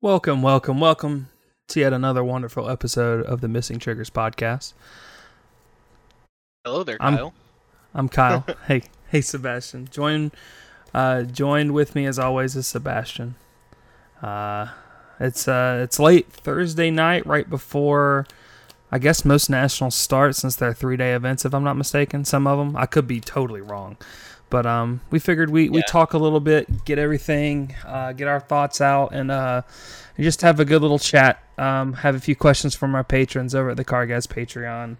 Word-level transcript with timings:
Welcome, 0.00 0.42
welcome, 0.42 0.78
welcome 0.80 1.28
to 1.68 1.80
yet 1.80 1.92
another 1.92 2.22
wonderful 2.22 2.70
episode 2.70 3.24
of 3.26 3.40
the 3.40 3.48
Missing 3.48 3.80
Triggers 3.80 4.10
podcast. 4.10 4.72
Hello 6.64 6.82
there, 6.84 6.96
I'm- 7.00 7.16
Kyle. 7.16 7.34
I'm 7.94 8.08
Kyle. 8.08 8.44
hey, 8.66 8.82
hey, 9.08 9.20
Sebastian. 9.20 9.88
Join, 9.90 10.30
uh, 10.94 11.22
joined 11.22 11.72
with 11.74 11.94
me 11.94 12.06
as 12.06 12.18
always 12.18 12.54
is 12.54 12.66
Sebastian. 12.66 13.34
Uh, 14.22 14.68
it's 15.18 15.48
uh, 15.48 15.80
it's 15.82 15.98
late 15.98 16.30
Thursday 16.30 16.90
night, 16.90 17.26
right 17.26 17.48
before, 17.48 18.26
I 18.92 18.98
guess 18.98 19.24
most 19.24 19.50
nationals 19.50 19.94
start 19.96 20.36
since 20.36 20.54
they're 20.54 20.74
three 20.74 20.96
day 20.96 21.12
events, 21.14 21.44
if 21.44 21.52
I'm 21.54 21.64
not 21.64 21.76
mistaken. 21.76 22.24
Some 22.24 22.46
of 22.46 22.58
them, 22.58 22.76
I 22.76 22.86
could 22.86 23.08
be 23.08 23.20
totally 23.20 23.60
wrong, 23.60 23.96
but 24.50 24.66
um, 24.66 25.00
we 25.10 25.18
figured 25.18 25.50
we 25.50 25.68
we 25.68 25.82
talk 25.82 26.12
a 26.12 26.18
little 26.18 26.40
bit, 26.40 26.84
get 26.84 26.98
everything, 26.98 27.74
uh, 27.86 28.12
get 28.12 28.28
our 28.28 28.40
thoughts 28.40 28.80
out, 28.80 29.12
and 29.12 29.30
uh, 29.30 29.62
just 30.18 30.42
have 30.42 30.60
a 30.60 30.64
good 30.64 30.82
little 30.82 30.98
chat. 30.98 31.42
Um, 31.58 31.92
have 31.94 32.14
a 32.14 32.20
few 32.20 32.36
questions 32.36 32.74
from 32.74 32.94
our 32.94 33.04
patrons 33.04 33.54
over 33.54 33.70
at 33.70 33.76
the 33.76 33.84
Car 33.84 34.06
Guys 34.06 34.26
Patreon 34.26 34.96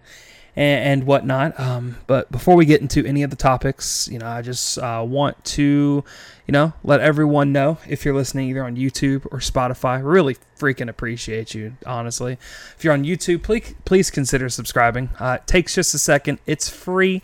and, 0.55 1.01
and 1.01 1.03
whatnot. 1.05 1.59
Um, 1.59 1.97
but 2.05 2.31
before 2.31 2.55
we 2.55 2.65
get 2.65 2.81
into 2.81 3.05
any 3.05 3.23
of 3.23 3.29
the 3.29 3.35
topics, 3.35 4.07
you 4.11 4.19
know, 4.19 4.27
I 4.27 4.41
just 4.41 4.77
uh, 4.77 5.03
want 5.07 5.43
to, 5.45 6.03
you 6.47 6.51
know, 6.51 6.73
let 6.83 6.99
everyone 6.99 7.51
know 7.51 7.77
if 7.87 8.03
you're 8.03 8.13
listening 8.13 8.49
either 8.49 8.63
on 8.63 8.75
YouTube 8.75 9.25
or 9.31 9.39
Spotify. 9.39 10.01
Really 10.03 10.37
freaking 10.57 10.89
appreciate 10.89 11.53
you, 11.53 11.77
honestly. 11.85 12.33
If 12.77 12.83
you're 12.83 12.93
on 12.93 13.03
YouTube, 13.03 13.43
please 13.43 13.73
please 13.85 14.11
consider 14.11 14.49
subscribing. 14.49 15.09
Uh, 15.19 15.37
it 15.41 15.47
takes 15.47 15.75
just 15.75 15.93
a 15.93 15.99
second. 15.99 16.39
It's 16.45 16.69
free, 16.69 17.21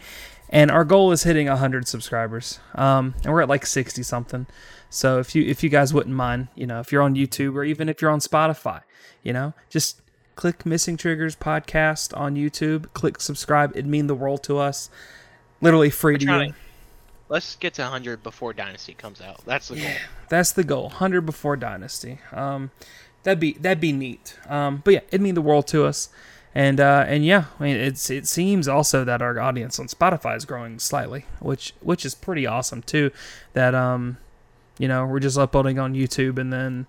and 0.50 0.72
our 0.72 0.86
goal 0.86 1.12
is 1.12 1.24
hitting 1.24 1.48
100 1.48 1.88
subscribers. 1.88 2.60
Um, 2.76 3.16
and 3.24 3.34
we're 3.34 3.42
at 3.42 3.50
like 3.50 3.66
60 3.66 4.04
something. 4.04 4.48
So 4.90 5.20
if 5.20 5.36
you 5.36 5.44
if 5.44 5.64
you 5.64 5.70
guys 5.70 5.94
wouldn't 5.94 6.16
mind, 6.16 6.48
you 6.56 6.66
know, 6.66 6.80
if 6.80 6.92
you're 6.92 7.02
on 7.02 7.16
YouTube 7.16 7.56
or 7.56 7.64
even 7.64 7.90
if 7.90 8.02
you're 8.02 8.12
on 8.12 8.20
Spotify, 8.20 8.82
you 9.24 9.34
know, 9.34 9.54
just 9.70 10.02
click 10.36 10.66
Missing 10.66 10.98
Triggers 10.98 11.36
podcast 11.36 12.16
on 12.18 12.36
YouTube. 12.36 12.94
Click 12.94 13.20
subscribe. 13.20 13.72
It'd 13.72 13.88
mean 13.88 14.08
the 14.08 14.16
world 14.16 14.44
to 14.44 14.58
us. 14.58 14.90
Literally 15.62 15.90
free 15.90 16.18
to 16.18 16.26
you. 16.26 16.54
Let's 17.28 17.56
get 17.56 17.74
to 17.76 17.82
100 17.82 18.22
before 18.22 18.54
Dynasty 18.54 18.94
comes 18.94 19.20
out. 19.20 19.44
That's 19.46 19.70
the 19.70 19.78
goal. 19.78 19.92
That's 20.30 20.52
the 20.52 20.64
goal. 20.64 20.90
Hundred 20.90 21.22
before 21.22 21.58
Dynasty. 21.58 22.20
Um, 22.32 22.72
that'd 23.24 23.40
be 23.40 23.54
that'd 23.54 23.82
be 23.82 23.92
neat. 23.92 24.38
Um, 24.48 24.82
but 24.84 24.94
yeah, 24.94 25.00
it'd 25.08 25.22
mean 25.22 25.36
the 25.36 25.42
world 25.42 25.68
to 25.68 25.86
us. 25.86 26.10
And 26.56 26.80
uh, 26.80 27.04
and 27.06 27.26
yeah, 27.26 27.46
I 27.60 27.64
mean, 27.64 27.76
it's 27.76 28.10
it 28.10 28.26
seems 28.26 28.70
also 28.70 29.04
that 29.04 29.22
our 29.22 29.38
audience 29.42 29.78
on 29.78 29.88
Spotify 29.88 30.38
is 30.38 30.46
growing 30.46 30.80
slightly, 30.80 31.26
which 31.42 31.74
which 31.82 32.06
is 32.06 32.16
pretty 32.16 32.48
awesome 32.48 32.82
too. 32.82 33.12
That 33.52 33.76
um, 33.76 34.18
you 34.80 34.88
know, 34.88 35.06
we're 35.06 35.20
just 35.20 35.38
uploading 35.38 35.80
on 35.80 35.94
YouTube 35.94 36.40
and 36.40 36.54
then 36.54 36.88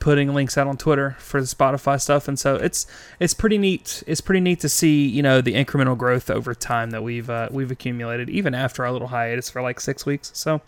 putting 0.00 0.34
links 0.34 0.58
out 0.58 0.66
on 0.66 0.76
Twitter 0.76 1.16
for 1.20 1.40
the 1.40 1.46
Spotify 1.46 2.00
stuff, 2.00 2.26
and 2.26 2.36
so 2.36 2.56
it's 2.56 2.84
it's 3.20 3.32
pretty 3.32 3.58
neat. 3.58 4.02
It's 4.08 4.20
pretty 4.20 4.40
neat 4.40 4.58
to 4.60 4.68
see 4.68 5.06
you 5.06 5.22
know 5.22 5.40
the 5.40 5.54
incremental 5.54 5.96
growth 5.96 6.28
over 6.28 6.52
time 6.52 6.90
that 6.90 7.04
we've 7.04 7.30
uh, 7.30 7.48
we've 7.52 7.70
accumulated, 7.70 8.28
even 8.28 8.54
after 8.56 8.84
our 8.84 8.90
little 8.90 9.08
hiatus 9.08 9.48
for 9.48 9.62
like 9.62 9.78
six 9.78 10.04
weeks. 10.04 10.32
So, 10.34 10.62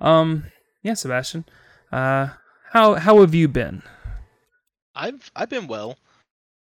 um, 0.00 0.44
yeah, 0.82 0.94
Sebastian, 0.94 1.46
uh, 1.90 2.28
how 2.72 2.96
how 2.96 3.20
have 3.20 3.34
you 3.34 3.48
been? 3.48 3.82
I've 4.94 5.30
I've 5.34 5.48
been 5.48 5.66
well. 5.66 5.96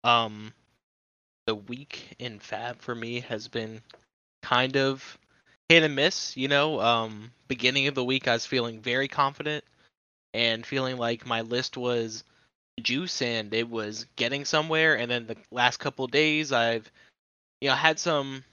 Um, 0.03 0.53
the 1.47 1.55
week 1.55 2.13
in 2.19 2.39
Fab 2.39 2.79
for 2.81 2.93
me 2.93 3.21
has 3.21 3.47
been 3.47 3.81
kind 4.43 4.75
of 4.77 5.17
hit 5.69 5.81
and 5.81 5.95
miss. 5.95 6.37
You 6.37 6.49
know, 6.49 6.79
um, 6.79 7.31
beginning 7.47 7.87
of 7.87 7.95
the 7.95 8.03
week 8.03 8.27
I 8.27 8.33
was 8.33 8.45
feeling 8.45 8.81
very 8.81 9.07
confident 9.07 9.63
and 10.33 10.65
feeling 10.65 10.97
like 10.97 11.25
my 11.25 11.41
list 11.41 11.77
was 11.77 12.23
juice 12.81 13.21
and 13.21 13.53
it 13.53 13.67
was 13.67 14.05
getting 14.17 14.45
somewhere. 14.45 14.97
And 14.97 15.09
then 15.09 15.25
the 15.25 15.37
last 15.49 15.77
couple 15.77 16.05
days 16.07 16.51
I've 16.51 16.91
you 17.61 17.69
know 17.69 17.75
had 17.75 17.97
some 17.97 18.43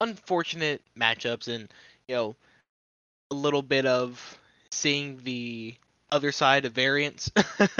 unfortunate 0.00 0.82
matchups 0.98 1.48
and 1.48 1.72
you 2.08 2.14
know 2.16 2.36
a 3.30 3.34
little 3.34 3.62
bit 3.62 3.86
of 3.86 4.38
seeing 4.70 5.20
the 5.22 5.74
other 6.10 6.32
side 6.32 6.64
of 6.64 6.72
variance 6.72 7.30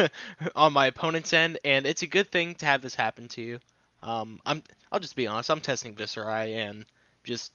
on 0.54 0.72
my 0.72 0.86
opponent's 0.86 1.32
end, 1.32 1.58
and 1.64 1.86
it's 1.86 2.02
a 2.02 2.06
good 2.06 2.30
thing 2.30 2.54
to 2.56 2.66
have 2.66 2.82
this 2.82 2.94
happen 2.94 3.26
to 3.28 3.40
you. 3.40 3.58
Um, 4.02 4.40
I'm 4.46 4.62
I'll 4.92 5.00
just 5.00 5.16
be 5.16 5.26
honest, 5.26 5.50
I'm 5.50 5.60
testing 5.60 5.94
Viserai 5.94 6.54
and 6.56 6.84
just 7.24 7.52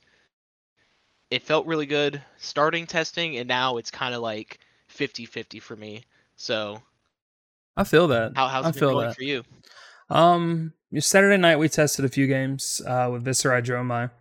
it 1.31 1.41
felt 1.41 1.65
really 1.65 1.85
good 1.85 2.21
starting 2.37 2.85
testing, 2.85 3.37
and 3.37 3.47
now 3.47 3.77
it's 3.77 3.89
kind 3.89 4.13
of 4.13 4.21
like 4.21 4.59
50-50 4.95 5.61
for 5.61 5.75
me. 5.75 6.03
So 6.35 6.81
I 7.75 7.83
feel 7.83 8.07
that. 8.09 8.33
how 8.35 8.47
how's 8.47 8.65
I 8.65 8.69
it 8.69 8.75
feel 8.75 8.91
going 8.91 9.07
that. 9.07 9.15
for 9.15 9.23
you? 9.23 9.43
Um, 10.09 10.73
Saturday 10.99 11.37
night 11.37 11.57
we 11.57 11.69
tested 11.69 12.05
a 12.05 12.09
few 12.09 12.27
games 12.27 12.81
uh, 12.85 13.09
with 13.11 13.25
Viserai 13.25 13.63
Dromai, 13.63 14.11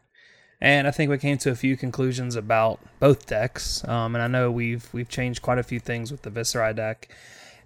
and 0.61 0.87
I 0.87 0.91
think 0.91 1.11
we 1.11 1.19
came 1.19 1.39
to 1.39 1.51
a 1.51 1.55
few 1.55 1.77
conclusions 1.77 2.37
about 2.37 2.81
both 2.99 3.27
decks. 3.27 3.87
Um, 3.87 4.15
and 4.15 4.23
I 4.23 4.29
know 4.29 4.51
we've 4.51 4.89
we've 4.95 5.09
changed 5.09 5.43
quite 5.43 5.59
a 5.59 5.63
few 5.63 5.81
things 5.81 6.11
with 6.11 6.23
the 6.23 6.31
Viserai 6.31 6.75
deck, 6.75 7.15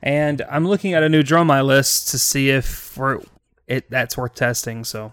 and 0.02 0.42
I'm 0.50 0.66
looking 0.66 0.94
at 0.94 1.02
a 1.02 1.08
new 1.08 1.22
Dromai 1.22 1.64
list 1.64 2.08
to 2.08 2.18
see 2.18 2.50
if 2.50 2.96
we're, 2.96 3.20
it 3.66 3.90
that's 3.90 4.16
worth 4.16 4.34
testing. 4.34 4.84
So. 4.84 5.12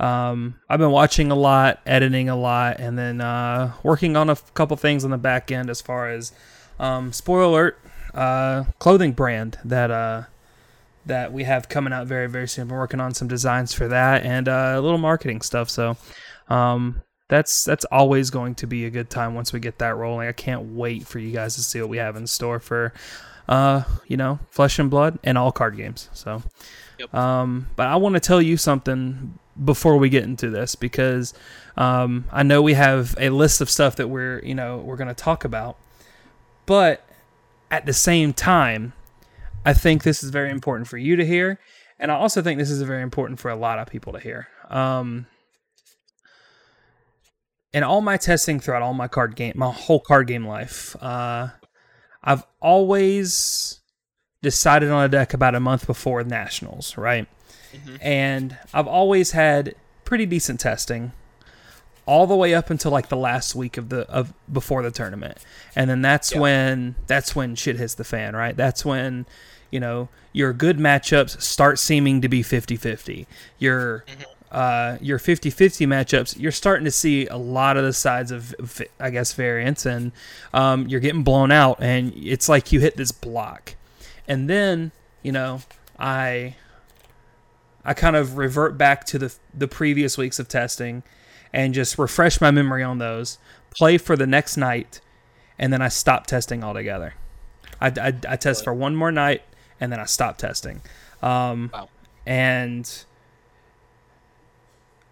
Um, 0.00 0.60
I've 0.68 0.78
been 0.78 0.92
watching 0.92 1.32
a 1.32 1.34
lot, 1.34 1.80
editing 1.84 2.28
a 2.28 2.36
lot, 2.36 2.78
and 2.78 2.96
then 2.96 3.20
uh, 3.20 3.72
working 3.82 4.16
on 4.16 4.28
a 4.28 4.32
f- 4.32 4.54
couple 4.54 4.76
things 4.76 5.04
on 5.04 5.10
the 5.10 5.18
back 5.18 5.50
end 5.50 5.68
as 5.68 5.80
far 5.80 6.08
as 6.08 6.32
um, 6.78 7.12
spoiler 7.12 7.42
alert, 7.42 7.78
uh, 8.14 8.64
clothing 8.78 9.12
brand 9.12 9.58
that 9.64 9.90
uh, 9.90 10.22
that 11.06 11.32
we 11.32 11.44
have 11.44 11.68
coming 11.68 11.92
out 11.92 12.06
very 12.06 12.28
very 12.28 12.46
soon. 12.46 12.68
We're 12.68 12.78
working 12.78 13.00
on 13.00 13.12
some 13.12 13.28
designs 13.28 13.74
for 13.74 13.88
that 13.88 14.22
and 14.22 14.48
uh, 14.48 14.74
a 14.76 14.80
little 14.80 14.98
marketing 14.98 15.40
stuff. 15.40 15.68
So 15.68 15.96
um, 16.48 17.02
that's 17.28 17.64
that's 17.64 17.84
always 17.86 18.30
going 18.30 18.54
to 18.56 18.66
be 18.66 18.84
a 18.84 18.90
good 18.90 19.10
time 19.10 19.34
once 19.34 19.52
we 19.52 19.58
get 19.58 19.78
that 19.78 19.96
rolling. 19.96 20.28
I 20.28 20.32
can't 20.32 20.74
wait 20.74 21.06
for 21.06 21.18
you 21.18 21.32
guys 21.32 21.56
to 21.56 21.62
see 21.62 21.80
what 21.80 21.90
we 21.90 21.96
have 21.96 22.14
in 22.14 22.26
store 22.28 22.60
for 22.60 22.92
uh, 23.48 23.82
you 24.06 24.16
know 24.16 24.38
Flesh 24.50 24.78
and 24.78 24.88
Blood 24.88 25.18
and 25.24 25.36
all 25.36 25.50
card 25.50 25.76
games. 25.76 26.08
So. 26.12 26.42
Um, 27.12 27.68
but 27.76 27.86
I 27.86 27.96
want 27.96 28.14
to 28.14 28.20
tell 28.20 28.42
you 28.42 28.56
something 28.56 29.38
before 29.64 29.96
we 29.96 30.08
get 30.08 30.24
into 30.24 30.50
this 30.50 30.74
because 30.74 31.34
um, 31.76 32.26
I 32.30 32.42
know 32.42 32.62
we 32.62 32.74
have 32.74 33.14
a 33.18 33.30
list 33.30 33.60
of 33.60 33.68
stuff 33.68 33.96
that 33.96 34.08
we're 34.08 34.40
you 34.44 34.54
know 34.54 34.78
we're 34.78 34.96
going 34.96 35.08
to 35.08 35.14
talk 35.14 35.44
about, 35.44 35.76
but 36.66 37.04
at 37.70 37.86
the 37.86 37.92
same 37.92 38.32
time, 38.32 38.92
I 39.64 39.74
think 39.74 40.02
this 40.02 40.22
is 40.22 40.30
very 40.30 40.50
important 40.50 40.88
for 40.88 40.98
you 40.98 41.16
to 41.16 41.26
hear, 41.26 41.58
and 41.98 42.10
I 42.10 42.16
also 42.16 42.42
think 42.42 42.58
this 42.58 42.70
is 42.70 42.82
very 42.82 43.02
important 43.02 43.40
for 43.40 43.50
a 43.50 43.56
lot 43.56 43.78
of 43.78 43.88
people 43.88 44.12
to 44.12 44.20
hear. 44.20 44.48
Um, 44.70 45.26
in 47.72 47.82
all 47.82 48.00
my 48.00 48.16
testing 48.16 48.60
throughout 48.60 48.82
all 48.82 48.94
my 48.94 49.08
card 49.08 49.36
game, 49.36 49.52
my 49.56 49.70
whole 49.70 50.00
card 50.00 50.26
game 50.26 50.46
life, 50.46 50.96
uh, 51.02 51.48
I've 52.22 52.44
always 52.60 53.77
decided 54.48 54.90
on 54.90 55.04
a 55.04 55.08
deck 55.08 55.34
about 55.34 55.54
a 55.54 55.60
month 55.60 55.86
before 55.86 56.22
nationals, 56.22 56.96
right? 56.96 57.26
Mhm. 57.74 57.98
And 58.00 58.56
I've 58.72 58.86
always 58.86 59.32
had 59.32 59.74
pretty 60.04 60.26
decent 60.26 60.60
testing 60.60 61.12
all 62.06 62.26
the 62.26 62.36
way 62.36 62.54
up 62.54 62.70
until 62.70 62.90
like 62.90 63.08
the 63.08 63.16
last 63.16 63.54
week 63.54 63.76
of 63.76 63.88
the 63.90 64.08
of 64.08 64.32
before 64.50 64.82
the 64.82 64.90
tournament. 64.90 65.38
And 65.76 65.90
then 65.90 66.00
that's 66.02 66.32
Yeah. 66.32 66.40
when 66.40 66.94
that's 67.06 67.34
when 67.36 67.54
shit 67.56 67.76
hits 67.76 67.94
the 67.94 68.04
fan, 68.04 68.34
right? 68.34 68.56
That's 68.56 68.84
when 68.84 69.26
you 69.70 69.80
know 69.80 70.08
your 70.32 70.52
good 70.52 70.78
matchups 70.78 71.42
start 71.42 71.78
seeming 71.78 72.20
to 72.22 72.28
be 72.28 72.42
50-50. 72.42 73.26
Your 73.58 74.04
uh, 74.50 74.96
your 75.02 75.18
50-50 75.18 75.86
matchups, 75.86 76.38
you're 76.40 76.50
starting 76.52 76.86
to 76.86 76.90
see 76.90 77.26
a 77.26 77.36
lot 77.36 77.76
of 77.76 77.84
the 77.84 77.92
sides 77.92 78.30
of, 78.30 78.54
I 78.98 79.10
guess, 79.10 79.34
variance, 79.34 79.84
and 79.84 80.10
um, 80.54 80.88
you're 80.88 81.00
getting 81.00 81.22
blown 81.22 81.52
out, 81.52 81.76
and 81.82 82.14
it's 82.16 82.48
like 82.48 82.72
you 82.72 82.80
hit 82.80 82.96
this 82.96 83.12
block, 83.12 83.74
and 84.28 84.48
then 84.48 84.92
you 85.22 85.32
know 85.32 85.62
I 85.98 86.54
I 87.84 87.94
kind 87.94 88.14
of 88.14 88.36
revert 88.36 88.78
back 88.78 89.04
to 89.06 89.18
the 89.18 89.34
the 89.52 89.66
previous 89.66 90.16
weeks 90.16 90.38
of 90.38 90.46
testing, 90.46 91.02
and 91.52 91.74
just 91.74 91.98
refresh 91.98 92.40
my 92.40 92.50
memory 92.50 92.82
on 92.82 92.98
those, 92.98 93.38
play 93.76 93.98
for 93.98 94.16
the 94.16 94.26
next 94.26 94.56
night, 94.56 95.00
and 95.58 95.72
then 95.72 95.82
I 95.82 95.88
stop 95.88 96.26
testing 96.26 96.62
altogether. 96.62 97.14
I, 97.80 97.88
I, 97.88 98.12
I 98.28 98.36
test 98.36 98.64
for 98.64 98.74
one 98.74 98.94
more 98.94 99.10
night, 99.10 99.42
and 99.80 99.90
then 99.90 100.00
I 100.00 100.04
stop 100.04 100.38
testing. 100.38 100.82
Um, 101.22 101.70
Wow. 101.72 101.88
And 102.26 103.04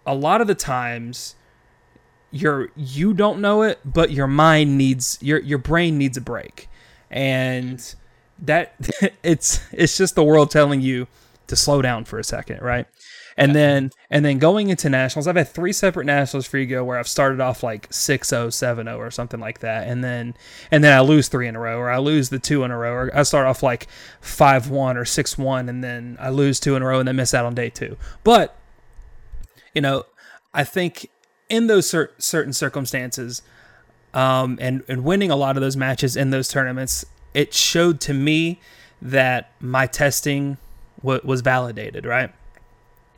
a 0.04 0.14
lot 0.14 0.40
of 0.40 0.46
the 0.46 0.54
times 0.54 1.34
you're 2.30 2.68
you 2.76 3.14
don't 3.14 3.40
know 3.40 3.62
it 3.62 3.78
but 3.84 4.10
your 4.10 4.26
mind 4.26 4.76
needs 4.76 5.18
your 5.22 5.40
your 5.40 5.58
brain 5.58 5.96
needs 5.96 6.16
a 6.16 6.20
break 6.20 6.68
and 7.10 7.94
that 8.38 8.74
it's 9.22 9.60
it's 9.72 9.96
just 9.96 10.14
the 10.14 10.24
world 10.24 10.50
telling 10.50 10.80
you 10.80 11.06
to 11.46 11.56
slow 11.56 11.80
down 11.80 12.04
for 12.04 12.18
a 12.18 12.24
second 12.24 12.60
right 12.60 12.86
And 13.38 13.54
then 13.54 13.90
and 14.10 14.24
then 14.24 14.38
going 14.38 14.70
into 14.70 14.88
nationals, 14.88 15.26
I've 15.26 15.36
had 15.36 15.48
three 15.48 15.72
separate 15.72 16.06
nationals 16.06 16.46
for 16.46 16.56
ego 16.56 16.82
where 16.82 16.98
I've 16.98 17.08
started 17.08 17.38
off 17.40 17.62
like 17.62 17.88
6-0, 17.90 18.48
7-0 18.48 18.96
or 18.96 19.10
something 19.10 19.40
like 19.40 19.58
that. 19.60 19.86
And 19.88 20.02
then 20.02 20.34
and 20.70 20.82
then 20.82 20.96
I 20.96 21.00
lose 21.00 21.28
three 21.28 21.46
in 21.46 21.54
a 21.54 21.60
row 21.60 21.78
or 21.78 21.90
I 21.90 21.98
lose 21.98 22.30
the 22.30 22.38
two 22.38 22.64
in 22.64 22.70
a 22.70 22.78
row 22.78 22.92
or 22.92 23.10
I 23.14 23.24
start 23.24 23.46
off 23.46 23.62
like 23.62 23.88
5-1 24.22 24.96
or 24.96 25.04
6-1 25.04 25.68
and 25.68 25.84
then 25.84 26.16
I 26.18 26.30
lose 26.30 26.58
two 26.58 26.76
in 26.76 26.82
a 26.82 26.86
row 26.86 26.98
and 26.98 27.06
then 27.08 27.16
miss 27.16 27.34
out 27.34 27.44
on 27.44 27.54
day 27.54 27.68
2. 27.70 27.96
But 28.24 28.56
you 29.74 29.82
know, 29.82 30.04
I 30.54 30.64
think 30.64 31.10
in 31.48 31.66
those 31.66 31.88
cer- 31.88 32.12
certain 32.18 32.52
circumstances 32.54 33.42
um, 34.14 34.58
and 34.62 34.82
and 34.88 35.04
winning 35.04 35.30
a 35.30 35.36
lot 35.36 35.56
of 35.56 35.60
those 35.60 35.76
matches 35.76 36.16
in 36.16 36.30
those 36.30 36.48
tournaments, 36.48 37.04
it 37.36 37.52
showed 37.52 38.00
to 38.00 38.14
me 38.14 38.58
that 39.02 39.52
my 39.60 39.86
testing 39.86 40.56
w- 41.02 41.20
was 41.22 41.42
validated, 41.42 42.06
right? 42.06 42.32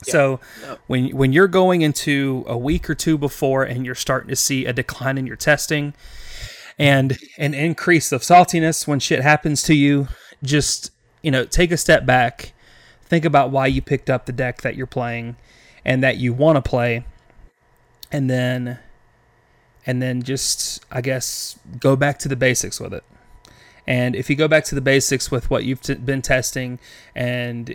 Yeah. 0.07 0.13
So 0.13 0.41
no. 0.63 0.79
when 0.89 1.17
when 1.17 1.33
you're 1.33 1.47
going 1.47 1.83
into 1.83 2.45
a 2.49 2.59
week 2.59 2.91
or 2.91 2.97
two 2.97 3.17
before 3.17 3.63
and 3.63 3.87
you're 3.87 3.95
starting 3.95 4.29
to 4.29 4.37
see 4.37 4.67
a 4.67 4.73
decline 4.73 5.19
in 5.19 5.27
your 5.27 5.37
testing 5.37 5.95
and 6.79 7.17
an 7.39 7.55
increase 7.55 8.11
of 8.11 8.23
saltiness 8.23 8.89
when 8.89 8.99
shit 8.99 9.23
happens 9.23 9.63
to 9.63 9.75
you, 9.75 10.09
just 10.43 10.91
you 11.23 11.31
know, 11.31 11.45
take 11.45 11.71
a 11.71 11.77
step 11.77 12.05
back, 12.05 12.53
think 13.03 13.25
about 13.25 13.53
why 13.53 13.69
you 13.69 13.81
picked 13.81 14.11
up 14.11 14.27
the 14.27 14.33
deck 14.33 14.63
that 14.63 14.75
you're 14.75 14.87
playing 14.87 15.37
and 15.85 16.03
that 16.03 16.17
you 16.17 16.33
want 16.33 16.57
to 16.57 16.63
play 16.63 17.05
and 18.11 18.29
then 18.29 18.81
and 19.87 20.03
then 20.03 20.25
just 20.25 20.85
I 20.91 21.03
guess 21.03 21.57
go 21.79 21.95
back 21.95 22.19
to 22.21 22.29
the 22.29 22.37
basics 22.37 22.81
with 22.81 22.93
it. 22.93 23.05
And 23.89 24.15
if 24.15 24.29
you 24.29 24.37
go 24.37 24.49
back 24.49 24.65
to 24.65 24.75
the 24.75 24.83
basics 24.83 25.31
with 25.31 25.51
what 25.51 25.65
you've 25.65 25.81
t- 25.81 25.95
been 25.95 26.21
testing 26.21 26.79
and 27.15 27.75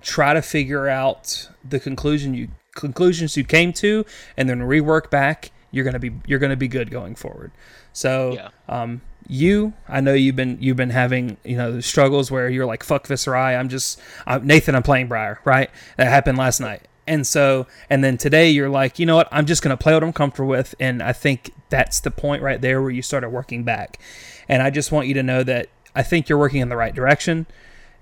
try 0.00 0.32
to 0.32 0.40
figure 0.40 0.88
out 0.88 1.48
the 1.68 1.80
conclusion 1.80 2.32
you 2.32 2.48
conclusions 2.76 3.36
you 3.36 3.42
came 3.42 3.72
to 3.72 4.06
and 4.36 4.48
then 4.48 4.60
rework 4.60 5.10
back, 5.10 5.50
you're 5.72 5.84
gonna 5.84 5.98
be 5.98 6.12
you're 6.28 6.38
gonna 6.38 6.56
be 6.56 6.68
good 6.68 6.92
going 6.92 7.16
forward. 7.16 7.50
So 7.92 8.34
yeah. 8.34 8.50
um, 8.68 9.00
you, 9.26 9.72
I 9.88 10.00
know 10.00 10.14
you've 10.14 10.36
been 10.36 10.58
you've 10.60 10.76
been 10.76 10.90
having 10.90 11.38
you 11.44 11.56
know 11.56 11.80
struggles 11.80 12.30
where 12.30 12.48
you're 12.48 12.66
like 12.66 12.84
fuck 12.84 13.08
Viserai. 13.08 13.58
I'm 13.58 13.68
just 13.68 14.00
I'm, 14.26 14.46
Nathan. 14.46 14.76
I'm 14.76 14.84
playing 14.84 15.08
Briar. 15.08 15.40
Right, 15.44 15.70
that 15.96 16.06
happened 16.06 16.38
last 16.38 16.60
night. 16.60 16.82
And 17.06 17.26
so, 17.26 17.66
and 17.88 18.02
then 18.02 18.18
today 18.18 18.50
you're 18.50 18.68
like, 18.68 18.98
you 18.98 19.06
know 19.06 19.16
what? 19.16 19.28
I'm 19.30 19.46
just 19.46 19.62
going 19.62 19.76
to 19.76 19.82
play 19.82 19.94
what 19.94 20.02
I'm 20.02 20.12
comfortable 20.12 20.48
with. 20.48 20.74
And 20.80 21.02
I 21.02 21.12
think 21.12 21.52
that's 21.68 22.00
the 22.00 22.10
point 22.10 22.42
right 22.42 22.60
there 22.60 22.82
where 22.82 22.90
you 22.90 23.02
started 23.02 23.30
working 23.30 23.62
back. 23.62 24.00
And 24.48 24.62
I 24.62 24.70
just 24.70 24.90
want 24.90 25.06
you 25.06 25.14
to 25.14 25.22
know 25.22 25.42
that 25.44 25.68
I 25.94 26.02
think 26.02 26.28
you're 26.28 26.38
working 26.38 26.60
in 26.60 26.68
the 26.68 26.76
right 26.76 26.94
direction. 26.94 27.46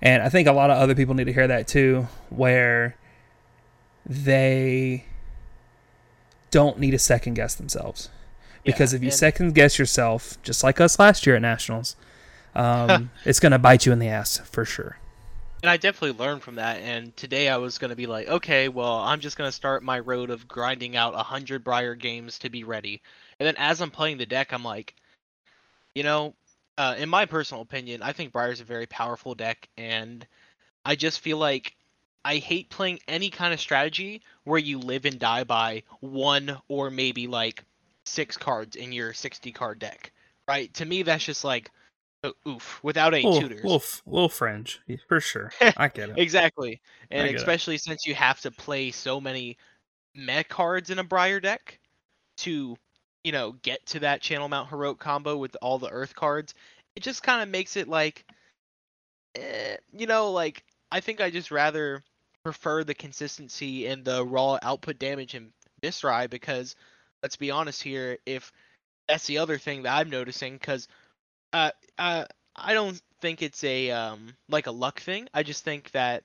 And 0.00 0.22
I 0.22 0.28
think 0.28 0.48
a 0.48 0.52
lot 0.52 0.70
of 0.70 0.78
other 0.78 0.94
people 0.94 1.14
need 1.14 1.24
to 1.24 1.32
hear 1.32 1.46
that 1.46 1.68
too, 1.68 2.08
where 2.30 2.96
they 4.06 5.06
don't 6.50 6.78
need 6.78 6.92
to 6.92 6.98
second 6.98 7.34
guess 7.34 7.54
themselves. 7.54 8.10
Because 8.64 8.92
yeah, 8.92 8.98
if 8.98 9.02
you 9.02 9.10
second 9.10 9.54
guess 9.54 9.78
yourself, 9.78 10.40
just 10.42 10.64
like 10.64 10.80
us 10.80 10.98
last 10.98 11.26
year 11.26 11.36
at 11.36 11.42
Nationals, 11.42 11.96
um, 12.54 13.10
it's 13.24 13.40
going 13.40 13.52
to 13.52 13.58
bite 13.58 13.84
you 13.84 13.92
in 13.92 13.98
the 13.98 14.08
ass 14.08 14.38
for 14.38 14.64
sure. 14.64 14.98
And 15.64 15.70
I 15.70 15.78
definitely 15.78 16.22
learned 16.22 16.42
from 16.42 16.56
that. 16.56 16.82
And 16.82 17.16
today 17.16 17.48
I 17.48 17.56
was 17.56 17.78
going 17.78 17.88
to 17.88 17.96
be 17.96 18.04
like, 18.04 18.28
okay, 18.28 18.68
well, 18.68 18.96
I'm 18.96 19.20
just 19.20 19.38
going 19.38 19.48
to 19.48 19.56
start 19.56 19.82
my 19.82 19.98
road 19.98 20.28
of 20.28 20.46
grinding 20.46 20.94
out 20.94 21.14
100 21.14 21.64
Briar 21.64 21.94
games 21.94 22.40
to 22.40 22.50
be 22.50 22.64
ready. 22.64 23.00
And 23.40 23.46
then 23.46 23.54
as 23.56 23.80
I'm 23.80 23.90
playing 23.90 24.18
the 24.18 24.26
deck, 24.26 24.52
I'm 24.52 24.62
like, 24.62 24.94
you 25.94 26.02
know, 26.02 26.34
uh, 26.76 26.96
in 26.98 27.08
my 27.08 27.24
personal 27.24 27.62
opinion, 27.62 28.02
I 28.02 28.12
think 28.12 28.30
Briar 28.30 28.52
is 28.52 28.60
a 28.60 28.64
very 28.64 28.84
powerful 28.84 29.34
deck. 29.34 29.66
And 29.78 30.26
I 30.84 30.96
just 30.96 31.20
feel 31.20 31.38
like 31.38 31.74
I 32.26 32.36
hate 32.36 32.68
playing 32.68 33.00
any 33.08 33.30
kind 33.30 33.54
of 33.54 33.58
strategy 33.58 34.20
where 34.42 34.60
you 34.60 34.78
live 34.78 35.06
and 35.06 35.18
die 35.18 35.44
by 35.44 35.84
one 36.00 36.58
or 36.68 36.90
maybe 36.90 37.26
like 37.26 37.64
six 38.04 38.36
cards 38.36 38.76
in 38.76 38.92
your 38.92 39.14
60 39.14 39.50
card 39.52 39.78
deck. 39.78 40.12
Right? 40.46 40.74
To 40.74 40.84
me, 40.84 41.04
that's 41.04 41.24
just 41.24 41.42
like 41.42 41.70
uh, 42.24 42.30
oof 42.48 42.82
without 42.82 43.14
any 43.14 43.24
little, 43.24 43.40
tutors. 43.40 43.64
Little, 43.64 43.82
little 44.06 44.28
fringe 44.28 44.80
for 45.08 45.20
sure. 45.20 45.52
I 45.76 45.88
get 45.88 46.10
it 46.10 46.18
exactly, 46.18 46.80
and 47.10 47.34
especially 47.34 47.76
it. 47.76 47.82
since 47.82 48.06
you 48.06 48.14
have 48.14 48.40
to 48.40 48.50
play 48.50 48.90
so 48.90 49.20
many 49.20 49.58
mech 50.14 50.48
cards 50.48 50.90
in 50.90 50.98
a 50.98 51.04
Briar 51.04 51.40
deck 51.40 51.78
to, 52.38 52.76
you 53.22 53.32
know, 53.32 53.52
get 53.62 53.84
to 53.86 54.00
that 54.00 54.20
Channel 54.22 54.48
Mount 54.48 54.70
Heroic 54.70 54.98
combo 54.98 55.36
with 55.36 55.56
all 55.60 55.78
the 55.78 55.90
Earth 55.90 56.14
cards. 56.14 56.54
It 56.96 57.02
just 57.02 57.22
kind 57.22 57.42
of 57.42 57.48
makes 57.48 57.76
it 57.76 57.88
like, 57.88 58.24
eh, 59.34 59.76
you 59.92 60.06
know, 60.06 60.30
like 60.32 60.64
I 60.90 61.00
think 61.00 61.20
I 61.20 61.30
just 61.30 61.50
rather 61.50 62.02
prefer 62.42 62.84
the 62.84 62.94
consistency 62.94 63.86
and 63.86 64.04
the 64.04 64.24
raw 64.24 64.58
output 64.62 64.98
damage 64.98 65.34
in 65.34 65.50
Viserai 65.82 66.28
because 66.30 66.76
let's 67.22 67.36
be 67.36 67.50
honest 67.50 67.82
here, 67.82 68.18
if 68.26 68.52
that's 69.08 69.26
the 69.26 69.38
other 69.38 69.58
thing 69.58 69.82
that 69.82 69.94
I'm 69.94 70.10
noticing 70.10 70.54
because 70.54 70.88
uh, 71.54 71.70
uh, 71.98 72.24
I 72.56 72.74
don't 72.74 73.00
think 73.20 73.40
it's 73.40 73.64
a 73.64 73.90
um 73.90 74.34
like 74.48 74.66
a 74.66 74.72
luck 74.72 75.00
thing. 75.00 75.28
I 75.32 75.42
just 75.42 75.64
think 75.64 75.90
that 75.92 76.24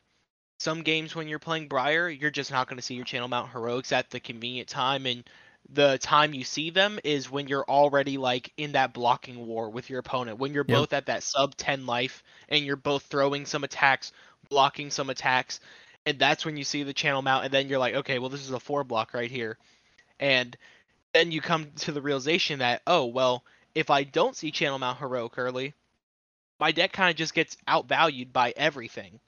some 0.59 0.81
games 0.81 1.15
when 1.15 1.27
you're 1.27 1.39
playing 1.39 1.67
Briar, 1.69 2.09
you're 2.09 2.31
just 2.31 2.51
not 2.51 2.67
going 2.67 2.77
to 2.77 2.83
see 2.83 2.95
your 2.95 3.05
channel 3.05 3.29
mount 3.29 3.51
heroics 3.51 3.91
at 3.91 4.09
the 4.09 4.19
convenient 4.19 4.67
time, 4.67 5.05
and 5.05 5.23
the 5.71 5.97
time 5.99 6.33
you 6.33 6.43
see 6.43 6.71
them 6.71 6.99
is 7.03 7.29
when 7.29 7.47
you're 7.47 7.63
already 7.63 8.17
like 8.17 8.51
in 8.57 8.73
that 8.73 8.93
blocking 8.93 9.45
war 9.45 9.69
with 9.69 9.89
your 9.89 9.99
opponent. 9.99 10.39
When 10.39 10.53
you're 10.53 10.65
yep. 10.67 10.77
both 10.77 10.93
at 10.93 11.05
that 11.05 11.23
sub 11.23 11.55
10 11.55 11.85
life 11.85 12.23
and 12.49 12.65
you're 12.65 12.75
both 12.75 13.03
throwing 13.03 13.45
some 13.45 13.63
attacks, 13.63 14.11
blocking 14.49 14.89
some 14.89 15.09
attacks, 15.09 15.59
and 16.05 16.17
that's 16.17 16.43
when 16.43 16.57
you 16.57 16.63
see 16.63 16.83
the 16.83 16.93
channel 16.93 17.21
mount, 17.21 17.45
and 17.45 17.53
then 17.53 17.67
you're 17.69 17.79
like, 17.79 17.95
okay, 17.95 18.19
well 18.19 18.29
this 18.29 18.41
is 18.41 18.51
a 18.51 18.59
four 18.59 18.83
block 18.83 19.13
right 19.13 19.31
here, 19.31 19.57
and 20.19 20.57
then 21.13 21.31
you 21.31 21.39
come 21.39 21.67
to 21.77 21.91
the 21.91 22.01
realization 22.01 22.59
that 22.59 22.81
oh 22.87 23.05
well 23.05 23.43
if 23.79 23.89
I 23.89 24.03
don't 24.03 24.35
see 24.35 24.51
Channel 24.51 24.77
Mount 24.77 24.99
Heroic 24.99 25.37
early, 25.37 25.73
my 26.59 26.73
deck 26.73 26.91
kind 26.91 27.09
of 27.09 27.15
just 27.15 27.33
gets 27.33 27.55
outvalued 27.65 28.33
by 28.33 28.53
everything. 28.57 29.21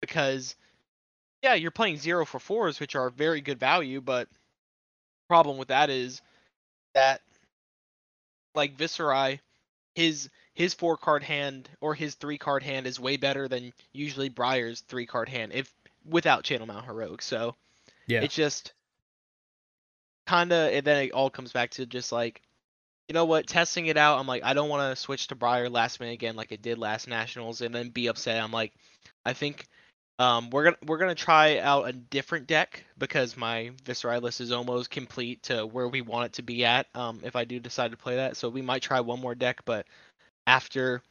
Because, 0.00 0.54
yeah, 1.42 1.54
you're 1.54 1.72
playing 1.72 1.96
zero 1.98 2.24
for 2.24 2.38
fours, 2.38 2.78
which 2.78 2.94
are 2.94 3.10
very 3.10 3.40
good 3.40 3.58
value, 3.58 4.00
but 4.00 4.28
problem 5.28 5.58
with 5.58 5.68
that 5.68 5.90
is 5.90 6.22
that, 6.94 7.20
like 8.54 8.76
Viserai, 8.76 9.40
his 9.96 10.30
his 10.54 10.72
four 10.72 10.96
card 10.96 11.24
hand 11.24 11.68
or 11.80 11.94
his 11.94 12.14
three 12.14 12.38
card 12.38 12.62
hand 12.62 12.86
is 12.86 13.00
way 13.00 13.16
better 13.16 13.48
than 13.48 13.72
usually 13.92 14.28
Briar's 14.28 14.80
three 14.82 15.04
card 15.04 15.28
hand 15.28 15.52
if 15.52 15.70
without 16.08 16.44
Channel 16.44 16.68
Mount 16.68 16.86
Heroic. 16.86 17.22
So 17.22 17.56
yeah, 18.06 18.20
it's 18.20 18.34
just 18.34 18.72
kind 20.26 20.52
of, 20.52 20.72
and 20.72 20.86
then 20.86 21.04
it 21.04 21.10
all 21.12 21.28
comes 21.28 21.52
back 21.52 21.72
to 21.72 21.86
just 21.86 22.12
like 22.12 22.40
you 23.08 23.14
know 23.14 23.24
what, 23.24 23.46
testing 23.46 23.86
it 23.86 23.96
out, 23.96 24.18
I'm 24.18 24.26
like, 24.26 24.44
I 24.44 24.54
don't 24.54 24.68
want 24.68 24.92
to 24.94 25.00
switch 25.00 25.28
to 25.28 25.34
Briar 25.34 25.68
last 25.68 26.00
minute 26.00 26.14
again 26.14 26.36
like 26.36 26.52
I 26.52 26.56
did 26.56 26.78
last 26.78 27.08
Nationals 27.08 27.60
and 27.60 27.74
then 27.74 27.90
be 27.90 28.08
upset. 28.08 28.42
I'm 28.42 28.52
like, 28.52 28.72
I 29.24 29.32
think 29.32 29.66
um, 30.18 30.50
we're 30.50 30.64
gonna 30.64 30.76
we're 30.86 30.98
gonna 30.98 31.14
try 31.14 31.58
out 31.58 31.88
a 31.88 31.92
different 31.92 32.46
deck 32.46 32.84
because 32.98 33.36
my 33.36 33.70
Viserai 33.84 34.20
list 34.22 34.40
is 34.40 34.50
almost 34.50 34.90
complete 34.90 35.42
to 35.44 35.66
where 35.66 35.88
we 35.88 36.00
want 36.00 36.26
it 36.26 36.32
to 36.34 36.42
be 36.42 36.64
at. 36.64 36.86
Um, 36.94 37.20
if 37.22 37.36
I 37.36 37.44
do 37.44 37.60
decide 37.60 37.90
to 37.90 37.96
play 37.96 38.16
that, 38.16 38.36
so 38.36 38.48
we 38.48 38.62
might 38.62 38.82
try 38.82 39.00
one 39.00 39.20
more 39.20 39.34
deck, 39.34 39.60
but 39.64 39.86
after 40.46 41.02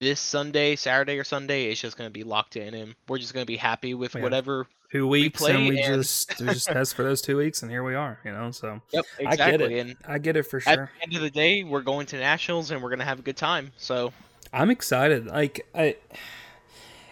this 0.00 0.20
Sunday, 0.20 0.76
Saturday 0.76 1.18
or 1.18 1.24
Sunday, 1.24 1.70
it's 1.70 1.80
just 1.80 1.96
gonna 1.96 2.10
be 2.10 2.24
locked 2.24 2.56
in, 2.56 2.74
and 2.74 2.94
we're 3.08 3.18
just 3.18 3.32
gonna 3.32 3.46
be 3.46 3.56
happy 3.56 3.94
with 3.94 4.14
yeah. 4.14 4.22
whatever 4.22 4.66
two 4.90 5.06
weeks 5.06 5.42
we 5.42 5.50
and 5.50 5.68
we 5.68 5.80
and... 5.80 5.96
just 5.96 6.36
just 6.38 6.66
test 6.72 6.94
for 6.94 7.02
those 7.02 7.20
two 7.20 7.36
weeks 7.36 7.62
and 7.62 7.70
here 7.70 7.82
we 7.82 7.94
are 7.94 8.18
you 8.24 8.32
know 8.32 8.50
so 8.50 8.80
yep 8.92 9.04
exactly 9.18 9.44
I 9.44 9.50
get 9.50 9.60
it. 9.60 9.80
and 9.80 9.96
i 10.06 10.18
get 10.18 10.36
it 10.36 10.44
for 10.44 10.60
sure 10.60 10.72
at 10.72 10.90
the 10.96 11.02
end 11.02 11.14
of 11.14 11.22
the 11.22 11.30
day 11.30 11.64
we're 11.64 11.82
going 11.82 12.06
to 12.06 12.18
nationals 12.18 12.70
and 12.70 12.82
we're 12.82 12.90
gonna 12.90 13.04
have 13.04 13.18
a 13.18 13.22
good 13.22 13.36
time 13.36 13.72
so 13.76 14.12
i'm 14.52 14.70
excited 14.70 15.26
like 15.26 15.66
i 15.74 15.96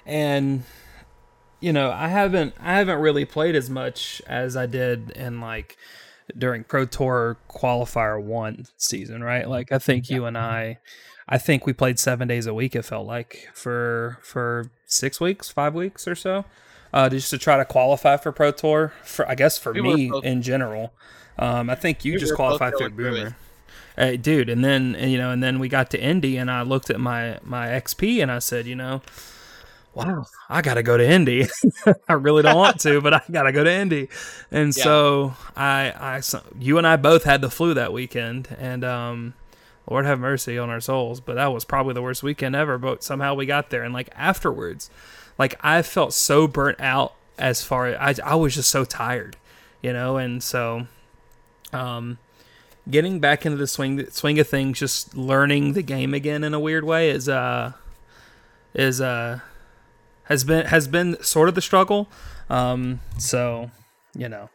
and 0.06 0.62
you 1.60 1.72
know 1.72 1.90
i 1.90 2.08
haven't 2.08 2.54
i 2.60 2.74
haven't 2.74 2.98
really 2.98 3.24
played 3.24 3.56
as 3.56 3.68
much 3.70 4.22
as 4.26 4.56
i 4.56 4.66
did 4.66 5.10
in 5.12 5.40
like 5.40 5.76
during 6.38 6.64
pro 6.64 6.84
tour 6.84 7.36
qualifier 7.50 8.22
one 8.22 8.64
season 8.76 9.22
right 9.22 9.48
like 9.48 9.72
i 9.72 9.78
think 9.78 10.08
yeah. 10.08 10.16
you 10.16 10.24
and 10.24 10.38
i 10.38 10.78
i 11.28 11.36
think 11.36 11.66
we 11.66 11.72
played 11.72 11.98
seven 11.98 12.28
days 12.28 12.46
a 12.46 12.54
week 12.54 12.74
it 12.74 12.82
felt 12.82 13.06
like 13.06 13.48
for 13.52 14.18
for 14.22 14.70
six 14.86 15.20
weeks 15.20 15.50
five 15.50 15.74
weeks 15.74 16.06
or 16.08 16.14
so 16.14 16.44
uh, 16.94 17.08
just 17.08 17.28
to 17.30 17.38
try 17.38 17.56
to 17.56 17.64
qualify 17.64 18.16
for 18.16 18.32
Pro 18.32 18.52
Tour. 18.52 18.92
For 19.02 19.28
I 19.28 19.34
guess 19.34 19.58
for 19.58 19.72
we 19.72 19.82
me 19.82 20.12
in 20.22 20.40
general, 20.40 20.94
um, 21.38 21.68
I 21.68 21.74
think 21.74 22.04
you 22.04 22.12
we 22.14 22.18
just 22.18 22.34
qualified 22.34 22.78
through 22.78 22.90
Boomer. 22.90 23.36
Hey, 23.96 24.16
dude, 24.16 24.48
and 24.48 24.64
then 24.64 24.94
and, 24.94 25.10
you 25.10 25.18
know, 25.18 25.30
and 25.30 25.42
then 25.42 25.58
we 25.58 25.68
got 25.68 25.90
to 25.90 26.00
Indy, 26.00 26.36
and 26.36 26.50
I 26.50 26.62
looked 26.62 26.90
at 26.90 27.00
my 27.00 27.38
my 27.42 27.66
XP, 27.66 28.22
and 28.22 28.30
I 28.30 28.38
said, 28.38 28.66
you 28.66 28.76
know, 28.76 29.02
wow, 29.92 30.26
I 30.48 30.62
got 30.62 30.74
to 30.74 30.84
go 30.84 30.96
to 30.96 31.06
Indy. 31.06 31.46
I 32.08 32.12
really 32.12 32.42
don't 32.42 32.56
want 32.56 32.80
to, 32.80 33.00
but 33.00 33.12
I 33.12 33.22
got 33.30 33.42
to 33.42 33.52
go 33.52 33.64
to 33.64 33.72
Indy. 33.72 34.08
And 34.52 34.76
yeah. 34.76 34.84
so 34.84 35.34
I, 35.56 35.92
I, 35.98 36.20
so 36.20 36.42
you 36.58 36.78
and 36.78 36.86
I 36.86 36.96
both 36.96 37.24
had 37.24 37.40
the 37.40 37.50
flu 37.50 37.74
that 37.74 37.92
weekend, 37.92 38.54
and 38.58 38.84
um, 38.84 39.34
Lord 39.88 40.06
have 40.06 40.20
mercy 40.20 40.58
on 40.58 40.70
our 40.70 40.80
souls, 40.80 41.20
but 41.20 41.34
that 41.34 41.52
was 41.52 41.64
probably 41.64 41.94
the 41.94 42.02
worst 42.02 42.22
weekend 42.22 42.54
ever. 42.54 42.78
But 42.78 43.02
somehow 43.02 43.34
we 43.34 43.46
got 43.46 43.70
there, 43.70 43.82
and 43.82 43.92
like 43.92 44.10
afterwards, 44.14 44.90
like 45.38 45.54
I 45.60 45.82
felt 45.82 46.12
so 46.12 46.46
burnt 46.46 46.80
out 46.80 47.14
as 47.38 47.62
far 47.62 47.86
as 47.86 48.20
I, 48.20 48.32
I 48.32 48.34
was 48.34 48.54
just 48.54 48.70
so 48.70 48.84
tired, 48.84 49.36
you 49.82 49.92
know, 49.92 50.16
and 50.16 50.42
so 50.42 50.86
um, 51.72 52.18
getting 52.88 53.20
back 53.20 53.44
into 53.44 53.58
the 53.58 53.66
swing 53.66 54.08
swing 54.10 54.38
of 54.38 54.48
things, 54.48 54.78
just 54.78 55.16
learning 55.16 55.72
the 55.72 55.82
game 55.82 56.14
again 56.14 56.44
in 56.44 56.54
a 56.54 56.60
weird 56.60 56.84
way 56.84 57.10
is 57.10 57.28
uh 57.28 57.72
is 58.74 59.00
uh 59.00 59.40
has 60.24 60.44
been 60.44 60.66
has 60.66 60.88
been 60.88 61.22
sort 61.22 61.48
of 61.48 61.54
the 61.54 61.62
struggle. 61.62 62.08
Um, 62.48 63.00
so 63.18 63.70
you 64.16 64.28
know, 64.28 64.50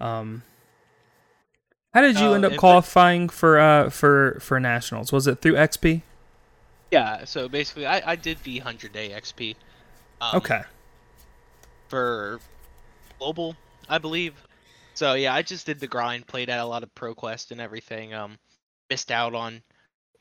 um, 0.00 0.42
how 1.94 2.00
did 2.00 2.18
you 2.18 2.28
uh, 2.28 2.32
end 2.32 2.44
up 2.44 2.56
qualifying 2.56 3.28
for 3.28 3.58
uh 3.58 3.90
for 3.90 4.38
for 4.40 4.58
nationals? 4.58 5.12
Was 5.12 5.26
it 5.26 5.40
through 5.40 5.54
XP? 5.54 6.02
Yeah. 6.90 7.24
So 7.24 7.48
basically, 7.48 7.86
I 7.86 8.12
I 8.12 8.16
did 8.16 8.38
the 8.44 8.58
hundred 8.58 8.92
day 8.92 9.10
XP. 9.10 9.56
Um, 10.20 10.36
okay. 10.36 10.62
For 11.88 12.40
global, 13.18 13.56
I 13.88 13.98
believe. 13.98 14.34
So 14.94 15.14
yeah, 15.14 15.34
I 15.34 15.42
just 15.42 15.64
did 15.64 15.80
the 15.80 15.86
grind, 15.86 16.26
played 16.26 16.50
at 16.50 16.58
a 16.58 16.64
lot 16.64 16.82
of 16.82 16.94
ProQuest 16.94 17.50
and 17.52 17.60
everything. 17.60 18.14
Um, 18.14 18.36
missed 18.90 19.12
out 19.12 19.34
on, 19.34 19.62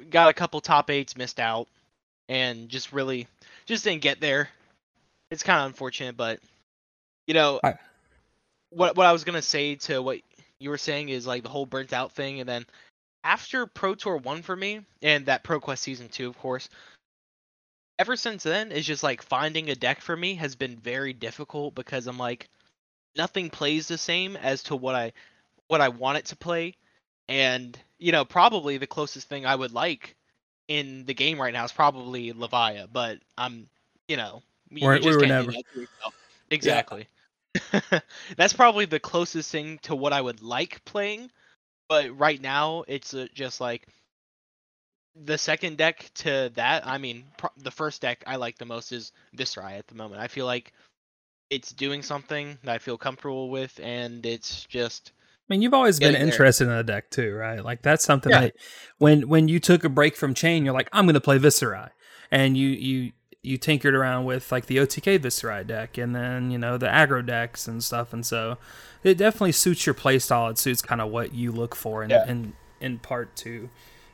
got 0.10 0.30
a 0.30 0.34
couple 0.34 0.62
top 0.62 0.90
eights, 0.90 1.18
missed 1.18 1.40
out, 1.40 1.68
and 2.30 2.70
just 2.70 2.94
really 2.94 3.28
just 3.66 3.84
didn't 3.84 4.02
get 4.02 4.22
there. 4.22 4.50
It's 5.32 5.44
kind 5.44 5.62
of 5.62 5.68
unfortunate, 5.68 6.16
but 6.16 6.40
you 7.26 7.34
know, 7.34 7.60
I... 7.64 7.76
what 8.70 8.96
what 8.96 9.08
I 9.08 9.12
was 9.12 9.24
gonna 9.24 9.42
say 9.42 9.76
to 9.76 10.02
what 10.02 10.20
you 10.60 10.70
were 10.70 10.78
saying 10.78 11.10
is 11.10 11.26
like 11.28 11.44
the 11.44 11.50
whole 11.50 11.66
burnt 11.66 11.92
out 11.92 12.12
thing, 12.12 12.40
and 12.40 12.48
then 12.48 12.66
after 13.24 13.66
Pro 13.66 13.96
Tour 13.96 14.18
one 14.18 14.42
for 14.42 14.56
me, 14.56 14.82
and 15.02 15.26
that 15.26 15.44
ProQuest 15.44 15.80
season 15.80 16.08
two, 16.08 16.30
of 16.30 16.38
course. 16.38 16.70
Ever 18.00 18.16
since 18.16 18.44
then, 18.44 18.72
it's 18.72 18.86
just 18.88 19.04
like 19.04 19.22
finding 19.24 19.70
a 19.70 19.76
deck 19.76 20.02
for 20.02 20.16
me 20.16 20.36
has 20.36 20.56
been 20.56 20.78
very 20.78 21.14
difficult 21.14 21.76
because 21.76 22.08
I'm 22.08 22.18
like, 22.18 22.50
nothing 23.16 23.50
plays 23.50 23.88
the 23.88 23.98
same 23.98 24.36
as 24.38 24.64
to 24.64 24.76
what 24.76 24.96
I 24.96 25.14
what 25.68 25.82
I 25.82 25.90
want 25.90 26.20
it 26.20 26.26
to 26.28 26.36
play. 26.36 26.76
And, 27.30 27.78
you 28.00 28.12
know, 28.12 28.26
probably 28.26 28.78
the 28.78 28.88
closest 28.88 29.28
thing 29.30 29.46
I 29.46 29.56
would 29.56 29.74
like 29.74 30.16
in 30.68 31.06
the 31.06 31.14
game 31.14 31.42
right 31.42 31.54
now 31.54 31.66
is 31.66 31.72
probably 31.74 32.34
Levia, 32.34 32.88
but 32.92 33.20
I'm 33.38 33.68
you 34.08 34.18
know, 34.18 34.42
we're, 34.72 35.00
we 35.02 35.16
were 35.16 35.26
never. 35.26 35.52
Exactly. 36.50 37.08
Yeah. 37.74 38.00
That's 38.38 38.54
probably 38.54 38.86
the 38.86 39.00
closest 39.00 39.52
thing 39.52 39.80
to 39.84 39.96
what 39.96 40.14
I 40.14 40.22
would 40.22 40.42
like 40.42 40.84
playing, 40.86 41.30
but 41.90 42.18
right 42.18 42.42
now 42.42 42.84
it's 42.88 43.14
uh, 43.14 43.28
just 43.34 43.62
like 43.62 43.88
the 45.26 45.38
second 45.38 45.78
deck 45.78 46.10
to 46.16 46.52
that. 46.56 46.86
I 46.86 46.98
mean, 46.98 47.26
pr- 47.38 47.48
the 47.58 47.72
first 47.72 48.02
deck 48.02 48.24
I 48.28 48.36
like 48.36 48.58
the 48.58 48.66
most 48.66 48.92
is 48.92 49.12
Viserai 49.36 49.78
at 49.78 49.88
the 49.88 49.96
moment. 49.96 50.22
I 50.22 50.28
feel 50.28 50.46
like 50.46 50.74
it's 51.50 51.72
doing 51.72 52.02
something 52.02 52.58
that 52.64 52.76
I 52.76 52.78
feel 52.78 52.98
comfortable 52.98 53.50
with, 53.50 53.80
and 53.82 54.26
it's 54.26 54.66
just. 54.66 55.12
I 55.50 55.54
mean, 55.54 55.62
you've 55.62 55.74
always 55.74 56.00
been 56.00 56.16
interested 56.16 56.66
there. 56.66 56.74
in 56.74 56.80
a 56.80 56.84
deck 56.84 57.10
too, 57.10 57.34
right? 57.34 57.64
Like 57.64 57.82
that's 57.82 58.04
something 58.04 58.32
yeah. 58.32 58.42
that 58.42 58.56
when 58.98 59.30
when 59.30 59.48
you 59.48 59.60
took 59.60 59.84
a 59.84 59.90
break 59.90 60.16
from 60.16 60.34
Chane, 60.34 60.66
you're 60.66 60.74
like, 60.74 60.90
I'm 60.92 61.06
going 61.06 61.14
to 61.14 61.22
play 61.22 61.40
Viserai, 61.40 61.92
and 62.32 62.58
you 62.58 62.68
you 62.68 63.12
you 63.44 63.58
tinkered 63.58 63.96
around 63.96 64.26
with 64.26 64.52
like 64.52 64.66
the 64.66 64.78
OTK 64.78 65.20
Viserai 65.20 65.66
deck, 65.66 65.98
and 65.98 66.14
then 66.14 66.52
you 66.52 66.58
know 66.58 66.78
the 66.78 66.88
aggro 66.88 67.26
decks 67.26 67.68
and 67.68 67.82
stuff, 67.82 68.12
and 68.12 68.26
so 68.26 68.58
it 69.04 69.18
definitely 69.18 69.54
suits 69.54 69.86
your 69.86 69.96
playstyle. 69.96 70.52
It 70.52 70.58
suits 70.58 70.82
kind 70.82 71.00
of 71.00 71.10
what 71.10 71.34
you 71.34 71.52
look 71.54 71.76
for, 71.76 72.04
in, 72.04 72.10
yeah. 72.10 72.28
in 72.28 72.54
in 72.82 73.00
part 73.00 73.36
to, 73.38 73.70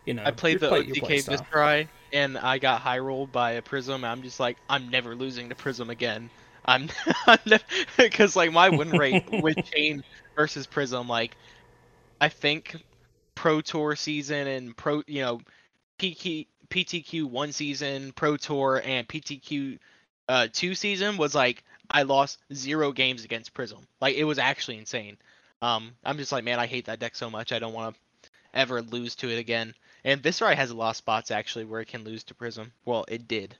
you 0.05 0.13
know. 0.13 0.23
I 0.25 0.31
played 0.31 0.59
the 0.59 0.69
play, 0.69 0.85
OTK 0.85 1.25
Viserai, 1.25 1.87
and 2.11 2.37
I 2.37 2.57
got 2.57 2.81
high 2.81 2.99
rolled 2.99 3.31
by 3.31 3.51
a 3.51 3.61
Prism. 3.61 4.03
I'm 4.03 4.21
just 4.21 4.39
like, 4.39 4.57
I'm 4.69 4.89
never 4.89 5.15
losing 5.15 5.49
to 5.49 5.55
Prism 5.55 5.89
again. 5.89 6.29
I'm 6.65 6.89
because 7.97 8.35
like 8.35 8.51
my 8.51 8.69
win 8.69 8.91
rate 8.91 9.25
with 9.43 9.57
Chane 9.65 10.03
versus 10.35 10.67
Prism, 10.67 11.07
like 11.07 11.35
I 12.21 12.29
think 12.29 12.77
Pro 13.35 13.61
Tour 13.61 13.95
season 13.95 14.47
and 14.47 14.75
Pro, 14.77 15.03
you 15.07 15.21
know, 15.21 15.41
PK, 15.99 16.47
PTQ 16.69 17.25
one 17.25 17.51
season, 17.51 18.13
Pro 18.13 18.37
Tour, 18.37 18.81
and 18.83 19.07
PTQ 19.07 19.77
uh, 20.29 20.47
two 20.51 20.73
season 20.75 21.17
was 21.17 21.35
like 21.35 21.63
I 21.91 22.03
lost 22.03 22.39
zero 22.53 22.91
games 22.91 23.25
against 23.25 23.53
Prism. 23.53 23.79
Like 23.99 24.15
it 24.15 24.23
was 24.23 24.39
actually 24.39 24.77
insane. 24.77 25.17
Um, 25.61 25.91
I'm 26.03 26.17
just 26.17 26.31
like, 26.31 26.43
man, 26.43 26.59
I 26.59 26.65
hate 26.65 26.85
that 26.85 26.99
deck 26.99 27.15
so 27.15 27.29
much. 27.29 27.51
I 27.51 27.59
don't 27.59 27.73
want 27.73 27.95
to 27.95 28.29
ever 28.53 28.81
lose 28.81 29.15
to 29.15 29.29
it 29.29 29.37
again. 29.37 29.73
And 30.05 30.21
Viserai 30.21 30.55
has 30.55 30.71
a 30.71 30.75
lot 30.75 30.91
of 30.91 30.95
spots 30.97 31.31
actually 31.31 31.65
where 31.65 31.81
it 31.81 31.87
can 31.87 32.03
lose 32.03 32.23
to 32.25 32.35
Prism. 32.35 32.73
Well, 32.85 33.05
it 33.07 33.27
did. 33.27 33.55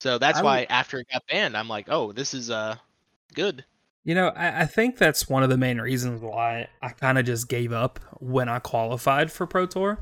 So 0.00 0.18
that's 0.18 0.38
I 0.38 0.42
why 0.42 0.60
would, 0.60 0.70
after 0.70 1.00
it 1.00 1.08
got 1.12 1.24
banned, 1.28 1.56
I'm 1.56 1.68
like, 1.68 1.86
oh, 1.88 2.12
this 2.12 2.34
is 2.34 2.50
uh 2.50 2.76
good. 3.34 3.64
You 4.04 4.14
know, 4.14 4.28
I, 4.28 4.62
I 4.62 4.66
think 4.66 4.96
that's 4.96 5.28
one 5.28 5.42
of 5.42 5.50
the 5.50 5.58
main 5.58 5.80
reasons 5.80 6.22
why 6.22 6.68
I 6.80 6.90
kind 6.90 7.18
of 7.18 7.26
just 7.26 7.48
gave 7.48 7.72
up 7.72 8.00
when 8.20 8.48
I 8.48 8.58
qualified 8.58 9.30
for 9.30 9.46
Pro 9.46 9.66
Tour 9.66 9.98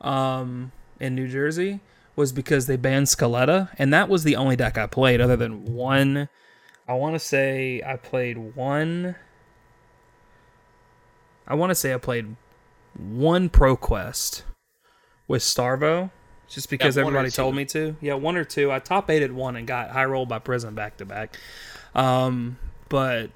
um, 0.00 0.72
in 1.00 1.14
New 1.14 1.26
Jersey 1.26 1.80
was 2.14 2.32
because 2.32 2.66
they 2.66 2.76
banned 2.76 3.06
Skeleta, 3.06 3.70
and 3.78 3.92
that 3.94 4.08
was 4.08 4.24
the 4.24 4.36
only 4.36 4.56
deck 4.56 4.76
I 4.76 4.86
played 4.86 5.20
other 5.20 5.36
than 5.36 5.74
one. 5.74 6.28
I 6.86 6.94
want 6.94 7.14
to 7.14 7.18
say 7.18 7.82
I 7.84 7.96
played 7.96 8.54
one. 8.54 9.16
I 11.46 11.54
want 11.54 11.70
to 11.70 11.74
say 11.74 11.94
I 11.94 11.98
played 11.98 12.36
one 12.94 13.48
Pro 13.48 13.76
Quest 13.76 14.44
with 15.30 15.42
Starvo 15.42 16.10
just 16.48 16.68
because 16.68 16.96
yeah, 16.96 17.02
everybody 17.02 17.30
told 17.30 17.54
me 17.54 17.64
to. 17.66 17.94
Yeah, 18.00 18.14
one 18.14 18.36
or 18.36 18.44
two. 18.44 18.72
I 18.72 18.80
top 18.80 19.08
eighted 19.08 19.30
one 19.30 19.54
and 19.54 19.64
got 19.64 19.90
high 19.90 20.04
roll 20.04 20.26
by 20.26 20.40
Prism 20.40 20.74
back 20.74 20.96
to 20.96 21.04
back. 21.04 21.36
Um, 21.94 22.58
but 22.88 23.30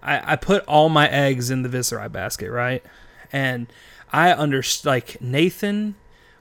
I, 0.00 0.34
I 0.34 0.36
put 0.36 0.64
all 0.66 0.88
my 0.88 1.08
eggs 1.08 1.50
in 1.50 1.62
the 1.62 1.68
Viserai 1.68 2.12
basket, 2.12 2.52
right? 2.52 2.84
And 3.32 3.66
I 4.12 4.32
understand, 4.32 4.86
like 4.86 5.20
Nathan, 5.20 5.96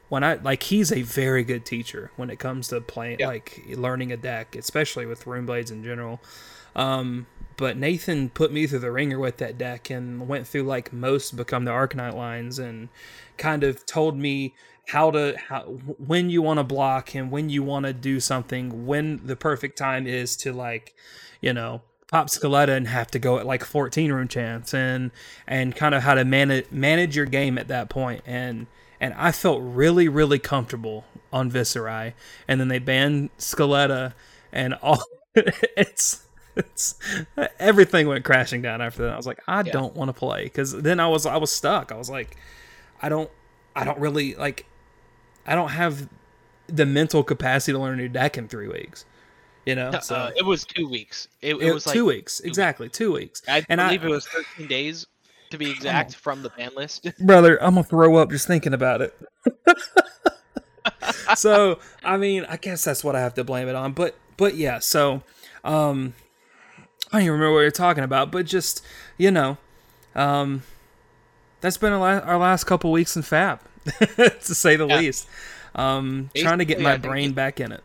when 0.08 0.24
I 0.24 0.36
like 0.36 0.62
he's 0.64 0.92
a 0.92 1.02
very 1.02 1.44
good 1.44 1.66
teacher 1.66 2.12
when 2.16 2.30
it 2.30 2.38
comes 2.38 2.68
to 2.68 2.80
playing, 2.80 3.18
yeah. 3.20 3.30
like 3.30 3.64
learning 3.70 4.12
a 4.12 4.18
deck, 4.18 4.56
especially 4.56 5.08
with 5.08 5.26
rune 5.26 5.48
blades 5.48 5.72
in 5.72 5.84
general. 5.84 6.22
Um, 6.76 7.26
but 7.58 7.76
Nathan 7.76 8.30
put 8.30 8.52
me 8.52 8.68
through 8.68 8.80
the 8.80 8.92
ringer 8.92 9.18
with 9.18 9.38
that 9.38 9.58
deck 9.58 9.90
and 9.90 10.28
went 10.28 10.48
through 10.48 10.62
like 10.62 10.94
most 10.94 11.36
become 11.36 11.66
the 11.66 11.72
Arcanite 11.72 12.14
lines 12.14 12.60
and 12.60 12.90
kind 13.38 13.64
of 13.64 13.86
told 13.86 14.18
me 14.18 14.54
how 14.88 15.12
to 15.12 15.36
how 15.50 15.64
when 15.64 16.30
you 16.30 16.42
want 16.42 16.60
to 16.60 16.64
block 16.64 17.14
and 17.14 17.30
when 17.30 17.50
you 17.50 17.62
want 17.62 17.86
to 17.86 17.94
do 17.94 18.20
something 18.20 18.86
when 18.86 19.20
the 19.26 19.36
perfect 19.36 19.78
time 19.78 20.08
is 20.08 20.36
to 20.38 20.54
like 20.54 20.96
you 21.42 21.52
know 21.52 21.82
pop 22.10 22.28
Skeleta 22.28 22.70
and 22.70 22.88
have 22.88 23.08
to 23.12 23.20
go 23.20 23.38
at 23.38 23.46
like 23.46 23.66
14 23.66 24.12
runechants 24.12 24.74
and 24.74 25.12
and 25.46 25.76
kind 25.76 25.94
of 25.94 26.04
how 26.04 26.14
to 26.14 26.24
manage 26.24 26.72
manage 26.72 27.16
your 27.16 27.26
game 27.26 27.58
at 27.58 27.68
that 27.68 27.90
point 27.90 28.22
and 28.26 28.68
and 29.00 29.14
I 29.16 29.32
felt 29.32 29.62
really 29.62 30.08
really 30.08 30.40
comfortable 30.40 31.04
on 31.34 31.52
Viserai 31.52 32.14
and 32.48 32.60
then 32.60 32.70
they 32.70 32.80
banned 32.80 33.30
Skeleta 33.38 34.14
and 34.54 34.74
all 34.76 35.04
it's 35.36 36.24
it's 36.58 36.96
everything 37.60 38.08
went 38.08 38.26
crashing 38.26 38.62
down 38.62 38.82
after 38.82 39.04
that. 39.04 39.14
I 39.14 39.18
was 39.18 39.28
like, 39.28 39.42
I 39.48 39.58
yeah. 39.62 39.72
don't 39.72 39.96
want 39.96 40.10
to 40.10 40.14
play 40.14 40.46
because 40.46 40.74
then 40.74 41.00
I 41.00 41.08
was 41.08 41.26
I 41.26 41.38
was 41.38 41.52
stuck. 41.52 41.92
I 41.92 41.96
was 41.96 42.10
like, 42.10 42.36
I 43.02 43.10
don't 43.10 43.30
I 43.76 43.84
don't 43.84 44.00
really 44.00 44.36
like 44.36 44.66
I 45.46 45.56
don't 45.56 45.70
have 45.70 46.10
the 46.68 46.86
mental 46.86 47.24
capacity 47.24 47.72
to 47.74 47.80
learn 47.80 47.94
a 47.94 48.02
new 48.02 48.10
deck 48.10 48.38
in 48.38 48.48
three 48.48 48.68
weeks. 48.68 49.06
You 49.66 49.76
know, 49.76 49.92
so 50.02 50.16
uh, 50.16 50.32
it 50.36 50.46
was 50.46 50.64
two 50.64 50.88
weeks. 50.88 51.28
It, 51.42 51.56
it, 51.56 51.62
it 51.62 51.74
was 51.74 51.84
two 51.84 52.06
like 52.06 52.16
weeks, 52.16 52.40
two 52.40 52.48
exactly 52.48 52.86
weeks. 52.86 52.98
two 52.98 53.12
weeks. 53.12 53.42
I 53.50 53.66
and 53.68 53.80
believe 53.80 54.04
I, 54.04 54.08
it 54.08 54.10
was 54.10 54.26
thirteen 54.26 54.68
days 54.68 55.06
to 55.50 55.58
be 55.58 55.70
exact 55.70 56.16
from 56.16 56.42
the 56.42 56.50
ban 56.50 56.72
list. 56.76 57.08
Brother, 57.20 57.62
I'm 57.62 57.76
gonna 57.76 57.84
throw 57.84 58.16
up 58.16 58.32
just 58.32 58.48
thinking 58.48 58.74
about 58.74 59.02
it. 59.02 59.18
so 61.36 61.80
I 62.04 62.16
mean, 62.16 62.46
I 62.48 62.56
guess 62.58 62.84
that's 62.86 63.04
what 63.04 63.16
I 63.16 63.20
have 63.20 63.34
to 63.34 63.44
blame 63.44 63.68
it 63.68 63.76
on. 63.76 63.92
But 63.92 64.16
but 64.38 64.56
yeah, 64.56 64.80
so 64.80 65.24
um, 65.66 66.14
I 67.12 67.18
don't 67.18 67.22
even 67.24 67.34
remember 67.34 67.56
what 67.56 67.62
you're 67.62 67.72
talking 67.72 68.06
about, 68.06 68.32
but 68.32 68.46
just 68.46 68.82
you 69.18 69.32
know, 69.32 69.58
um, 70.16 70.64
that's 71.62 71.78
been 71.78 71.94
our 71.94 72.00
last, 72.00 72.26
our 72.26 72.38
last 72.38 72.64
couple 72.66 72.92
weeks 72.92 73.16
in 73.16 73.22
Fab. 73.22 73.60
to 74.18 74.56
say 74.56 74.76
the 74.76 74.88
yeah. 74.88 75.00
least. 75.00 75.28
Um, 75.76 76.30
trying 76.36 76.60
to 76.60 76.66
get 76.66 76.82
my 76.82 76.98
brain 76.98 77.34
back 77.34 77.60
in 77.60 77.72
it. 77.72 77.84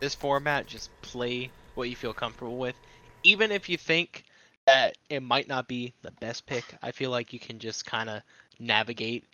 This 0.00 0.14
format, 0.14 0.66
just 0.66 0.90
play 1.02 1.50
what 1.74 1.88
you 1.88 1.96
feel 1.96 2.12
comfortable 2.12 2.56
with. 2.56 2.76
Even 3.22 3.50
if 3.50 3.68
you 3.68 3.76
think 3.76 4.24
that 4.66 4.96
it 5.08 5.22
might 5.22 5.48
not 5.48 5.68
be 5.68 5.92
the 6.02 6.10
best 6.12 6.46
pick, 6.46 6.64
I 6.82 6.92
feel 6.92 7.10
like 7.10 7.32
you 7.32 7.38
can 7.38 7.58
just 7.58 7.84
kind 7.84 8.08
of 8.08 8.22
navigate. 8.58 9.24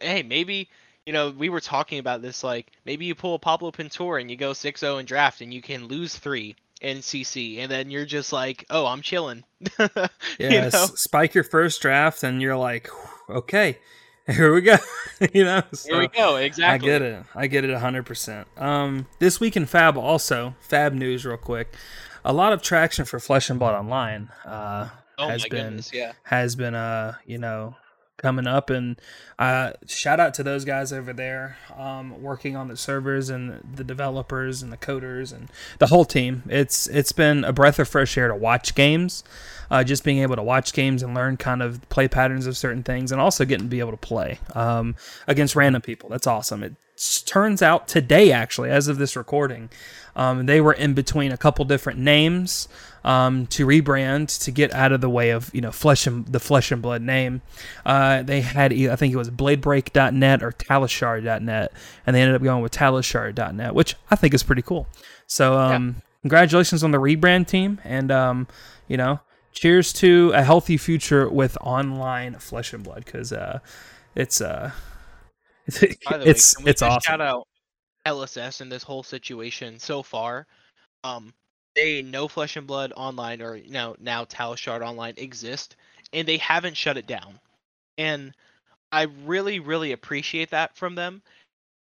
Hey, 0.00 0.22
maybe 0.22 0.68
you 1.06 1.12
know 1.12 1.30
we 1.30 1.48
were 1.48 1.60
talking 1.60 1.98
about 1.98 2.22
this. 2.22 2.44
Like 2.44 2.72
maybe 2.84 3.04
you 3.04 3.14
pull 3.14 3.34
a 3.34 3.38
Pablo 3.38 3.70
Pintor 3.70 4.18
and 4.18 4.30
you 4.30 4.36
go 4.36 4.52
6-0 4.52 5.00
in 5.00 5.06
draft, 5.06 5.40
and 5.40 5.52
you 5.52 5.62
can 5.62 5.86
lose 5.86 6.16
three 6.16 6.56
in 6.82 6.98
CC, 6.98 7.58
and 7.60 7.70
then 7.70 7.90
you're 7.90 8.04
just 8.04 8.32
like, 8.32 8.66
oh, 8.68 8.84
I'm 8.84 9.00
chilling. 9.00 9.44
yeah, 9.78 9.88
you 10.38 10.60
know? 10.60 10.68
spike 10.70 11.34
your 11.34 11.44
first 11.44 11.80
draft, 11.80 12.22
and 12.22 12.42
you're 12.42 12.56
like, 12.56 12.90
okay, 13.30 13.78
Here 14.28 14.54
we 14.54 14.60
go. 14.60 14.76
you 15.32 15.44
know, 15.44 15.62
so 15.72 15.94
here 15.94 15.98
we 15.98 16.06
go. 16.06 16.36
Exactly. 16.36 16.88
I 16.88 16.92
get 16.92 17.02
it. 17.02 17.24
I 17.34 17.46
get 17.48 17.64
it 17.64 17.76
hundred 17.76 18.06
percent. 18.06 18.46
Um, 18.56 19.06
this 19.18 19.40
week 19.40 19.56
in 19.56 19.66
Fab 19.66 19.98
also 19.98 20.54
Fab 20.60 20.92
news 20.92 21.26
real 21.26 21.36
quick. 21.36 21.74
a 22.24 22.32
lot 22.32 22.52
of 22.52 22.62
traction 22.62 23.04
for 23.04 23.18
Flesh 23.18 23.50
and 23.50 23.58
Blood 23.58 23.74
Online. 23.74 24.28
Uh, 24.44 24.90
Oh 25.18 25.28
has 25.28 25.42
my 25.42 25.48
been 25.48 25.64
goodness, 25.66 25.92
yeah. 25.92 26.12
has 26.24 26.56
been 26.56 26.74
uh 26.74 27.14
you 27.26 27.38
know 27.38 27.76
coming 28.22 28.46
up 28.46 28.70
and 28.70 29.00
uh 29.38 29.72
shout 29.86 30.20
out 30.20 30.32
to 30.34 30.42
those 30.42 30.64
guys 30.64 30.92
over 30.92 31.12
there 31.12 31.56
um 31.76 32.22
working 32.22 32.56
on 32.56 32.68
the 32.68 32.76
servers 32.76 33.28
and 33.28 33.60
the 33.74 33.84
developers 33.84 34.62
and 34.62 34.72
the 34.72 34.76
coders 34.76 35.32
and 35.32 35.48
the 35.78 35.88
whole 35.88 36.04
team. 36.04 36.42
It's 36.48 36.86
it's 36.86 37.12
been 37.12 37.44
a 37.44 37.52
breath 37.52 37.78
of 37.78 37.88
fresh 37.88 38.16
air 38.16 38.28
to 38.28 38.36
watch 38.36 38.74
games 38.74 39.24
uh, 39.72 39.82
just 39.82 40.04
being 40.04 40.18
able 40.18 40.36
to 40.36 40.42
watch 40.42 40.74
games 40.74 41.02
and 41.02 41.14
learn 41.14 41.38
kind 41.38 41.62
of 41.62 41.88
play 41.88 42.06
patterns 42.06 42.46
of 42.46 42.58
certain 42.58 42.82
things 42.82 43.10
and 43.10 43.20
also 43.20 43.46
getting 43.46 43.66
to 43.66 43.70
be 43.70 43.80
able 43.80 43.90
to 43.90 43.96
play 43.96 44.38
um, 44.54 44.94
against 45.26 45.56
random 45.56 45.80
people. 45.80 46.10
That's 46.10 46.26
awesome. 46.26 46.62
It 46.62 46.74
turns 47.26 47.62
out 47.62 47.88
today 47.88 48.32
actually 48.32 48.70
as 48.70 48.88
of 48.88 48.98
this 48.98 49.16
recording 49.16 49.68
um, 50.14 50.46
they 50.46 50.60
were 50.60 50.72
in 50.72 50.94
between 50.94 51.32
a 51.32 51.36
couple 51.36 51.64
different 51.64 51.98
names 51.98 52.68
um, 53.04 53.46
to 53.48 53.66
rebrand 53.66 54.42
to 54.44 54.50
get 54.50 54.72
out 54.74 54.92
of 54.92 55.00
the 55.00 55.08
way 55.08 55.30
of 55.30 55.52
you 55.54 55.60
know 55.60 55.72
flesh 55.72 56.06
and 56.06 56.26
the 56.26 56.40
flesh 56.40 56.70
and 56.70 56.82
blood 56.82 57.02
name. 57.02 57.42
Uh, 57.84 58.22
they 58.22 58.42
had 58.42 58.72
I 58.72 58.96
think 58.96 59.12
it 59.12 59.16
was 59.16 59.30
bladebreak.net 59.30 60.42
or 60.42 60.52
talishar.net, 60.52 61.72
and 62.06 62.16
they 62.16 62.20
ended 62.20 62.36
up 62.36 62.42
going 62.42 62.62
with 62.62 62.72
talishar.net, 62.72 63.74
which 63.74 63.96
I 64.10 64.16
think 64.16 64.34
is 64.34 64.42
pretty 64.42 64.62
cool. 64.62 64.86
So 65.26 65.58
um, 65.58 66.02
congratulations 66.22 66.84
on 66.84 66.90
the 66.90 66.98
rebrand 66.98 67.46
team, 67.46 67.80
and 67.84 68.10
um, 68.10 68.48
you 68.88 68.96
know 68.96 69.20
cheers 69.52 69.92
to 69.92 70.32
a 70.34 70.42
healthy 70.42 70.76
future 70.76 71.28
with 71.28 71.58
online 71.60 72.34
flesh 72.34 72.72
and 72.72 72.82
blood 72.82 73.04
because 73.04 73.32
uh, 73.32 73.58
it's 74.14 74.40
uh, 74.40 74.72
it's 75.66 75.80
way, 75.80 76.22
it's, 76.24 76.66
it's 76.66 76.82
awesome. 76.82 77.00
Shout 77.00 77.20
out 77.20 77.46
LSS 78.06 78.60
in 78.60 78.68
this 78.68 78.82
whole 78.82 79.02
situation 79.02 79.78
so 79.78 80.02
far. 80.02 80.46
Um, 81.04 81.32
they 81.74 82.02
know 82.02 82.28
Flesh 82.28 82.56
and 82.56 82.66
Blood 82.66 82.92
Online 82.96 83.40
or 83.40 83.56
you 83.56 83.70
know 83.70 83.96
now 83.98 84.22
now 84.22 84.24
Talishar 84.24 84.82
Online 84.82 85.14
exist, 85.16 85.76
and 86.12 86.26
they 86.26 86.36
haven't 86.38 86.76
shut 86.76 86.96
it 86.96 87.06
down. 87.06 87.38
And 87.98 88.34
I 88.90 89.02
really 89.24 89.60
really 89.60 89.92
appreciate 89.92 90.50
that 90.50 90.76
from 90.76 90.94
them, 90.94 91.22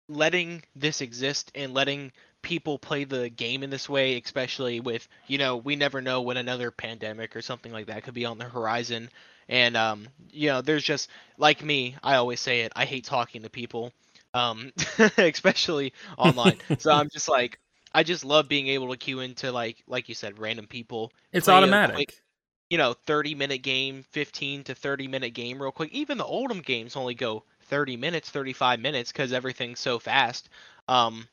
letting 0.08 0.64
this 0.76 1.02
exist 1.02 1.52
and 1.56 1.74
letting 1.74 2.12
people 2.42 2.78
play 2.78 3.04
the 3.04 3.30
game 3.30 3.64
in 3.64 3.70
this 3.70 3.90
way, 3.90 4.22
especially 4.24 4.80
with 4.80 5.08
you 5.28 5.38
know 5.38 5.58
we 5.58 5.76
never 5.76 6.02
know 6.02 6.22
when 6.22 6.38
another 6.38 6.72
pandemic 6.72 7.36
or 7.36 7.42
something 7.42 7.72
like 7.72 7.88
that 7.88 8.04
could 8.04 8.14
be 8.14 8.26
on 8.26 8.38
the 8.38 8.46
horizon. 8.46 9.10
And 9.50 9.78
um, 9.78 10.08
you 10.32 10.48
know, 10.50 10.62
there's 10.62 10.84
just 10.84 11.10
like 11.38 11.64
me, 11.64 11.96
I 12.04 12.16
always 12.16 12.40
say 12.40 12.62
it. 12.62 12.72
I 12.76 12.86
hate 12.86 13.06
talking 13.06 13.44
to 13.44 13.50
people 13.50 13.92
um 14.34 14.72
especially 15.18 15.94
online 16.18 16.58
so 16.78 16.92
i'm 16.92 17.10
just 17.10 17.30
like 17.30 17.58
i 17.94 18.04
just 18.04 18.26
love 18.26 18.50
being 18.50 18.68
able 18.68 18.90
to 18.90 18.98
queue 18.98 19.22
into 19.22 19.52
like 19.52 19.82
like 19.88 20.10
you 20.10 20.16
said 20.16 20.38
random 20.40 20.68
people 20.68 21.12
It's 21.32 21.50
automatic. 21.50 22.06
quick, 22.06 22.22
you 22.70 22.78
know 22.78 22.94
30 23.06 23.36
minute 23.36 23.60
game 23.64 24.04
15 24.12 24.64
to 24.64 24.76
30 24.76 25.08
minute 25.08 25.34
game 25.34 25.62
real 25.62 25.72
quick 25.72 25.92
even 25.92 26.18
the 26.18 26.24
oldhim 26.26 26.64
games 26.64 26.96
only 26.96 27.14
go 27.16 27.44
30 27.62 27.98
minutes 27.98 28.30
35 28.30 28.80
minutes 28.80 29.12
because 29.12 29.34
everything's 29.34 29.80
so 29.80 30.00
fast 30.00 30.50
um 30.88 31.28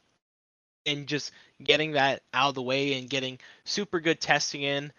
and 0.86 1.06
just 1.06 1.32
getting 1.62 1.92
that 1.92 2.22
out 2.34 2.50
of 2.50 2.54
the 2.54 2.62
way 2.62 2.98
and 2.98 3.08
getting 3.10 3.38
super 3.64 4.00
good 4.00 4.20
testing 4.20 4.62
in 4.62 4.92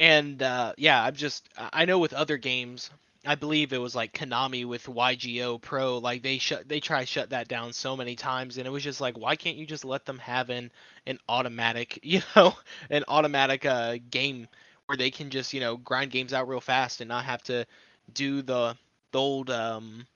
and 0.00 0.42
uh 0.42 0.72
yeah 0.76 1.02
i'm 1.02 1.14
just 1.14 1.48
i 1.58 1.84
know 1.84 1.98
with 1.98 2.12
other 2.12 2.36
games 2.36 2.90
I 3.26 3.34
believe 3.34 3.72
it 3.72 3.78
was 3.78 3.94
like 3.94 4.12
Konami 4.14 4.64
with 4.64 4.88
YGO 4.88 5.58
Pro. 5.58 5.98
Like 5.98 6.22
they 6.22 6.38
shut, 6.38 6.68
they 6.68 6.80
try 6.80 7.00
to 7.00 7.06
shut 7.06 7.30
that 7.30 7.48
down 7.48 7.72
so 7.72 7.96
many 7.96 8.16
times, 8.16 8.56
and 8.56 8.66
it 8.66 8.70
was 8.70 8.82
just 8.82 9.00
like, 9.00 9.18
why 9.18 9.36
can't 9.36 9.56
you 9.56 9.66
just 9.66 9.84
let 9.84 10.06
them 10.06 10.18
have 10.20 10.48
an 10.50 10.70
an 11.06 11.18
automatic, 11.28 11.98
you 12.04 12.22
know, 12.36 12.54
an 12.90 13.04
automatic 13.08 13.66
uh, 13.66 13.98
game 14.10 14.48
where 14.86 14.96
they 14.96 15.10
can 15.10 15.30
just 15.30 15.52
you 15.52 15.60
know 15.60 15.76
grind 15.76 16.10
games 16.10 16.32
out 16.32 16.48
real 16.48 16.60
fast 16.60 17.00
and 17.00 17.08
not 17.08 17.24
have 17.24 17.42
to 17.44 17.66
do 18.14 18.40
the 18.42 18.76
the 19.12 19.18
old 19.18 19.50
um 19.50 20.06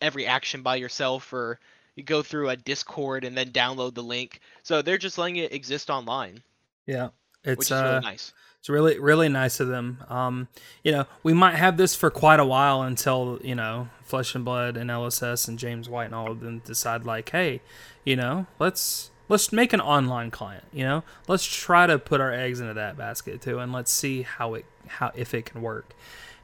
every 0.00 0.26
action 0.26 0.62
by 0.62 0.76
yourself 0.76 1.32
or 1.32 1.58
you 1.96 2.02
go 2.04 2.22
through 2.22 2.48
a 2.50 2.56
Discord 2.56 3.24
and 3.24 3.36
then 3.36 3.50
download 3.52 3.94
the 3.94 4.02
link. 4.02 4.40
So 4.62 4.82
they're 4.82 4.98
just 4.98 5.18
letting 5.18 5.36
it 5.36 5.52
exist 5.52 5.90
online, 5.90 6.42
Yeah, 6.86 7.10
which 7.54 7.70
it's 7.70 7.70
is 7.70 7.82
uh, 7.82 7.84
really 7.84 7.98
nice. 8.00 8.32
It's 8.68 8.70
really 8.70 8.98
really 8.98 9.30
nice 9.30 9.60
of 9.60 9.68
them. 9.68 10.04
Um, 10.10 10.48
you 10.84 10.92
know, 10.92 11.06
we 11.22 11.32
might 11.32 11.54
have 11.54 11.78
this 11.78 11.94
for 11.94 12.10
quite 12.10 12.38
a 12.38 12.44
while 12.44 12.82
until 12.82 13.40
you 13.42 13.54
know 13.54 13.88
Flesh 14.02 14.34
and 14.34 14.44
Blood 14.44 14.76
and 14.76 14.90
LSS 14.90 15.48
and 15.48 15.58
James 15.58 15.88
White 15.88 16.04
and 16.04 16.14
all 16.14 16.30
of 16.30 16.40
them 16.40 16.58
decide 16.58 17.06
like, 17.06 17.30
hey, 17.30 17.62
you 18.04 18.14
know, 18.14 18.44
let's 18.58 19.10
let's 19.30 19.54
make 19.54 19.72
an 19.72 19.80
online 19.80 20.30
client. 20.30 20.64
You 20.70 20.84
know, 20.84 21.04
let's 21.28 21.46
try 21.46 21.86
to 21.86 21.98
put 21.98 22.20
our 22.20 22.30
eggs 22.30 22.60
into 22.60 22.74
that 22.74 22.98
basket 22.98 23.40
too, 23.40 23.58
and 23.58 23.72
let's 23.72 23.90
see 23.90 24.20
how 24.20 24.52
it 24.52 24.66
how 24.86 25.12
if 25.14 25.32
it 25.32 25.46
can 25.46 25.62
work. 25.62 25.94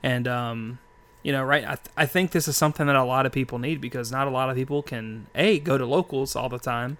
And 0.03 0.27
um, 0.27 0.79
you 1.23 1.31
know, 1.31 1.45
right? 1.45 1.65
I, 1.65 1.75
th- 1.75 1.91
I 1.95 2.07
think 2.07 2.31
this 2.31 2.49
is 2.49 2.57
something 2.57 2.87
that 2.87 2.97
a 2.97 3.05
lot 3.05 3.27
of 3.27 3.33
people 3.33 3.59
need 3.59 3.83
because 3.83 4.11
not 4.11 4.27
a 4.27 4.31
lot 4.31 4.49
of 4.49 4.57
people 4.57 4.83
can 4.83 5.27
a 5.35 5.59
go 5.59 5.77
to 5.77 5.85
locals 5.85 6.35
all 6.35 6.49
the 6.49 6.59
time, 6.59 6.97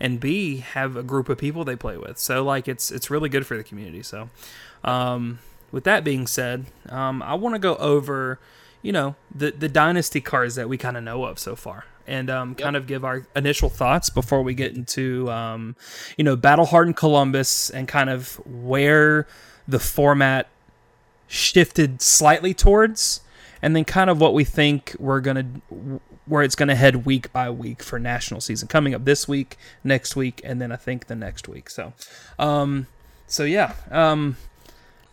and 0.00 0.20
b 0.20 0.58
have 0.58 0.96
a 0.96 1.02
group 1.02 1.28
of 1.28 1.38
people 1.38 1.64
they 1.64 1.76
play 1.76 1.96
with. 1.96 2.18
So 2.18 2.44
like 2.44 2.68
it's 2.68 2.90
it's 2.90 3.10
really 3.10 3.28
good 3.28 3.46
for 3.46 3.56
the 3.56 3.64
community. 3.64 4.02
So, 4.02 4.30
um, 4.84 5.38
with 5.72 5.84
that 5.84 6.04
being 6.04 6.26
said, 6.26 6.66
um, 6.88 7.22
I 7.22 7.34
want 7.34 7.54
to 7.54 7.58
go 7.58 7.76
over, 7.76 8.38
you 8.82 8.92
know, 8.92 9.16
the 9.34 9.50
the 9.50 9.68
dynasty 9.68 10.20
cards 10.20 10.54
that 10.56 10.68
we 10.68 10.76
kind 10.76 10.96
of 10.96 11.02
know 11.02 11.24
of 11.24 11.38
so 11.38 11.56
far. 11.56 11.84
And 12.08 12.30
um, 12.30 12.54
kind 12.54 12.76
of 12.76 12.86
give 12.86 13.04
our 13.04 13.26
initial 13.34 13.68
thoughts 13.68 14.10
before 14.10 14.40
we 14.40 14.54
get 14.54 14.76
into, 14.76 15.28
um, 15.28 15.74
you 16.16 16.22
know, 16.22 16.36
Battle 16.36 16.66
Hardened 16.66 16.96
Columbus 16.96 17.68
and 17.68 17.88
kind 17.88 18.08
of 18.08 18.34
where 18.46 19.26
the 19.66 19.80
format 19.80 20.46
shifted 21.26 22.00
slightly 22.00 22.54
towards 22.54 23.22
and 23.60 23.74
then 23.74 23.84
kind 23.84 24.08
of 24.08 24.20
what 24.20 24.34
we 24.34 24.44
think 24.44 24.94
we're 25.00 25.20
going 25.20 25.62
to 25.64 26.00
where 26.26 26.42
it's 26.42 26.54
going 26.54 26.68
to 26.68 26.74
head 26.74 27.06
week 27.06 27.32
by 27.32 27.50
week 27.50 27.82
for 27.82 27.98
national 27.98 28.40
season. 28.40 28.68
Coming 28.68 28.94
up 28.94 29.04
this 29.04 29.26
week 29.28 29.56
next 29.84 30.16
week 30.16 30.40
and 30.44 30.60
then 30.60 30.72
i 30.72 30.76
think 30.76 31.06
the 31.06 31.16
next 31.16 31.48
week. 31.48 31.70
So 31.70 31.92
um 32.38 32.86
so 33.26 33.44
yeah 33.44 33.74
um 33.90 34.36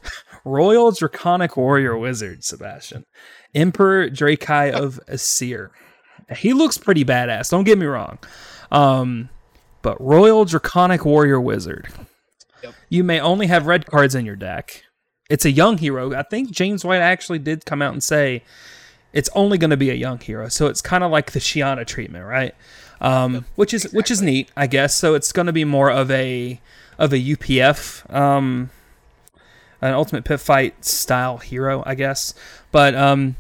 royal 0.45 0.91
draconic 0.91 1.55
warrior 1.55 1.97
wizard 1.97 2.43
sebastian. 2.43 3.05
Emperor 3.55 4.09
Dracai 4.09 4.71
of 4.71 4.99
Aesir. 5.07 5.71
He 6.37 6.53
looks 6.53 6.77
pretty 6.77 7.05
badass 7.05 7.49
don't 7.49 7.63
get 7.63 7.77
me 7.77 7.85
wrong. 7.85 8.19
Um 8.71 9.29
but 9.81 9.99
royal 10.01 10.45
draconic 10.45 11.05
warrior 11.05 11.39
wizard. 11.39 11.87
Yep. 12.63 12.73
you 12.87 13.03
may 13.03 13.19
only 13.19 13.47
have 13.47 13.67
red 13.67 13.85
cards 13.85 14.15
in 14.15 14.25
your 14.25 14.37
deck. 14.37 14.83
It's 15.29 15.43
a 15.43 15.51
young 15.51 15.77
hero. 15.77 16.13
I 16.13 16.23
think 16.23 16.51
James 16.51 16.85
White 16.85 17.01
actually 17.01 17.39
did 17.39 17.65
come 17.65 17.81
out 17.81 17.91
and 17.91 18.01
say 18.01 18.43
it's 19.13 19.29
only 19.35 19.57
going 19.57 19.69
to 19.69 19.77
be 19.77 19.89
a 19.89 19.95
young 19.95 20.19
hero. 20.19 20.49
So 20.49 20.67
it's 20.67 20.81
kind 20.81 21.03
of 21.03 21.11
like 21.11 21.31
the 21.31 21.39
Shiyana 21.39 21.85
treatment, 21.87 22.25
right? 22.25 22.53
Um, 22.99 23.45
which 23.55 23.73
is 23.73 23.91
which 23.93 24.09
is 24.11 24.21
neat, 24.21 24.49
I 24.57 24.67
guess. 24.67 24.95
So 24.95 25.13
it's 25.13 25.31
going 25.31 25.45
to 25.47 25.53
be 25.53 25.65
more 25.65 25.89
of 25.91 26.09
a 26.11 26.59
of 26.97 27.11
a 27.13 27.17
UPF, 27.17 28.13
um, 28.13 28.69
an 29.81 29.93
Ultimate 29.93 30.23
Pit 30.25 30.39
Fight 30.39 30.83
style 30.85 31.37
hero, 31.37 31.83
I 31.85 31.95
guess. 31.95 32.33
But 32.71 32.95
um, 32.95 33.35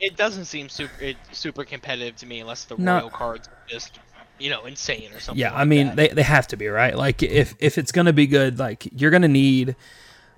It 0.00 0.16
doesn't 0.16 0.46
seem 0.46 0.68
super 0.68 1.02
it, 1.04 1.16
super 1.32 1.64
competitive 1.64 2.16
to 2.16 2.26
me 2.26 2.40
unless 2.40 2.64
the 2.64 2.76
No. 2.78 2.98
royal 3.00 3.10
cards 3.10 3.48
are 3.48 3.52
just 3.68 3.98
you 4.38 4.50
know 4.50 4.64
insane 4.64 5.12
or 5.12 5.20
something. 5.20 5.40
yeah, 5.40 5.50
like 5.52 5.60
I 5.60 5.64
mean 5.64 5.86
that. 5.88 5.96
they 5.96 6.08
they 6.08 6.22
have 6.22 6.46
to 6.48 6.56
be 6.56 6.68
right. 6.68 6.96
Like 6.96 7.22
if 7.22 7.54
if 7.60 7.76
it's 7.78 7.92
going 7.92 8.06
to 8.06 8.12
be 8.12 8.26
good, 8.26 8.58
like 8.58 8.88
you're 8.98 9.10
going 9.10 9.22
to 9.22 9.28
need, 9.28 9.76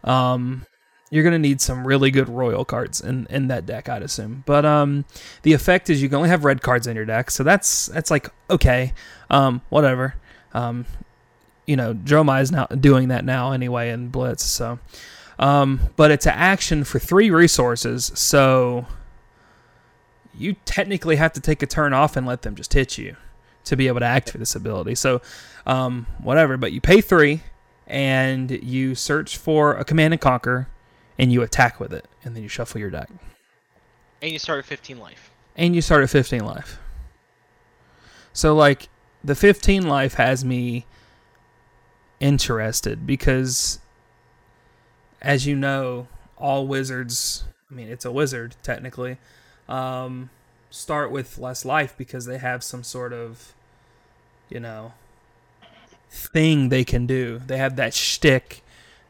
um, 0.02 0.66
you're 1.10 1.24
gonna 1.24 1.38
need 1.38 1.60
some 1.60 1.86
really 1.86 2.10
good 2.10 2.28
royal 2.28 2.64
cards 2.64 3.00
in, 3.00 3.26
in 3.30 3.48
that 3.48 3.66
deck, 3.66 3.88
I'd 3.88 4.02
assume. 4.02 4.42
But 4.46 4.64
um, 4.64 5.04
the 5.42 5.52
effect 5.52 5.90
is 5.90 6.02
you 6.02 6.08
can 6.08 6.16
only 6.16 6.28
have 6.28 6.44
red 6.44 6.62
cards 6.62 6.86
in 6.86 6.96
your 6.96 7.04
deck, 7.04 7.30
so 7.30 7.42
that's 7.42 7.86
that's 7.86 8.10
like 8.10 8.28
okay, 8.50 8.92
um, 9.30 9.60
whatever. 9.68 10.14
Um, 10.52 10.86
you 11.66 11.76
know, 11.76 11.94
Dromai 11.94 12.42
is 12.42 12.52
now 12.52 12.66
doing 12.66 13.08
that 13.08 13.24
now 13.24 13.52
anyway 13.52 13.90
in 13.90 14.08
Blitz, 14.08 14.44
so. 14.44 14.78
Um, 15.38 15.80
but 15.96 16.10
it's 16.10 16.26
an 16.26 16.34
action 16.34 16.84
for 16.84 16.98
three 16.98 17.30
resources, 17.30 18.12
so 18.14 18.86
you 20.36 20.56
technically 20.64 21.16
have 21.16 21.32
to 21.32 21.40
take 21.40 21.62
a 21.62 21.66
turn 21.66 21.92
off 21.92 22.16
and 22.16 22.26
let 22.26 22.42
them 22.42 22.54
just 22.54 22.72
hit 22.72 22.98
you 22.98 23.16
to 23.64 23.76
be 23.76 23.88
able 23.88 24.00
to 24.00 24.06
activate 24.06 24.40
this 24.40 24.54
ability. 24.54 24.94
So, 24.94 25.22
um, 25.66 26.06
whatever. 26.22 26.56
But 26.56 26.72
you 26.72 26.80
pay 26.80 27.00
three, 27.00 27.42
and 27.86 28.50
you 28.50 28.94
search 28.94 29.36
for 29.36 29.74
a 29.74 29.84
command 29.84 30.14
and 30.14 30.20
conquer, 30.20 30.68
and 31.18 31.32
you 31.32 31.42
attack 31.42 31.78
with 31.80 31.92
it, 31.92 32.06
and 32.24 32.34
then 32.34 32.42
you 32.42 32.48
shuffle 32.48 32.80
your 32.80 32.90
deck, 32.90 33.08
and 34.22 34.32
you 34.32 34.38
start 34.38 34.58
at 34.60 34.64
15 34.66 34.98
life. 34.98 35.30
and 35.56 35.74
you 35.74 35.80
start 35.82 36.02
at 36.02 36.10
15 36.10 36.44
life. 36.44 36.78
So 38.32 38.54
like 38.54 38.88
the 39.22 39.34
15 39.36 39.86
life 39.86 40.14
has 40.14 40.44
me 40.44 40.86
interested 42.20 43.06
because 43.06 43.78
as 45.22 45.46
you 45.46 45.54
know, 45.56 46.08
all 46.36 46.66
wizards, 46.66 47.44
I 47.70 47.74
mean 47.74 47.88
it's 47.88 48.04
a 48.04 48.10
wizard 48.10 48.56
technically, 48.62 49.18
um, 49.68 50.30
start 50.70 51.10
with 51.12 51.38
less 51.38 51.64
life 51.64 51.94
because 51.96 52.26
they 52.26 52.38
have 52.38 52.64
some 52.64 52.82
sort 52.82 53.12
of 53.12 53.54
you 54.48 54.58
know 54.58 54.92
thing 56.10 56.68
they 56.70 56.84
can 56.84 57.06
do. 57.06 57.40
They 57.46 57.58
have 57.58 57.76
that 57.76 57.94
shtick 57.94 58.62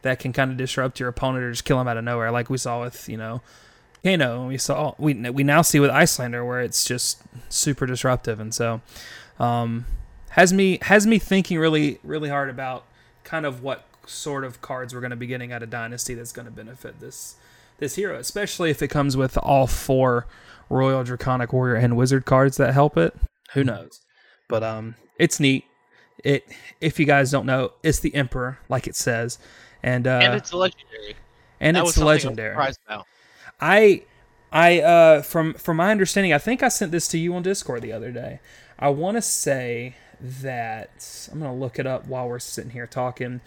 that 0.04 0.18
can 0.18 0.32
kind 0.32 0.50
of 0.50 0.56
disrupt 0.56 1.00
your 1.00 1.08
opponent 1.08 1.44
or 1.44 1.50
just 1.50 1.64
kill 1.64 1.80
him 1.80 1.88
out 1.88 1.96
of 1.96 2.04
nowhere, 2.04 2.30
like 2.30 2.48
we 2.48 2.58
saw 2.58 2.82
with 2.82 3.08
you 3.08 3.16
know 3.16 3.42
Kano. 4.04 4.46
We 4.46 4.58
saw 4.58 4.94
we 4.98 5.14
we 5.30 5.42
now 5.42 5.62
see 5.62 5.80
with 5.80 5.90
Iyslander 5.90 6.46
where 6.46 6.60
it's 6.60 6.84
just 6.84 7.22
super 7.48 7.86
disruptive, 7.86 8.38
and 8.38 8.54
so 8.54 8.82
um, 9.40 9.86
has 10.30 10.52
me 10.52 10.78
has 10.82 11.06
me 11.06 11.18
thinking 11.18 11.58
really 11.58 11.98
really 12.04 12.28
hard 12.28 12.50
about 12.50 12.84
kind 13.24 13.46
of 13.46 13.62
what 13.62 13.86
sort 14.06 14.44
of 14.44 14.60
cards 14.60 14.94
we're 14.94 15.00
going 15.00 15.10
to 15.10 15.16
be 15.16 15.26
getting 15.26 15.52
out 15.52 15.62
of 15.62 15.70
Dynasty 15.70 16.14
that's 16.14 16.32
going 16.32 16.46
to 16.46 16.52
benefit 16.52 17.00
this 17.00 17.36
this 17.78 17.96
hero, 17.96 18.18
especially 18.18 18.70
if 18.70 18.82
it 18.82 18.88
comes 18.88 19.16
with 19.16 19.36
all 19.38 19.66
four 19.66 20.26
Royal 20.68 21.02
Draconic 21.02 21.52
Warrior 21.52 21.76
and 21.76 21.96
Wizard 21.96 22.24
cards 22.24 22.56
that 22.58 22.72
help 22.74 22.96
it. 22.96 23.14
Who 23.54 23.64
knows? 23.64 24.00
But 24.48 24.62
um, 24.62 24.96
it's 25.18 25.40
neat. 25.40 25.64
It 26.22 26.46
if 26.80 27.00
you 27.00 27.06
guys 27.06 27.30
don't 27.30 27.46
know, 27.46 27.72
it's 27.82 28.00
the 28.00 28.14
Emperor, 28.14 28.58
like 28.68 28.86
it 28.86 28.96
says, 28.96 29.38
and 29.84 30.06
uh, 30.06 30.20
and 30.22 30.34
it's 30.34 30.52
legendary. 30.52 31.14
And 31.60 31.76
that 31.76 31.84
it's 31.84 31.98
legendary. 31.98 32.56
I 32.56 32.72
I 33.60 34.02
I 34.50 34.80
uh 34.80 35.22
from 35.22 35.54
from 35.54 35.76
my 35.76 35.90
understanding, 35.90 36.32
I 36.32 36.38
think 36.38 36.62
I 36.62 36.68
sent 36.68 36.90
this 36.90 37.06
to 37.08 37.18
you 37.18 37.34
on 37.34 37.42
Discord 37.42 37.82
the 37.82 37.92
other 37.92 38.10
day. 38.10 38.40
I 38.78 38.88
want 38.88 39.18
to 39.18 39.22
say 39.22 39.94
that 40.20 41.28
I'm 41.30 41.38
gonna 41.38 41.54
look 41.54 41.78
it 41.78 41.86
up 41.86 42.06
while 42.06 42.26
we're 42.28 42.38
sitting 42.38 42.70
here 42.70 42.86
talking. 42.86 43.42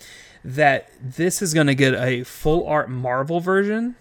That 0.45 0.91
this 1.01 1.41
is 1.41 1.55
gonna 1.55 1.73
get 1.73 1.95
a 1.95 2.23
full 2.23 2.67
art 2.67 2.89
Marvel 2.89 3.39
version, 3.39 3.95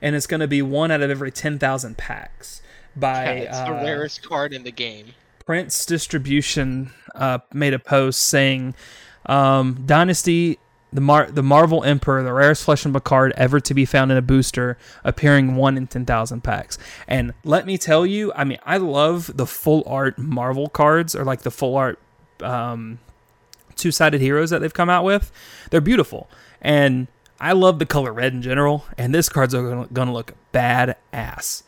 and 0.00 0.16
it's 0.16 0.26
gonna 0.26 0.48
be 0.48 0.62
one 0.62 0.90
out 0.90 1.02
of 1.02 1.10
every 1.10 1.30
ten 1.30 1.58
thousand 1.58 1.98
packs. 1.98 2.62
By 2.96 3.24
yeah, 3.24 3.30
it's 3.42 3.58
the 3.58 3.76
uh, 3.76 3.84
rarest 3.84 4.26
card 4.26 4.54
in 4.54 4.62
the 4.62 4.72
game. 4.72 5.08
Prince 5.44 5.84
Distribution 5.84 6.90
uh, 7.14 7.40
made 7.52 7.74
a 7.74 7.78
post 7.78 8.24
saying, 8.24 8.74
um, 9.26 9.82
"Dynasty 9.84 10.58
the 10.92 11.00
Mar- 11.00 11.30
the 11.30 11.42
Marvel 11.42 11.84
Emperor, 11.84 12.22
the 12.22 12.32
rarest 12.32 12.64
flesh 12.64 12.84
and 12.84 13.04
card 13.04 13.32
ever 13.36 13.60
to 13.60 13.74
be 13.74 13.84
found 13.84 14.10
in 14.10 14.16
a 14.16 14.22
booster, 14.22 14.78
appearing 15.04 15.56
one 15.56 15.76
in 15.76 15.86
ten 15.86 16.06
thousand 16.06 16.42
packs. 16.42 16.78
And 17.06 17.32
let 17.44 17.66
me 17.66 17.78
tell 17.78 18.06
you, 18.06 18.32
I 18.34 18.44
mean, 18.44 18.58
I 18.64 18.78
love 18.78 19.36
the 19.36 19.46
full 19.46 19.82
art 19.86 20.18
Marvel 20.18 20.68
cards, 20.68 21.14
or 21.14 21.24
like 21.24 21.42
the 21.42 21.50
full 21.50 21.76
art 21.76 21.98
um, 22.42 22.98
two 23.76 23.90
sided 23.90 24.20
heroes 24.20 24.50
that 24.50 24.60
they've 24.60 24.72
come 24.74 24.90
out 24.90 25.04
with. 25.04 25.30
They're 25.70 25.80
beautiful, 25.80 26.30
and 26.60 27.08
I 27.40 27.52
love 27.52 27.78
the 27.78 27.86
color 27.86 28.12
red 28.12 28.32
in 28.32 28.42
general. 28.42 28.86
And 28.96 29.14
this 29.14 29.28
card's 29.28 29.54
going 29.54 29.88
to 29.88 30.12
look 30.12 30.34
badass 30.52 31.62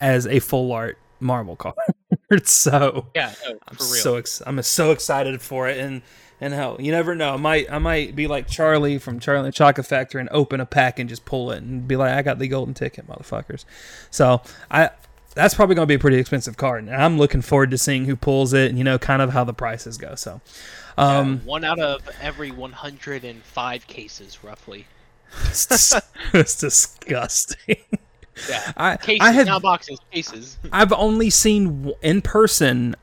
as 0.00 0.26
a 0.26 0.40
full 0.40 0.72
art 0.72 0.98
Marvel 1.20 1.56
card. 1.56 1.74
so 2.44 3.06
yeah, 3.14 3.32
no, 3.46 3.58
I'm 3.68 3.78
so 3.78 4.16
ex- 4.16 4.42
I'm 4.46 4.60
so 4.62 4.90
excited 4.90 5.40
for 5.40 5.68
it, 5.68 5.78
and 5.78 6.02
and 6.42 6.52
hell, 6.52 6.76
you 6.80 6.90
never 6.90 7.14
know. 7.14 7.34
I 7.34 7.36
might 7.36 7.72
I 7.72 7.78
might 7.78 8.16
be 8.16 8.26
like 8.26 8.48
Charlie 8.48 8.98
from 8.98 9.20
Charlie 9.20 9.44
and 9.44 9.48
the 9.48 9.52
Chocolate 9.52 9.86
Factory 9.86 10.20
and 10.20 10.28
open 10.32 10.60
a 10.60 10.66
pack 10.66 10.98
and 10.98 11.08
just 11.08 11.24
pull 11.24 11.52
it 11.52 11.62
and 11.62 11.86
be 11.86 11.94
like, 11.94 12.12
I 12.12 12.22
got 12.22 12.40
the 12.40 12.48
golden 12.48 12.74
ticket, 12.74 13.06
motherfuckers. 13.06 13.64
So 14.10 14.42
I 14.68 14.90
that's 15.34 15.54
probably 15.54 15.76
going 15.76 15.84
to 15.84 15.88
be 15.88 15.94
a 15.94 16.00
pretty 16.00 16.18
expensive 16.18 16.56
card, 16.56 16.82
and 16.82 16.94
I'm 16.94 17.16
looking 17.16 17.42
forward 17.42 17.70
to 17.70 17.78
seeing 17.78 18.06
who 18.06 18.16
pulls 18.16 18.52
it 18.52 18.68
and 18.68 18.76
you 18.76 18.82
know 18.82 18.98
kind 18.98 19.22
of 19.22 19.30
how 19.30 19.44
the 19.44 19.54
prices 19.54 19.96
go. 19.96 20.16
So 20.16 20.40
um, 20.98 21.34
yeah, 21.44 21.48
one 21.48 21.62
out 21.62 21.78
of 21.78 22.02
every 22.20 22.50
105 22.50 23.86
cases, 23.86 24.42
roughly. 24.42 24.86
it's 25.52 26.58
disgusting. 26.58 27.76
Yeah, 28.48 28.72
I, 28.76 28.96
cases, 28.96 29.20
I 29.20 29.44
not 29.44 29.62
boxes, 29.62 30.00
cases. 30.10 30.58
I've 30.72 30.92
only 30.92 31.30
seen 31.30 31.92
in 32.02 32.20
person. 32.20 32.96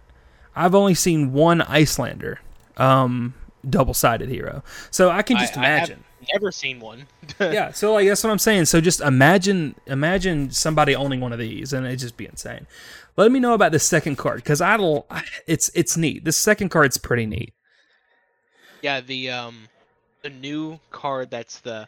I've 0.57 0.75
only 0.75 0.93
seen 0.93 1.31
one 1.31 1.61
Iyslander 1.61 2.39
um, 2.79 3.33
double 3.69 3.93
sided 3.93 4.29
hero. 4.29 4.63
So 4.91 5.09
I 5.09 5.21
can 5.21 5.37
just 5.37 5.57
I, 5.57 5.61
imagine. 5.61 6.03
I 6.21 6.25
never 6.33 6.51
seen 6.51 6.79
one. 6.79 7.07
yeah, 7.39 7.71
so 7.71 7.93
like 7.93 8.07
that's 8.07 8.23
what 8.23 8.31
I'm 8.31 8.39
saying. 8.39 8.65
So 8.65 8.81
just 8.81 9.01
imagine 9.01 9.75
imagine 9.85 10.51
somebody 10.51 10.95
owning 10.95 11.19
one 11.19 11.33
of 11.33 11.39
these, 11.39 11.73
and 11.73 11.85
it'd 11.85 11.99
just 11.99 12.17
be 12.17 12.25
insane. 12.25 12.67
Let 13.17 13.31
me 13.31 13.39
know 13.39 13.53
about 13.53 13.71
the 13.71 13.79
second 13.79 14.17
card 14.17 14.37
because 14.37 14.61
I 14.61 14.77
don't. 14.77 15.05
It's 15.47 15.69
it's 15.75 15.97
neat. 15.97 16.25
The 16.25 16.31
second 16.31 16.69
card's 16.69 16.97
pretty 16.97 17.25
neat. 17.25 17.53
Yeah, 18.81 19.01
the 19.01 19.29
um, 19.29 19.67
the 20.21 20.29
new 20.29 20.79
card 20.91 21.29
that's 21.29 21.59
the 21.59 21.87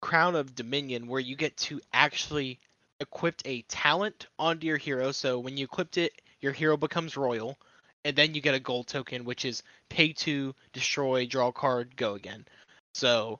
Crown 0.00 0.34
of 0.34 0.54
Dominion, 0.54 1.06
where 1.06 1.20
you 1.20 1.36
get 1.36 1.56
to 1.58 1.80
actually 1.92 2.58
equip 3.00 3.40
a 3.44 3.62
talent 3.62 4.26
onto 4.38 4.66
your 4.66 4.76
hero. 4.76 5.12
So 5.12 5.38
when 5.38 5.56
you 5.56 5.64
equipped 5.64 5.96
it, 5.96 6.12
your 6.40 6.52
hero 6.52 6.76
becomes 6.76 7.16
royal 7.16 7.58
and 8.04 8.16
then 8.16 8.34
you 8.34 8.40
get 8.40 8.54
a 8.54 8.60
gold 8.60 8.86
token, 8.86 9.24
which 9.24 9.44
is 9.44 9.62
pay 9.88 10.12
to 10.12 10.54
destroy, 10.72 11.26
draw 11.26 11.52
card, 11.52 11.96
go 11.96 12.14
again. 12.14 12.46
So 12.94 13.38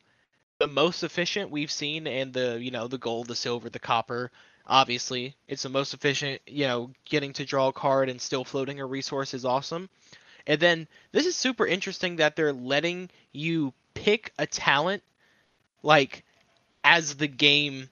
the 0.59 0.67
most 0.67 1.03
efficient 1.03 1.51
we've 1.51 1.71
seen, 1.71 2.07
and 2.07 2.33
the 2.33 2.59
you 2.61 2.71
know 2.71 2.87
the 2.87 2.99
gold, 2.99 3.27
the 3.27 3.35
silver, 3.35 3.71
the 3.71 3.79
copper. 3.79 4.31
Obviously, 4.67 5.35
it's 5.49 5.63
the 5.63 5.69
most 5.69 5.95
efficient. 5.95 6.43
You 6.47 6.67
know, 6.67 6.91
getting 7.05 7.33
to 7.35 7.45
draw 7.45 7.69
a 7.69 7.73
card 7.73 8.09
and 8.09 8.21
still 8.21 8.45
floating 8.45 8.81
a 8.81 8.87
resource 8.87 9.35
is 9.35 9.45
awesome. 9.45 9.89
And 10.47 10.61
then 10.61 10.89
this 11.13 11.27
is 11.27 11.37
super 11.37 11.67
interesting 11.67 12.17
that 12.17 12.37
they're 12.37 12.53
letting 12.53 13.11
you 13.33 13.73
pick 13.95 14.33
a 14.39 14.47
talent, 14.47 15.03
like 15.83 16.25
as 16.85 17.17
the 17.17 17.29
game. 17.29 17.89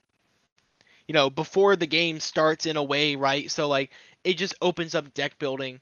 You 1.07 1.15
know, 1.15 1.31
before 1.31 1.75
the 1.75 1.87
game 1.87 2.21
starts 2.21 2.67
in 2.67 2.77
a 2.77 2.83
way, 2.83 3.17
right? 3.17 3.51
So 3.51 3.67
like 3.67 3.91
it 4.25 4.35
just 4.35 4.55
opens 4.61 4.95
up 4.95 5.15
deck 5.15 5.39
building 5.39 5.81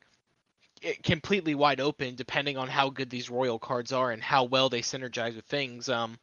completely 1.02 1.54
wide 1.54 1.80
open 1.80 2.14
depending 2.14 2.56
on 2.56 2.68
how 2.68 2.90
good 2.90 3.10
these 3.10 3.30
royal 3.30 3.58
cards 3.58 3.92
are 3.92 4.10
and 4.10 4.22
how 4.22 4.44
well 4.44 4.68
they 4.68 4.82
synergize 4.82 5.34
with 5.34 5.44
things. 5.46 5.88
Um, 5.88 6.18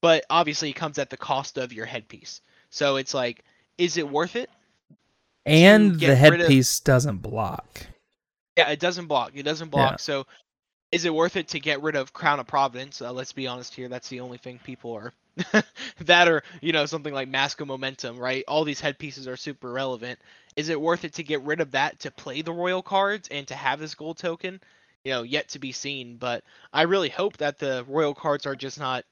but 0.00 0.24
obviously, 0.30 0.70
it 0.70 0.74
comes 0.74 0.98
at 0.98 1.10
the 1.10 1.16
cost 1.16 1.58
of 1.58 1.72
your 1.72 1.86
headpiece. 1.86 2.40
So 2.70 2.96
it's 2.96 3.14
like, 3.14 3.44
is 3.78 3.96
it 3.96 4.08
worth 4.08 4.36
it? 4.36 4.50
And 5.46 5.98
the 5.98 6.14
headpiece 6.14 6.78
of... 6.78 6.84
doesn't 6.84 7.18
block. 7.18 7.86
Yeah, 8.56 8.70
it 8.70 8.80
doesn't 8.80 9.06
block. 9.06 9.32
It 9.34 9.44
doesn't 9.44 9.70
block. 9.70 9.92
Yeah. 9.92 9.96
So 9.96 10.26
is 10.92 11.04
it 11.04 11.14
worth 11.14 11.36
it 11.36 11.48
to 11.48 11.60
get 11.60 11.82
rid 11.82 11.96
of 11.96 12.12
Crown 12.12 12.40
of 12.40 12.46
Providence? 12.46 13.00
Uh, 13.00 13.12
let's 13.12 13.32
be 13.32 13.46
honest 13.46 13.74
here. 13.74 13.88
That's 13.88 14.08
the 14.08 14.20
only 14.20 14.38
thing 14.38 14.60
people 14.64 14.92
are 14.92 15.12
that 16.00 16.28
or 16.28 16.42
you 16.60 16.72
know 16.72 16.86
something 16.86 17.12
like 17.14 17.28
Mask 17.28 17.60
of 17.60 17.68
Momentum, 17.68 18.18
right? 18.18 18.44
All 18.48 18.64
these 18.64 18.80
headpieces 18.80 19.28
are 19.28 19.36
super 19.36 19.70
relevant. 19.70 20.18
Is 20.56 20.68
it 20.68 20.80
worth 20.80 21.04
it 21.04 21.14
to 21.14 21.22
get 21.22 21.42
rid 21.42 21.60
of 21.60 21.72
that 21.72 22.00
to 22.00 22.10
play 22.10 22.42
the 22.42 22.52
royal 22.52 22.82
cards 22.82 23.28
and 23.28 23.46
to 23.48 23.54
have 23.54 23.78
this 23.80 23.94
gold 23.94 24.18
token? 24.18 24.60
You 25.04 25.12
know, 25.12 25.22
yet 25.22 25.50
to 25.50 25.58
be 25.58 25.72
seen. 25.72 26.16
But 26.16 26.44
I 26.72 26.82
really 26.82 27.08
hope 27.08 27.36
that 27.38 27.58
the 27.58 27.84
royal 27.88 28.14
cards 28.14 28.46
are 28.46 28.56
just 28.56 28.78
not, 28.78 29.04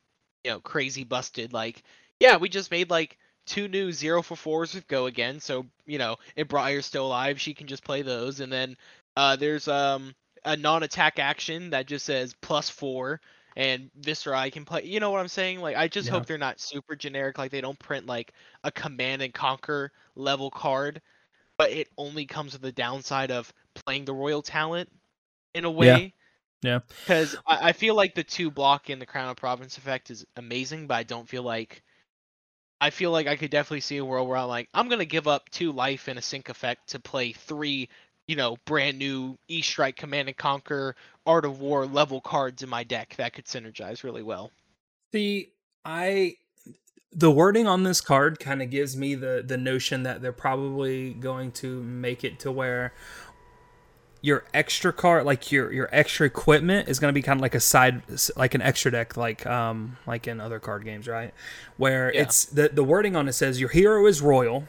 you 0.45 0.51
know, 0.51 0.61
crazy 0.61 1.05
busted. 1.05 1.53
Like, 1.53 1.83
yeah, 2.21 2.37
we 2.37 2.49
just 2.49 2.71
made 2.71 2.91
like 2.91 3.19
two 3.47 3.69
new 3.69 3.93
zero 3.93 4.23
for 4.23 4.37
fours 4.37 4.75
with 4.75 4.89
Go 4.89 5.07
again. 5.07 5.41
So 5.41 5.67
you 5.87 5.99
know, 5.99 6.17
if 6.35 6.49
Briar's 6.49 6.87
still 6.87 7.07
alive, 7.07 7.41
she 7.41 7.55
can 7.55 7.67
just 7.67 7.85
play 7.85 8.03
those. 8.03 8.41
And 8.41 8.53
then 8.53 8.77
uh, 9.17 9.37
there's 9.37 9.69
um 9.69 10.15
a 10.45 10.57
non-attack 10.57 11.19
action 11.19 11.71
that 11.71 11.87
just 11.87 12.07
says 12.07 12.35
plus 12.41 12.71
four 12.71 13.21
and 13.57 13.91
Viserai 14.01 14.53
can 14.53 14.65
play. 14.65 14.85
You 14.85 15.01
know 15.01 15.11
what 15.11 15.21
I'm 15.21 15.29
saying? 15.29 15.61
Like, 15.61 15.77
I 15.77 15.89
just 15.89 16.07
yeah. 16.07 16.13
hope 16.13 16.27
they're 16.27 16.39
not 16.39 16.61
super 16.61 16.95
generic. 16.95 17.39
Like, 17.39 17.51
they 17.51 17.63
don't 17.63 17.79
print 17.79 18.07
like 18.07 18.33
a 18.63 18.71
command 18.71 19.23
and 19.23 19.33
conquer 19.33 19.93
level 20.15 20.51
card, 20.51 21.01
but 21.57 21.71
it 21.71 21.89
only 21.97 22.27
comes 22.27 22.53
with 22.53 22.63
the 22.63 22.73
downside 22.73 23.31
of 23.31 23.53
playing 23.75 24.05
the 24.05 24.13
royal 24.13 24.43
talent 24.43 24.91
in 25.55 25.65
a 25.65 25.71
way. 25.71 26.13
Yeah. 26.63 26.81
Because 27.01 27.37
I, 27.47 27.69
I 27.69 27.73
feel 27.73 27.95
like 27.95 28.15
the 28.15 28.25
two 28.25 28.51
block 28.51 28.91
in 28.91 28.99
the 28.99 29.07
Crown 29.07 29.31
of 29.31 29.37
Providence 29.37 29.79
effect 29.79 30.11
is 30.11 30.27
amazing, 30.37 30.87
but 30.87 30.95
I 30.95 31.03
don't 31.03 31.29
feel 31.29 31.43
like. 31.43 31.83
I 32.79 32.91
feel 32.91 33.11
like 33.11 33.27
I 33.27 33.37
could 33.37 33.51
definitely 33.51 33.81
see 33.81 33.97
a 33.97 34.05
world 34.05 34.29
where 34.29 34.37
I'm 34.37 34.49
like, 34.49 34.69
I'm 34.75 34.91
gonna 34.91 35.07
give 35.07 35.27
up 35.27 35.49
two 35.49 35.73
life 35.73 36.09
and 36.09 36.19
a 36.19 36.23
sync 36.23 36.51
effect 36.51 36.91
to 36.91 37.01
play 37.01 37.33
three 37.33 37.89
you 38.27 38.37
know, 38.37 38.57
brand 38.65 38.99
new 38.99 39.37
E 39.49 39.63
Strike 39.63 39.97
Command 39.97 40.29
and 40.29 40.37
Conquer 40.37 40.95
Art 41.27 41.45
of 41.45 41.61
War 41.61 41.87
level 41.87 42.21
cards 42.21 42.63
in 42.63 42.69
my 42.69 42.85
deck 42.85 43.15
that 43.17 43.33
could 43.33 43.47
synergize 43.47 44.03
really 44.03 44.23
well. 44.23 44.51
See, 45.13 45.51
I 45.85 46.37
the 47.13 47.31
wording 47.31 47.67
on 47.67 47.83
this 47.83 48.01
card 48.01 48.39
kind 48.39 48.61
of 48.61 48.71
gives 48.71 48.97
me 48.97 49.15
the 49.15 49.43
the 49.47 49.57
notion 49.57 50.03
that 50.03 50.21
they're 50.21 50.33
probably 50.33 51.15
going 51.15 51.53
to 51.53 51.83
make 51.83 52.25
it 52.25 52.39
to 52.41 52.53
where 52.53 52.93
your 54.21 54.45
extra 54.53 54.93
card 54.93 55.25
like 55.25 55.53
your 55.53 55.73
your 55.73 55.89
extra 55.93 56.27
equipment 56.27 56.89
is 56.89 56.99
going 56.99 57.09
to 57.09 57.15
be 57.15 57.23
kind 57.23 57.39
of 57.39 57.43
like 57.43 57.55
a 57.55 57.61
side 57.61 58.03
like 58.37 58.55
an 58.55 58.63
extra 58.63 58.91
deck 58.91 59.17
like 59.17 59.47
um 59.47 59.97
like 60.07 60.27
in 60.27 60.41
other 60.41 60.59
card 60.59 60.85
games 60.85 61.07
right 61.07 61.33
where 61.77 62.13
yeah. 62.13 62.23
it's 62.23 62.45
the 62.47 62.69
the 62.69 62.83
wording 62.83 63.15
on 63.15 63.29
it 63.29 63.33
says 63.33 63.61
your 63.61 63.69
hero 63.69 64.05
is 64.07 64.21
royal 64.21 64.67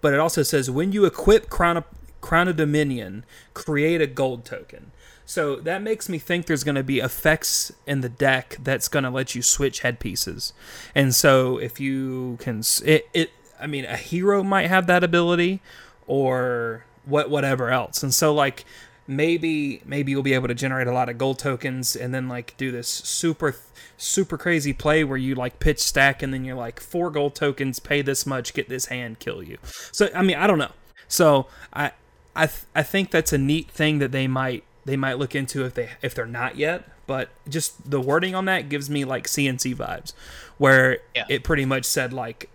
but 0.00 0.14
it 0.14 0.20
also 0.20 0.42
says 0.42 0.70
when 0.70 0.90
you 0.92 1.04
equip 1.04 1.50
crown 1.50 1.76
of 1.76 1.84
Crown 2.20 2.48
of 2.48 2.56
Dominion, 2.56 3.24
create 3.54 4.00
a 4.00 4.06
gold 4.06 4.44
token. 4.44 4.92
So 5.24 5.56
that 5.56 5.82
makes 5.82 6.08
me 6.08 6.18
think 6.18 6.46
there's 6.46 6.64
going 6.64 6.74
to 6.74 6.82
be 6.82 7.00
effects 7.00 7.70
in 7.86 8.00
the 8.00 8.08
deck 8.08 8.56
that's 8.62 8.88
going 8.88 9.04
to 9.04 9.10
let 9.10 9.34
you 9.34 9.42
switch 9.42 9.80
headpieces. 9.80 10.54
And 10.94 11.14
so 11.14 11.58
if 11.58 11.78
you 11.78 12.38
can, 12.40 12.62
it, 12.84 13.06
it, 13.12 13.30
I 13.60 13.66
mean, 13.66 13.84
a 13.84 13.96
hero 13.96 14.42
might 14.42 14.68
have 14.68 14.86
that 14.86 15.04
ability, 15.04 15.60
or 16.06 16.84
what, 17.04 17.28
whatever 17.28 17.70
else. 17.70 18.02
And 18.02 18.14
so 18.14 18.32
like, 18.32 18.64
maybe 19.08 19.80
maybe 19.86 20.12
you'll 20.12 20.22
be 20.22 20.34
able 20.34 20.46
to 20.46 20.54
generate 20.54 20.86
a 20.86 20.92
lot 20.92 21.08
of 21.08 21.16
gold 21.16 21.38
tokens 21.38 21.96
and 21.96 22.14
then 22.14 22.28
like 22.28 22.54
do 22.58 22.70
this 22.70 22.86
super 22.86 23.56
super 23.96 24.36
crazy 24.36 24.74
play 24.74 25.02
where 25.02 25.16
you 25.16 25.34
like 25.34 25.58
pitch 25.58 25.80
stack 25.80 26.22
and 26.22 26.32
then 26.32 26.44
you're 26.44 26.54
like 26.54 26.78
four 26.78 27.10
gold 27.10 27.34
tokens 27.34 27.78
pay 27.78 28.02
this 28.02 28.26
much 28.26 28.52
get 28.52 28.68
this 28.68 28.86
hand 28.86 29.18
kill 29.18 29.42
you 29.42 29.56
so 29.64 30.10
i 30.14 30.20
mean 30.20 30.36
i 30.36 30.46
don't 30.46 30.58
know 30.58 30.70
so 31.08 31.46
i 31.72 31.90
i 32.38 32.46
th- 32.46 32.64
i 32.74 32.82
think 32.82 33.10
that's 33.10 33.32
a 33.32 33.38
neat 33.38 33.70
thing 33.70 33.98
that 33.98 34.12
they 34.12 34.26
might 34.26 34.64
they 34.86 34.96
might 34.96 35.18
look 35.18 35.34
into 35.34 35.64
if 35.64 35.74
they 35.74 35.90
if 36.02 36.14
they're 36.14 36.24
not 36.26 36.56
yet 36.56 36.84
but 37.06 37.28
just 37.48 37.90
the 37.90 38.00
wording 38.00 38.34
on 38.34 38.44
that 38.46 38.68
gives 38.68 38.88
me 38.88 39.04
like 39.04 39.26
cnc 39.26 39.74
vibes 39.76 40.12
where 40.56 40.98
Yeah. 41.14 41.24
it 41.28 41.44
pretty 41.44 41.64
much 41.66 41.84
said 41.84 42.12
like 42.12 42.48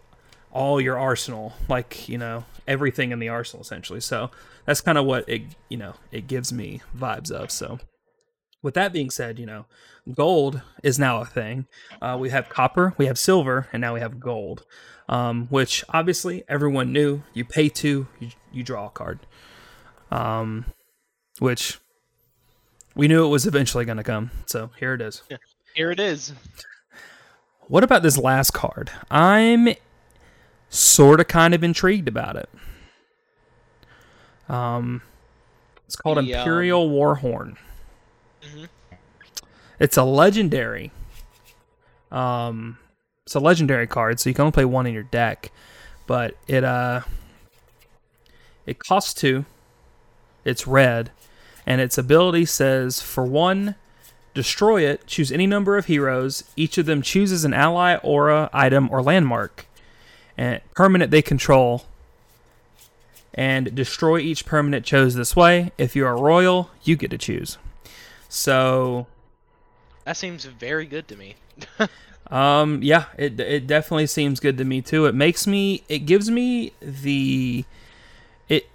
all 0.52 0.80
your 0.82 0.98
arsenal 0.98 1.54
like 1.70 2.08
you 2.10 2.18
know 2.18 2.46
everything 2.68 3.12
in 3.12 3.20
the 3.20 3.28
arsenal 3.28 3.62
essentially. 3.62 4.00
So 4.00 4.30
that's 4.66 4.80
kind 4.82 4.98
of 4.98 5.06
what 5.06 5.28
it 5.28 5.42
you 5.68 5.78
know 5.78 5.96
it 6.12 6.28
gives 6.28 6.54
me 6.54 6.82
vibes 6.98 7.30
of. 7.32 7.50
So 7.52 7.80
with 8.62 8.74
that 8.76 8.94
being 8.94 9.10
said 9.10 9.38
you 9.40 9.46
know 9.48 9.66
gold 10.14 10.62
is 10.84 10.98
now 11.00 11.20
a 11.22 11.26
thing. 11.26 11.66
Uh, 12.02 12.18
we 12.20 12.30
have 12.30 12.50
copper 12.50 12.94
we 12.98 13.08
have 13.08 13.18
silver 13.18 13.68
and 13.74 13.82
now 13.82 13.96
we 13.96 14.00
have 14.00 14.20
gold 14.20 14.64
um, 15.10 15.48
which 15.48 15.84
obviously 15.90 16.44
everyone 16.48 16.94
knew. 16.94 17.24
You 17.34 17.44
pay 17.46 17.68
two 17.68 18.08
you, 18.20 18.30
you 18.52 18.64
draw 18.64 18.86
a 18.88 18.90
card 18.92 19.20
um, 20.14 20.66
which 21.40 21.80
we 22.96 23.08
knew 23.08 23.26
it 23.26 23.30
was 23.30 23.46
eventually 23.48 23.86
going 23.86 23.98
to 23.98 24.04
come 24.04 24.30
so 24.46 24.70
here 24.80 24.94
it 24.94 25.02
is 25.02 25.24
Here 25.74 25.92
it 25.92 26.00
is. 26.00 26.34
what 27.68 27.84
about 27.84 28.04
this 28.04 28.18
last 28.18 28.52
card 28.52 28.92
i'm 29.10 29.70
sort 30.70 31.20
of 31.20 31.28
kind 31.28 31.54
of 31.54 31.64
intrigued 31.64 32.08
about 32.08 32.36
it 32.36 32.50
um, 34.50 35.02
it's 35.86 35.96
called 35.96 36.18
The, 36.18 36.34
um, 36.36 36.40
Imperial 36.42 36.90
Warhorn. 36.90 37.56
Mhm. 38.42 38.68
It's 39.80 39.96
a 39.96 40.04
legendary. 40.04 40.92
Um, 42.12 42.78
it's 43.26 43.36
a 43.36 43.40
legendary 43.40 43.88
card, 43.88 44.20
so 44.20 44.30
you 44.30 44.34
can 44.34 44.44
only 44.44 44.52
play 44.52 44.66
one 44.66 44.86
in 44.86 44.94
your 44.94 45.04
deck, 45.04 45.52
but 46.08 46.36
it 46.48 46.64
uh, 46.66 47.02
it 48.66 48.80
costs 48.80 49.14
two. 49.14 49.46
It's 50.46 50.68
red, 50.68 51.12
and 51.66 51.80
its 51.82 51.98
ability 51.98 52.46
says 52.46 53.02
for 53.02 53.24
one, 53.26 53.76
destroy 54.34 54.82
it. 54.82 55.08
Choose 55.08 55.32
any 55.32 55.48
number 55.48 55.78
of 55.78 55.86
heroes. 55.86 56.44
Each 56.56 56.78
of 56.78 56.86
them 56.86 57.02
chooses 57.02 57.46
an 57.46 57.54
ally, 57.54 57.96
aura, 57.98 58.50
item, 58.54 58.90
or 58.92 59.02
landmark, 59.02 59.66
and 60.38 60.62
permanent 60.76 61.12
they 61.12 61.22
control 61.22 61.86
and 63.34 63.74
destroy 63.74 64.20
each 64.20 64.46
permanent 64.46 64.86
chose 64.86 65.16
this 65.16 65.36
way. 65.36 65.72
If 65.78 65.96
you 65.96 66.06
are 66.06 66.18
royal, 66.18 66.70
you 66.84 66.96
get 66.96 67.10
to 67.12 67.18
choose. 67.18 67.58
So, 68.30 69.08
That 70.06 70.18
seems 70.18 70.46
very 70.46 70.86
good 70.86 71.08
to 71.08 71.16
me. 71.16 71.36
um, 72.32 72.82
yeah, 72.84 73.06
it 73.18 73.40
it 73.40 73.68
definitely 73.68 74.08
seems 74.08 74.40
good 74.40 74.58
to 74.58 74.66
me 74.66 74.82
too. 74.82 75.06
It 75.06 75.16
makes 75.16 75.48
me, 75.48 75.84
it 75.90 76.00
gives 76.00 76.30
me 76.30 76.74
the, 76.82 77.66
it 78.50 78.68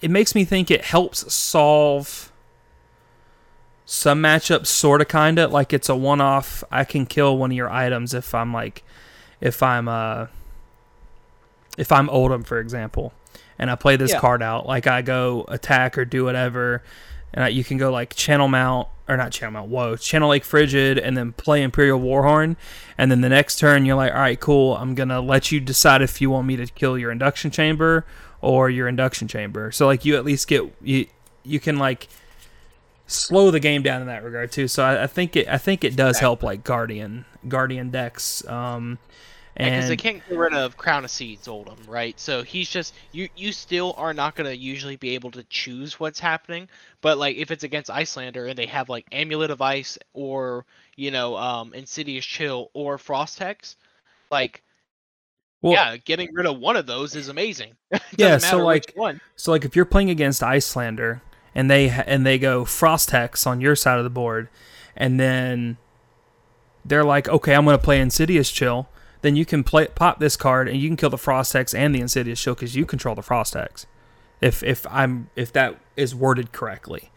it 0.00 0.10
makes 0.10 0.34
me 0.34 0.44
think 0.44 0.70
it 0.70 0.84
helps 0.84 1.32
solve 1.32 2.30
some 3.84 4.22
matchups, 4.22 4.66
sort 4.66 5.00
of, 5.00 5.08
kind 5.08 5.38
of 5.38 5.50
like 5.50 5.72
it's 5.72 5.88
a 5.88 5.96
one 5.96 6.20
off. 6.20 6.62
I 6.70 6.84
can 6.84 7.06
kill 7.06 7.38
one 7.38 7.50
of 7.50 7.56
your 7.56 7.70
items 7.70 8.12
if 8.14 8.34
I'm 8.34 8.52
like, 8.52 8.82
if 9.40 9.62
I'm 9.62 9.88
uh, 9.88 10.26
if 11.76 11.90
I'm 11.92 12.08
Oldhim, 12.08 12.44
for 12.46 12.58
example, 12.60 13.12
and 13.58 13.70
I 13.70 13.76
play 13.76 13.96
this 13.96 14.12
Yeah. 14.12 14.20
card 14.20 14.42
out, 14.42 14.66
like 14.66 14.86
I 14.86 15.02
go 15.02 15.44
attack 15.48 15.96
or 15.96 16.04
do 16.04 16.24
whatever, 16.24 16.82
and 17.32 17.44
I, 17.44 17.48
you 17.48 17.64
can 17.64 17.78
go 17.78 17.90
like 17.90 18.14
Channel 18.14 18.48
Mount 18.48 18.88
or 19.08 19.16
not 19.16 19.32
Channel 19.32 19.52
Mount, 19.54 19.70
whoa, 19.70 19.96
Channel 19.96 20.28
Lake 20.28 20.44
Frigid, 20.44 20.98
and 20.98 21.16
then 21.16 21.32
play 21.32 21.62
Imperial 21.62 21.98
Warhorn, 21.98 22.56
and 22.98 23.10
then 23.10 23.22
the 23.22 23.28
next 23.30 23.58
turn 23.58 23.86
you're 23.86 23.96
like, 23.96 24.12
all 24.12 24.18
right, 24.18 24.38
cool, 24.38 24.76
I'm 24.76 24.94
gonna 24.94 25.20
let 25.22 25.50
you 25.50 25.60
decide 25.60 26.02
if 26.02 26.20
you 26.20 26.28
want 26.28 26.46
me 26.46 26.56
to 26.56 26.66
kill 26.66 26.98
your 26.98 27.10
induction 27.10 27.50
chamber 27.50 28.04
or 28.40 28.70
your 28.70 28.88
induction 28.88 29.28
chamber. 29.28 29.72
So 29.72 29.86
like 29.86 30.04
you 30.04 30.16
at 30.16 30.24
least 30.24 30.48
get 30.48 30.64
you 30.82 31.06
you 31.44 31.60
can 31.60 31.78
like 31.78 32.08
slow 33.06 33.50
the 33.50 33.60
game 33.60 33.82
down 33.82 34.00
in 34.00 34.06
that 34.06 34.22
regard 34.22 34.52
too. 34.52 34.68
So 34.68 34.84
I, 34.84 35.04
I 35.04 35.06
think 35.06 35.36
it 35.36 35.48
I 35.48 35.58
think 35.58 35.84
it 35.84 35.96
does 35.96 36.18
help 36.18 36.42
like 36.42 36.64
Guardian 36.64 37.24
Guardian 37.48 37.90
decks. 37.90 38.46
Um, 38.46 38.98
because 39.58 39.84
and 39.84 39.90
they 39.90 39.96
can't 39.96 40.22
get 40.28 40.38
rid 40.38 40.54
of 40.54 40.76
Crown 40.76 41.04
of 41.04 41.10
Seeds 41.10 41.48
Oldhim, 41.48 41.88
right? 41.88 42.18
So 42.20 42.44
he's 42.44 42.70
just 42.70 42.94
you. 43.10 43.28
You 43.34 43.50
still 43.50 43.92
are 43.96 44.14
not 44.14 44.36
gonna 44.36 44.52
usually 44.52 44.94
be 44.94 45.16
able 45.16 45.32
to 45.32 45.42
choose 45.44 45.98
what's 45.98 46.20
happening, 46.20 46.68
but 47.00 47.18
like 47.18 47.36
if 47.36 47.50
it's 47.50 47.64
against 47.64 47.90
Iyslander 47.90 48.48
and 48.48 48.56
they 48.56 48.66
have 48.66 48.88
like 48.88 49.06
Amulet 49.10 49.50
of 49.50 49.60
Ice 49.60 49.98
or 50.12 50.64
you 50.94 51.10
know 51.10 51.36
um 51.36 51.74
Insidious 51.74 52.24
Chill 52.24 52.70
or 52.72 52.98
Frost 52.98 53.40
Hex, 53.40 53.74
like 54.30 54.62
well, 55.62 55.72
yeah, 55.72 55.96
getting 55.96 56.32
rid 56.32 56.46
of 56.46 56.58
one 56.58 56.76
of 56.76 56.86
those 56.86 57.16
is 57.16 57.28
amazing. 57.28 57.72
Yeah, 58.16 58.38
so, 58.38 58.58
like, 58.58 58.92
one. 58.96 59.20
So 59.36 59.52
like 59.52 59.64
if 59.64 59.76
you're 59.76 59.84
playing 59.84 60.10
against 60.10 60.42
Iyslander 60.42 61.20
and 61.54 61.70
they 61.70 61.88
and 61.88 62.26
they 62.26 62.36
go 62.36 62.64
Frost 62.64 63.12
Hex 63.12 63.46
on 63.46 63.60
your 63.60 63.76
side 63.76 63.98
of 63.98 64.04
the 64.04 64.10
board, 64.10 64.48
and 64.96 65.20
then 65.20 65.76
they're 66.84 67.04
like, 67.04 67.28
okay, 67.28 67.54
I'm 67.54 67.64
gonna 67.64 67.78
play 67.78 68.00
Insidious 68.00 68.50
Chill. 68.50 68.88
Then 69.20 69.36
you 69.36 69.44
can 69.44 69.62
play 69.62 69.86
pop 69.86 70.18
this 70.18 70.36
card 70.36 70.68
and 70.68 70.78
you 70.78 70.88
can 70.88 70.96
kill 70.96 71.10
the 71.10 71.18
Frost 71.18 71.52
Hex 71.52 71.74
and 71.74 71.94
the 71.94 72.00
Insidious 72.00 72.40
Chill 72.40 72.54
because 72.54 72.74
you 72.74 72.84
control 72.84 73.14
the 73.14 73.22
Frost 73.22 73.54
Hex. 73.54 73.86
If 74.40 74.62
if 74.64 74.86
I'm 74.88 75.30
if 75.36 75.52
that 75.52 75.76
is 75.96 76.14
worded 76.14 76.50
correctly, 76.52 77.10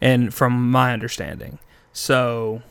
and 0.00 0.34
from 0.34 0.70
my 0.70 0.92
understanding, 0.92 1.58
so. 1.92 2.62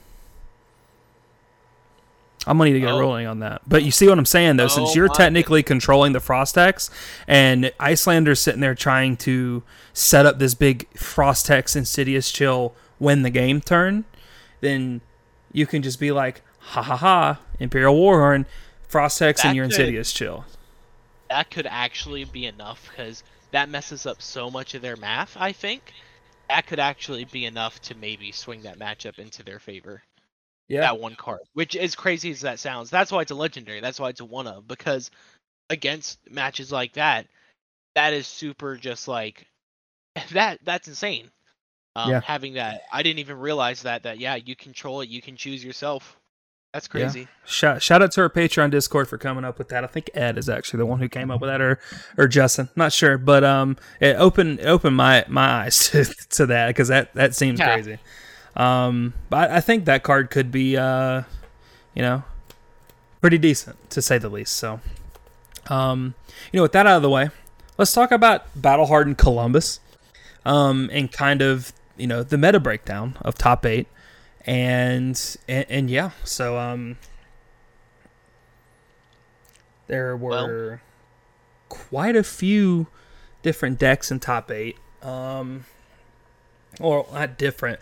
I'm 2.48 2.58
gonna 2.58 2.70
need 2.72 2.74
to 2.74 2.80
get 2.80 2.90
a 2.90 2.94
Oh. 2.94 3.00
ruling 3.00 3.28
on 3.28 3.40
that. 3.40 3.62
But 3.68 3.84
you 3.84 3.92
see 3.92 4.08
what 4.08 4.18
I'm 4.18 4.26
saying, 4.26 4.58
though, 4.58 4.68
since 4.68 4.90
Oh 4.92 4.96
you're 4.96 5.08
my 5.10 5.14
technically 5.14 5.62
controlling 5.64 6.14
the 6.14 6.20
Frost 6.20 6.56
Hex, 6.56 6.90
and 7.28 7.66
Iyslander's 7.80 8.40
sitting 8.40 8.62
there 8.62 8.74
trying 8.76 9.16
to 9.18 9.64
set 9.94 10.26
up 10.26 10.40
this 10.40 10.54
big 10.56 10.88
Frost 10.98 11.48
Hex 11.48 11.76
Insidious 11.76 12.32
Chill 12.32 12.74
when 12.98 13.22
the 13.22 13.30
game 13.30 13.62
turn, 13.62 14.06
then 14.62 15.02
you 15.54 15.68
can 15.68 15.82
just 15.84 16.00
be 16.00 16.12
like, 16.12 16.42
ha 16.60 16.82
ha 16.82 16.96
ha, 16.98 17.40
Imperial 17.60 17.96
Warhorn, 17.96 18.46
Frost 18.88 19.20
Hex, 19.20 19.46
and 19.46 19.56
your 19.56 19.66
could- 19.66 19.74
Insidious 19.74 20.12
Chill. 20.14 20.46
that 21.30 21.50
could 21.52 21.68
actually 21.68 22.24
be 22.26 22.46
enough 22.46 22.90
because 22.90 23.24
that 23.52 23.70
messes 23.70 24.06
up 24.06 24.22
so 24.22 24.50
much 24.50 24.74
of 24.74 24.82
their 24.82 24.98
math. 24.98 25.38
I 25.40 25.52
think 25.52 25.94
that 26.50 26.66
could 26.68 26.80
actually 26.80 27.24
be 27.26 27.46
enough 27.46 27.80
to 27.84 27.96
maybe 27.96 28.32
swing 28.32 28.64
that 28.64 28.80
matchup 28.80 29.18
into 29.20 29.44
their 29.44 29.60
favor. 29.60 30.04
Yeah. 30.72 30.82
That 30.82 31.00
one 31.00 31.16
card, 31.16 31.42
which 31.54 31.76
as 31.76 31.96
crazy 31.96 32.32
as 32.32 32.42
that 32.42 32.58
sounds, 32.60 32.90
that's 32.90 33.12
why 33.12 33.22
it's 33.22 33.32
a 33.32 33.36
legendary. 33.36 33.82
That's 33.82 34.00
why 34.00 34.10
it's 34.10 34.22
a 34.22 34.26
one 34.26 34.48
of 34.48 34.68
because 34.68 35.12
against 35.70 36.20
matches 36.30 36.72
like 36.72 36.94
that, 36.94 37.28
that 37.96 38.14
is 38.14 38.26
super 38.26 38.78
just 38.78 39.08
like 39.08 39.46
that. 40.32 40.60
That's 40.64 40.88
insane. 40.88 41.30
Um, 41.96 42.10
Yeah. 42.10 42.22
Having 42.22 42.54
that, 42.54 42.84
I 42.92 43.04
didn't 43.04 43.20
even 43.20 43.38
realize 43.38 43.82
that. 43.82 44.04
That 44.04 44.18
yeah, 44.20 44.36
you 44.36 44.56
control 44.56 45.02
it. 45.02 45.10
You 45.10 45.22
can 45.22 45.36
choose 45.36 45.64
yourself. 45.64 46.18
That's 46.74 46.88
crazy. 46.88 47.22
Yeah. 47.22 47.26
Shout, 47.46 47.82
shout 47.82 48.02
out 48.02 48.14
to 48.14 48.22
our 48.22 48.30
Patreon 48.30 48.72
Discord 48.72 49.10
for 49.10 49.18
coming 49.18 49.44
up 49.44 49.58
with 49.58 49.68
that. 49.70 49.84
I 49.84 49.88
think 49.88 50.10
Ed 50.14 50.38
is 50.38 50.48
actually 50.48 50.78
the 50.78 50.86
one 50.86 51.00
who 51.00 51.10
came 51.10 51.30
up 51.30 51.42
with 51.42 51.50
that, 51.50 51.60
or 51.60 51.80
or 52.18 52.30
Justin, 52.30 52.70
not 52.78 52.94
sure, 52.94 53.18
but 53.18 53.44
um, 53.44 53.76
it 54.00 54.16
opened 54.16 54.62
it 54.62 54.68
opened 54.68 54.96
my 54.96 55.26
my 55.28 55.64
eyes 55.66 55.90
to, 55.92 56.06
to 56.06 56.46
that 56.46 56.68
because 56.68 56.88
that 56.88 57.14
that 57.14 57.36
seems 57.36 57.60
Yeah. 57.60 57.74
crazy. 57.74 57.98
Um, 58.56 59.14
but 59.30 59.50
I 59.50 59.62
think 59.62 59.86
that 59.86 60.04
card 60.04 60.30
could 60.30 60.52
be 60.52 60.78
uh, 60.78 61.24
you 61.94 62.02
know, 62.02 62.24
pretty 63.20 63.38
decent 63.38 63.90
to 63.92 64.02
say 64.02 64.18
the 64.18 64.30
least. 64.30 64.56
So, 64.56 64.80
um, 65.68 66.16
you 66.52 66.58
know, 66.58 66.64
with 66.64 66.72
that 66.74 66.88
out 66.88 66.98
of 66.98 67.02
the 67.02 67.10
way, 67.10 67.30
let's 67.78 67.94
talk 67.94 68.12
about 68.12 68.46
battle 68.60 68.88
hardened 68.88 69.18
Columbus, 69.18 69.80
um, 70.46 70.90
and 70.92 71.12
kind 71.12 71.42
of 71.42 71.74
you 71.98 72.08
know 72.08 72.24
the 72.24 72.38
meta 72.38 72.60
breakdown 72.60 73.18
of 73.22 73.36
top 73.36 73.66
eight, 73.66 73.88
and 74.46 75.38
and, 75.48 75.66
and 75.70 75.90
yeah, 75.90 76.12
so 76.24 76.58
um, 76.58 76.98
there 79.88 80.16
were 80.16 80.82
quite 81.70 82.16
a 82.16 82.24
few 82.24 82.88
different 83.44 83.80
decks 83.80 84.12
in 84.12 84.20
top 84.20 84.52
eight. 84.52 84.78
Um, 85.02 85.66
or 86.80 87.06
not 87.14 87.38
different. 87.38 87.80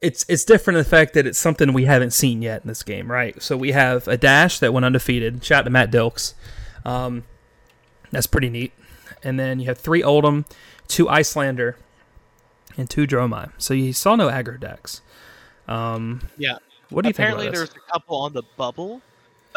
It's 0.00 0.24
it's 0.28 0.44
different 0.44 0.76
in 0.78 0.84
the 0.84 0.90
fact 0.90 1.14
that 1.14 1.26
it's 1.26 1.38
something 1.38 1.72
we 1.72 1.86
haven't 1.86 2.12
seen 2.12 2.42
yet 2.42 2.62
in 2.62 2.68
this 2.68 2.82
game, 2.82 3.10
right? 3.10 3.40
So 3.42 3.56
we 3.56 3.72
have 3.72 4.06
a 4.06 4.16
dash 4.16 4.58
that 4.58 4.72
went 4.74 4.84
undefeated. 4.84 5.42
Shout 5.42 5.60
out 5.60 5.64
to 5.64 5.70
Matt 5.70 5.90
Dilks. 5.90 6.34
Um, 6.84 7.24
that's 8.12 8.26
pretty 8.26 8.50
neat. 8.50 8.72
And 9.22 9.40
then 9.40 9.58
you 9.58 9.66
have 9.66 9.78
three 9.78 10.02
Oldhim, 10.02 10.44
two 10.86 11.06
Iyslander, 11.06 11.74
and 12.76 12.88
two 12.88 13.06
Dromai. 13.06 13.50
So 13.58 13.72
you 13.74 13.92
saw 13.92 14.14
no 14.16 14.28
aggro 14.28 14.60
decks. 14.60 15.00
Um, 15.66 16.28
Yeah. 16.36 16.58
what 16.90 17.02
do 17.02 17.08
you 17.08 17.10
Apparently, 17.12 17.46
think 17.46 17.56
about 17.56 17.58
there's 17.70 17.70
a 17.88 17.92
couple 17.92 18.16
on 18.18 18.34
the 18.34 18.42
bubble. 18.56 19.00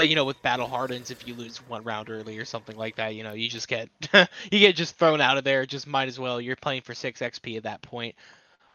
You 0.04 0.16
know, 0.16 0.26
with 0.26 0.42
battle 0.42 0.68
hardens, 0.68 1.10
if 1.12 1.26
you 1.26 1.36
lose 1.36 1.62
one 1.62 1.84
round 1.84 2.10
early 2.10 2.38
or 2.38 2.46
something 2.46 2.76
like 2.78 2.96
that, 2.96 3.16
you 3.16 3.24
know, 3.24 3.34
you 3.34 3.50
just 3.50 3.68
get 3.68 3.90
you 4.14 4.60
get 4.60 4.76
just 4.76 4.98
thrown 4.98 5.22
out 5.22 5.38
of 5.38 5.44
there. 5.44 5.66
Just 5.66 5.88
might 5.88 6.08
as 6.08 6.20
well. 6.20 6.40
You're 6.42 6.56
playing 6.56 6.82
for 6.82 6.94
six 6.94 7.22
XP 7.22 7.58
at 7.58 7.64
that 7.64 7.82
point. 7.82 8.16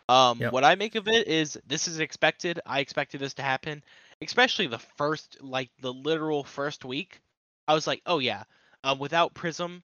Um, 0.09 0.41
Yep. 0.41 0.51
what 0.51 0.65
I 0.65 0.75
make 0.75 0.95
of 0.97 1.09
it 1.09 1.27
is 1.29 1.59
this 1.67 1.89
is 1.89 2.01
expected. 2.01 2.61
I 2.67 2.81
expected 2.81 3.21
this 3.21 3.35
to 3.35 3.43
happen, 3.43 3.83
especially 4.23 4.67
the 4.67 4.79
first, 4.79 5.39
like 5.43 5.71
the 5.81 5.93
literal 5.93 6.45
first 6.45 6.85
week. 6.85 7.21
I 7.69 7.75
was 7.75 7.87
like, 7.87 8.03
oh 8.07 8.19
yeah, 8.19 8.45
um, 8.85 8.99
without 8.99 9.35
Prism, 9.35 9.83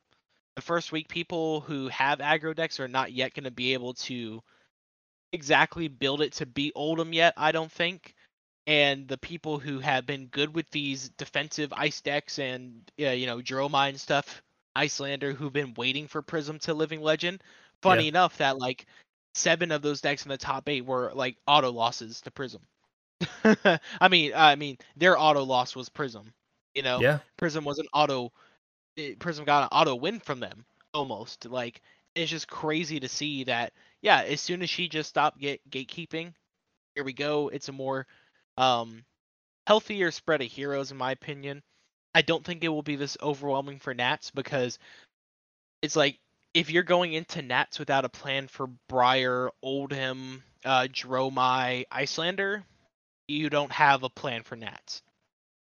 the 0.56 0.62
first 0.62 0.92
week 0.92 1.08
people 1.08 1.60
who 1.60 1.88
have 1.88 2.18
aggro 2.18 2.54
decks 2.54 2.80
are 2.80 2.88
not 2.88 3.12
yet 3.12 3.34
going 3.34 3.44
to 3.44 3.50
be 3.50 3.72
able 3.74 3.94
to 3.94 4.42
exactly 5.32 5.88
build 5.88 6.20
it 6.22 6.32
to 6.34 6.46
beat 6.46 6.74
Oldhim 6.74 7.12
yet. 7.14 7.34
I 7.36 7.52
don't 7.52 7.70
think. 7.70 8.14
And 8.70 9.08
the 9.08 9.18
people 9.18 9.58
who 9.60 9.80
have 9.80 10.06
been 10.06 10.28
good 10.28 10.54
with 10.54 10.70
these 10.70 11.10
defensive 11.10 11.72
ice 11.74 12.00
decks 12.02 12.38
and 12.38 12.90
uh, 13.00 13.10
you 13.10 13.26
know 13.26 13.38
Dromai 13.40 13.90
and 13.90 14.00
stuff, 14.00 14.42
Iyslander, 14.76 15.34
who've 15.34 15.52
been 15.52 15.74
waiting 15.76 16.08
for 16.08 16.22
Prism 16.22 16.58
to 16.60 16.74
Living 16.74 17.02
Legend. 17.02 17.42
Funny 17.82 18.04
Yeah. 18.04 18.08
enough 18.08 18.38
that 18.38 18.58
like 18.58 18.86
seven 19.34 19.72
of 19.72 19.82
those 19.82 20.00
decks 20.02 20.24
in 20.24 20.30
the 20.30 20.38
top 20.38 20.68
eight 20.68 20.86
were 20.86 21.12
like 21.14 21.36
auto 21.46 21.72
losses 21.72 22.22
to 22.22 22.30
Prism. 22.32 22.62
I 24.00 24.08
mean, 24.10 24.32
I 24.34 24.56
mean, 24.56 24.78
their 24.96 25.18
auto 25.18 25.44
loss 25.44 25.76
was 25.76 25.88
Prism. 25.90 26.32
You 26.74 26.82
know, 26.82 27.00
Yeah. 27.00 27.20
Prism 27.36 27.64
was 27.64 27.78
an 27.78 27.88
auto. 27.92 28.32
eh, 28.98 29.14
Prism 29.18 29.44
got 29.44 29.64
an 29.64 29.68
auto 29.78 29.96
win 29.96 30.20
from 30.20 30.40
them 30.40 30.64
almost. 30.94 31.46
Like 31.46 31.82
it's 32.14 32.30
just 32.30 32.48
crazy 32.48 33.00
to 33.00 33.08
see 33.08 33.44
that. 33.44 33.72
Yeah, 34.02 34.22
as 34.22 34.40
soon 34.40 34.62
as 34.62 34.70
she 34.70 34.88
just 34.88 35.10
stopped 35.10 35.38
get 35.40 35.68
gatekeeping, 35.70 36.34
here 36.94 37.04
we 37.04 37.12
go. 37.14 37.48
It's 37.48 37.68
a 37.68 37.72
more 37.72 38.06
um 38.60 39.04
healthier 39.66 40.10
spread 40.10 40.42
of 40.42 40.48
heroes, 40.48 40.90
in 40.90 40.96
my 40.96 41.12
opinion. 41.12 41.62
I 42.14 42.22
don't 42.22 42.44
think 42.44 42.62
it 42.62 42.68
will 42.68 42.82
be 42.82 42.96
this 42.96 43.16
overwhelming 43.22 43.78
for 43.78 43.94
Nats 43.94 44.30
because 44.30 44.78
it's 45.82 45.96
like 45.96 46.18
if 46.54 46.70
you're 46.70 46.82
going 46.82 47.12
into 47.12 47.42
Nats 47.42 47.78
without 47.78 48.04
a 48.04 48.08
plan 48.08 48.48
for 48.48 48.68
Briar, 48.88 49.50
Oldhim, 49.64 50.42
uh, 50.64 50.88
Dromai, 50.90 51.84
Iyslander, 51.92 52.64
you 53.28 53.48
don't 53.48 53.72
have 53.72 54.02
a 54.02 54.10
plan 54.10 54.42
for 54.42 54.56
Nats. 54.56 55.02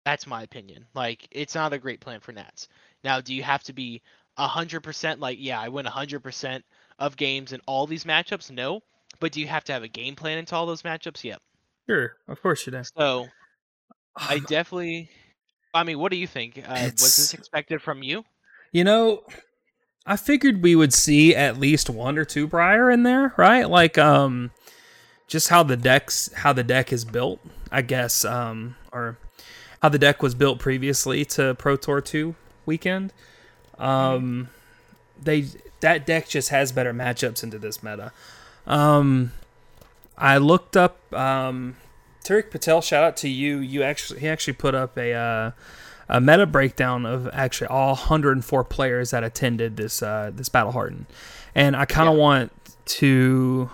That's 0.04 0.28
my 0.28 0.44
opinion. 0.44 0.86
Like, 0.94 1.28
it's 1.32 1.56
not 1.56 1.74
a 1.74 1.80
great 1.80 2.02
plan 2.02 2.20
for 2.20 2.34
Nats. 2.34 2.68
Now, 3.04 3.22
do 3.22 3.34
you 3.34 3.42
have 3.44 3.64
to 3.64 3.74
be 3.74 4.02
100% 4.38 5.20
like, 5.20 5.38
yeah, 5.40 5.60
I 5.60 5.70
win 5.70 5.86
100% 5.86 6.64
of 7.00 7.18
games 7.18 7.54
in 7.54 7.62
all 7.66 7.88
these 7.88 8.04
matchups? 8.04 8.52
No. 8.52 8.82
But 9.20 9.32
do 9.32 9.40
you 9.40 9.48
have 9.48 9.64
to 9.66 9.74
have 9.74 9.84
a 9.84 9.88
game 9.88 10.16
plan 10.16 10.38
into 10.38 10.56
all 10.56 10.66
those 10.66 10.84
matchups? 10.84 11.24
Yep. 11.24 11.42
Sure. 11.88 12.16
Of 12.28 12.42
course 12.42 12.66
you 12.66 12.72
do. 12.72 12.84
So, 12.98 13.28
I 14.16 14.40
definitely. 14.48 15.10
I 15.74 15.84
mean, 15.84 16.00
what 16.00 16.12
do 16.12 16.18
you 16.18 16.28
think? 16.28 16.64
Uh, 16.66 16.90
was 16.94 17.18
this 17.18 17.34
expected 17.34 17.82
from 17.82 18.02
you? 18.02 18.24
You 18.72 18.84
know, 18.84 19.24
I 20.06 20.16
figured 20.16 20.64
we 20.64 20.76
would 20.76 20.94
see 20.94 21.36
at 21.36 21.58
least 21.60 21.90
one 21.90 22.18
or 22.18 22.26
two 22.26 22.48
prior 22.48 22.90
in 22.90 23.04
there, 23.04 23.34
right? 23.36 23.70
Like, 23.70 23.98
um, 23.98 24.52
just 25.28 25.50
how 25.50 25.64
the 25.64 25.76
decks, 25.76 26.30
how 26.34 26.54
the 26.54 26.64
deck 26.64 26.94
is 26.94 27.04
built, 27.04 27.40
I 27.72 27.82
guess, 27.82 28.24
um, 28.24 28.76
or 28.92 29.18
how 29.82 29.90
the 29.90 30.00
deck 30.00 30.24
was 30.24 30.34
built 30.36 30.60
previously 30.60 31.26
to 31.26 31.56
Pro 31.56 31.76
Tour 31.76 32.02
Two 32.02 32.36
weekend. 32.66 33.12
Um, 33.78 34.50
they 35.22 35.48
that 35.82 36.06
deck 36.06 36.28
just 36.28 36.50
has 36.50 36.72
better 36.72 36.94
matchups 36.94 37.44
into 37.44 37.60
this 37.60 37.84
meta. 37.84 38.12
Um, 38.66 39.32
I 40.18 40.38
looked 40.38 40.78
up, 40.78 41.00
um, 41.14 41.76
Tariq 42.24 42.50
Patel. 42.52 42.82
Shout 42.82 43.04
out 43.04 43.18
to 43.18 43.30
you. 43.30 43.58
You 43.58 43.84
actually, 43.84 44.20
he 44.22 44.28
actually 44.30 44.54
put 44.54 44.76
up 44.76 44.98
a. 44.98 45.14
Uh, 45.14 45.52
a 46.08 46.22
meta 46.22 46.46
breakdown 46.46 47.04
of 47.04 47.28
actually 47.34 47.66
all 47.66 47.96
104 47.96 48.64
players 48.66 49.10
that 49.10 49.24
attended 49.24 49.76
this 49.76 50.04
uh, 50.04 50.30
this 50.32 50.50
battle 50.50 50.72
harden, 50.72 51.08
and 51.56 51.76
I 51.76 51.86
kind 51.86 52.08
of 52.08 52.14
Yeah. 52.14 52.22
want 52.22 52.52
to 52.86 53.72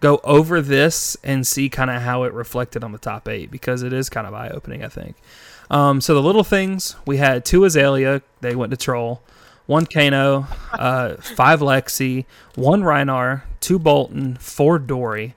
go 0.00 0.20
over 0.22 0.60
this 0.60 1.16
and 1.24 1.46
see 1.46 1.70
kind 1.70 1.90
of 1.90 2.02
how 2.02 2.24
it 2.24 2.34
reflected 2.34 2.84
on 2.84 2.92
the 2.92 2.98
top 2.98 3.26
eight 3.26 3.50
because 3.50 3.82
it 3.82 3.90
is 3.94 4.10
kind 4.10 4.26
of 4.26 4.34
eye 4.34 4.50
opening. 4.50 4.84
I 4.84 4.88
think. 4.88 5.16
Um, 5.70 6.02
so 6.02 6.12
the 6.14 6.22
little 6.22 6.44
things 6.44 6.94
we 7.06 7.16
had 7.16 7.46
two 7.46 7.64
Azalea, 7.64 8.20
they 8.42 8.54
went 8.54 8.70
to 8.72 8.76
troll, 8.76 9.22
one 9.66 9.86
Kano, 9.86 10.46
uh, 10.72 11.16
five 11.16 11.60
Lexi, 11.60 12.26
one 12.54 12.82
Rhinar, 12.82 13.42
two 13.60 13.78
Boltyn, 13.78 14.38
four 14.38 14.78
Dory, 14.78 15.34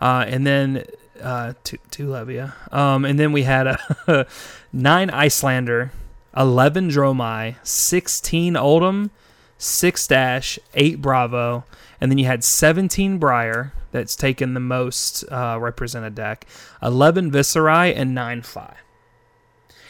uh, 0.00 0.24
and 0.26 0.46
then 0.46 0.84
uh, 1.22 1.54
two 1.64 1.78
two 1.90 2.06
Levia, 2.08 2.52
um, 2.72 3.04
and 3.04 3.18
then 3.18 3.32
we 3.32 3.42
had 3.42 3.66
a 3.66 4.26
nine 4.72 5.10
Iyslander, 5.10 5.90
eleven 6.36 6.88
Dromai, 6.88 7.56
sixteen 7.62 8.54
Oldhim, 8.54 9.10
six 9.58 10.06
Dash, 10.06 10.58
eight 10.74 11.00
Bravo, 11.00 11.64
and 12.00 12.10
then 12.10 12.18
you 12.18 12.26
had 12.26 12.42
seventeen 12.44 13.18
Briar. 13.18 13.72
That's 13.92 14.14
taken 14.14 14.54
the 14.54 14.60
most 14.60 15.24
uh, 15.32 15.58
represented 15.60 16.14
deck. 16.14 16.46
Eleven 16.80 17.30
Viserai 17.30 17.92
and 17.94 18.14
nine 18.14 18.42
Fai. 18.42 18.76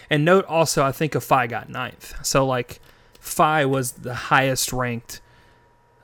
And 0.09 0.25
note 0.25 0.45
also, 0.47 0.83
I 0.83 0.91
think 0.91 1.15
a 1.15 1.21
Fai 1.21 1.47
got 1.47 1.69
ninth. 1.69 2.15
So 2.25 2.45
like, 2.47 2.81
Fai 3.21 3.65
was 3.67 3.93
the 3.93 4.15
highest 4.15 4.73
ranked 4.73 5.21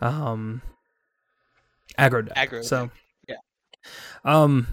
um, 0.00 0.62
aggro 1.98 2.26
deck. 2.26 2.36
Aggro 2.36 2.62
So 2.62 2.90
Yeah. 3.26 3.36
Um, 4.24 4.68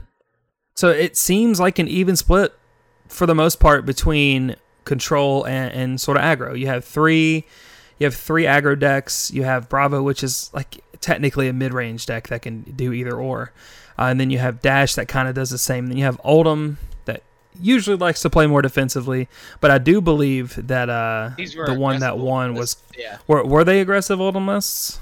so 0.75 0.89
it 0.89 1.15
seems 1.17 1.60
like 1.60 1.79
an 1.79 1.88
even 1.88 2.15
split 2.15 2.53
for 3.08 3.25
the 3.25 3.36
most 3.36 3.60
part 3.60 3.86
between 3.86 4.56
control 4.86 5.45
and, 5.45 5.73
and 5.73 6.01
sort 6.01 6.17
of 6.17 6.23
aggro. 6.23 6.58
You 6.58 6.67
have 6.67 6.84
three, 6.84 7.45
you 7.99 8.06
have 8.06 8.15
three 8.15 8.43
aggro 8.43 8.77
decks. 8.77 9.32
You 9.32 9.43
have 9.43 9.69
Bravo, 9.69 10.03
which 10.03 10.23
is 10.23 10.49
like 10.53 10.84
technically 10.99 11.47
a 11.47 11.53
mid-range 11.53 12.06
deck 12.06 12.27
that 12.27 12.41
can 12.41 12.62
do 12.62 12.91
either 12.91 13.15
or, 13.15 13.53
uh, 13.97 14.03
and 14.03 14.19
then 14.19 14.29
you 14.29 14.39
have 14.39 14.62
Dash 14.62 14.95
that 14.95 15.08
kind 15.08 15.27
of 15.27 15.36
does 15.36 15.49
the 15.49 15.58
same. 15.58 15.88
Then 15.88 15.97
you 15.97 16.03
have 16.03 16.19
Oldhim 16.23 16.77
usually 17.61 17.97
likes 17.97 18.21
to 18.21 18.29
play 18.29 18.47
more 18.47 18.61
defensively, 18.61 19.27
but 19.61 19.71
I 19.71 19.77
do 19.77 20.01
believe 20.01 20.67
that 20.67 20.89
uh, 20.89 21.31
the 21.37 21.75
one 21.77 21.99
that 21.99 22.17
won 22.17 22.53
was 22.55 22.77
yeah. 22.97 23.17
were 23.27 23.45
were 23.45 23.63
they 23.63 23.81
aggressive 23.81 24.19
lists? 24.19 24.99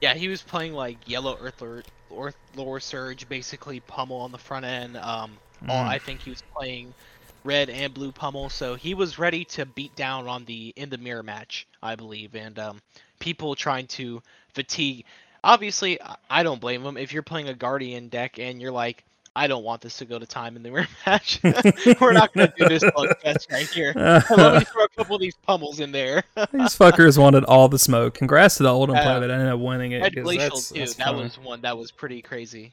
Yeah, 0.00 0.14
he 0.14 0.28
was 0.28 0.42
playing 0.42 0.74
like 0.74 0.96
yellow 1.08 1.36
Earth 1.40 1.60
Lord, 1.60 1.84
Earth 2.16 2.36
Lore 2.54 2.80
Surge, 2.80 3.28
basically 3.28 3.80
pummel 3.80 4.18
on 4.18 4.30
the 4.32 4.38
front 4.38 4.64
end. 4.64 4.96
Um, 4.96 5.38
all, 5.68 5.84
Mm. 5.84 5.88
I 5.88 5.98
think 5.98 6.20
he 6.20 6.30
was 6.30 6.42
playing 6.54 6.94
red 7.42 7.68
and 7.68 7.92
blue 7.92 8.12
pummel, 8.12 8.48
so 8.48 8.76
he 8.76 8.94
was 8.94 9.18
ready 9.18 9.44
to 9.46 9.66
beat 9.66 9.94
down 9.96 10.28
on 10.28 10.44
the 10.44 10.72
in 10.76 10.88
the 10.88 10.98
mirror 10.98 11.22
match, 11.24 11.66
I 11.82 11.96
believe. 11.96 12.36
And 12.36 12.58
um, 12.58 12.80
people 13.18 13.54
trying 13.54 13.88
to 13.88 14.22
fatigue. 14.54 15.04
Obviously, 15.42 16.00
I- 16.00 16.16
I 16.30 16.42
don't 16.42 16.60
blame 16.60 16.84
him. 16.84 16.96
If 16.96 17.12
you're 17.12 17.22
playing 17.22 17.48
a 17.48 17.54
Guardian 17.54 18.08
deck 18.08 18.38
and 18.38 18.60
you're 18.60 18.72
like, 18.72 19.02
I 19.38 19.46
don't 19.46 19.62
want 19.62 19.80
this 19.82 19.96
to 19.98 20.04
go 20.04 20.18
to 20.18 20.26
time 20.26 20.56
in 20.56 20.62
the 20.64 20.68
rematch. 21.06 22.00
We're 22.00 22.12
not 22.12 22.32
gonna 22.34 22.52
do 22.58 22.68
this 22.68 22.82
slugfest 22.82 23.50
right 23.52 23.68
here. 23.68 23.92
Let 23.96 24.58
me 24.58 24.64
throw 24.64 24.84
a 24.84 24.88
couple 24.96 25.14
of 25.14 25.20
these 25.20 25.36
pummels 25.42 25.78
in 25.80 25.92
there. 25.92 26.24
These 26.52 26.76
fuckers 26.76 27.16
wanted 27.18 27.44
all 27.44 27.68
the 27.68 27.78
smoke. 27.78 28.14
Congrats 28.14 28.56
to 28.56 28.64
the 28.64 28.68
Oldhim 28.70 28.94
Yeah. 28.94 29.02
player 29.04 29.20
that 29.20 29.30
ended 29.30 29.48
up 29.48 29.60
winning 29.60 29.92
it. 29.92 30.02
Red 30.02 30.14
Glacial 30.14 30.38
that's- 30.40 30.68
too. 30.70 30.78
that's 30.80 30.94
that 30.94 31.14
was 31.14 31.38
one 31.38 31.60
that 31.62 31.78
was 31.78 31.90
pretty 31.92 32.20
crazy. 32.20 32.72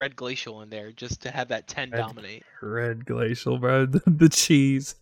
Red 0.00 0.16
Glacial 0.16 0.62
in 0.62 0.70
there 0.70 0.90
just 0.92 1.22
to 1.22 1.30
have 1.30 1.48
that 1.48 1.68
ten 1.68 1.90
Red- 1.90 1.98
dominate. 2.00 2.42
Red 2.60 3.04
glacial, 3.06 3.58
bro. 3.58 3.86
The, 3.86 4.02
the 4.06 4.28
cheese. 4.28 4.94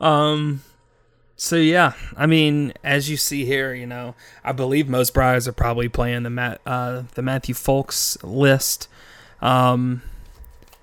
um. 0.00 0.62
So 1.40 1.54
yeah, 1.54 1.92
I 2.16 2.26
mean, 2.26 2.72
as 2.82 3.08
you 3.08 3.16
see 3.16 3.44
here, 3.44 3.72
you 3.72 3.86
know, 3.86 4.16
I 4.44 4.50
believe 4.50 4.88
most 4.88 5.14
briars 5.14 5.46
are 5.46 5.52
probably 5.52 5.88
playing 5.88 6.24
the 6.24 6.30
Matt, 6.30 6.60
uh, 6.66 7.04
the 7.14 7.22
Matthew 7.22 7.54
Folks 7.54 8.18
list. 8.24 8.88
Um, 9.40 10.02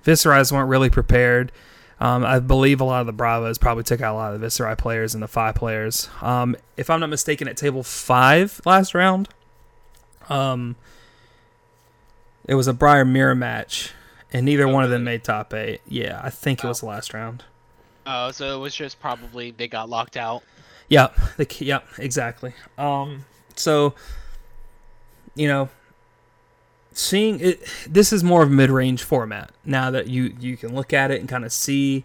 Viserais 0.02 0.50
weren't 0.50 0.70
really 0.70 0.88
prepared. 0.88 1.52
Um, 2.00 2.24
I 2.24 2.38
believe 2.38 2.80
a 2.80 2.84
lot 2.84 3.00
of 3.02 3.06
the 3.06 3.12
Bravos 3.12 3.58
probably 3.58 3.84
took 3.84 4.00
out 4.00 4.14
a 4.14 4.16
lot 4.16 4.32
of 4.34 4.40
the 4.40 4.46
Viserai 4.46 4.78
players 4.78 5.12
and 5.12 5.22
the 5.22 5.28
five 5.28 5.54
players. 5.54 6.08
Um, 6.22 6.56
if 6.78 6.88
I'm 6.88 7.00
not 7.00 7.10
mistaken, 7.10 7.48
at 7.48 7.58
table 7.58 7.82
five 7.82 8.62
last 8.64 8.94
round, 8.94 9.28
um, 10.30 10.76
it 12.46 12.54
was 12.54 12.66
a 12.66 12.72
Briar 12.72 13.04
mirror 13.04 13.34
match, 13.34 13.92
and 14.32 14.46
neither 14.46 14.64
Oh, 14.64 14.72
one 14.72 14.84
of 14.84 14.90
them 14.90 15.04
made 15.04 15.22
top 15.22 15.52
eight. 15.52 15.82
Yeah, 15.86 16.18
I 16.24 16.30
think 16.30 16.60
it 16.60 16.64
Oh. 16.64 16.68
was 16.68 16.80
the 16.80 16.86
last 16.86 17.12
round. 17.12 17.44
Oh, 18.06 18.30
so 18.30 18.56
it 18.56 18.60
was 18.60 18.74
just 18.74 19.00
probably 19.00 19.50
they 19.50 19.68
got 19.68 19.88
locked 19.88 20.16
out. 20.16 20.42
Yep, 20.88 21.18
the 21.36 21.64
yep, 21.64 21.86
exactly. 21.98 22.54
Um, 22.78 23.24
so 23.56 23.94
you 25.34 25.48
know, 25.48 25.68
seeing 26.92 27.40
it, 27.40 27.60
this 27.88 28.12
is 28.12 28.22
more 28.22 28.42
of 28.42 28.48
a 28.48 28.52
mid-range 28.52 29.02
format 29.02 29.50
now 29.64 29.90
that 29.90 30.06
you 30.06 30.34
you 30.38 30.56
can 30.56 30.74
look 30.74 30.92
at 30.92 31.10
it 31.10 31.20
and 31.20 31.28
kind 31.28 31.44
of 31.44 31.52
see 31.52 32.04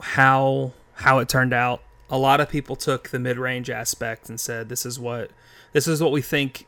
how 0.00 0.72
how 0.94 1.18
it 1.18 1.28
turned 1.28 1.52
out. 1.52 1.82
A 2.10 2.18
lot 2.18 2.40
of 2.40 2.50
people 2.50 2.76
took 2.76 3.08
the 3.08 3.18
mid-range 3.18 3.70
aspect 3.70 4.28
and 4.28 4.38
said 4.38 4.68
this 4.68 4.84
is 4.84 4.98
what 4.98 5.30
this 5.72 5.86
is 5.86 6.02
what 6.02 6.12
we 6.12 6.20
think 6.20 6.66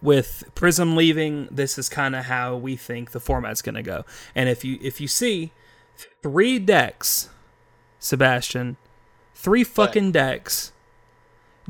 with 0.00 0.44
Prism 0.54 0.96
leaving, 0.96 1.48
this 1.50 1.78
is 1.78 1.88
kind 1.88 2.14
of 2.14 2.26
how 2.26 2.54
we 2.54 2.76
think 2.76 3.12
the 3.12 3.20
format's 3.20 3.62
going 3.62 3.74
to 3.74 3.82
go. 3.82 4.04
And 4.34 4.50
if 4.50 4.64
you 4.64 4.78
if 4.82 5.00
you 5.00 5.08
see 5.08 5.50
three 6.22 6.58
decks, 6.58 7.28
Sebastian, 7.98 8.76
three 9.34 9.64
fucking 9.64 10.12
decks 10.12 10.72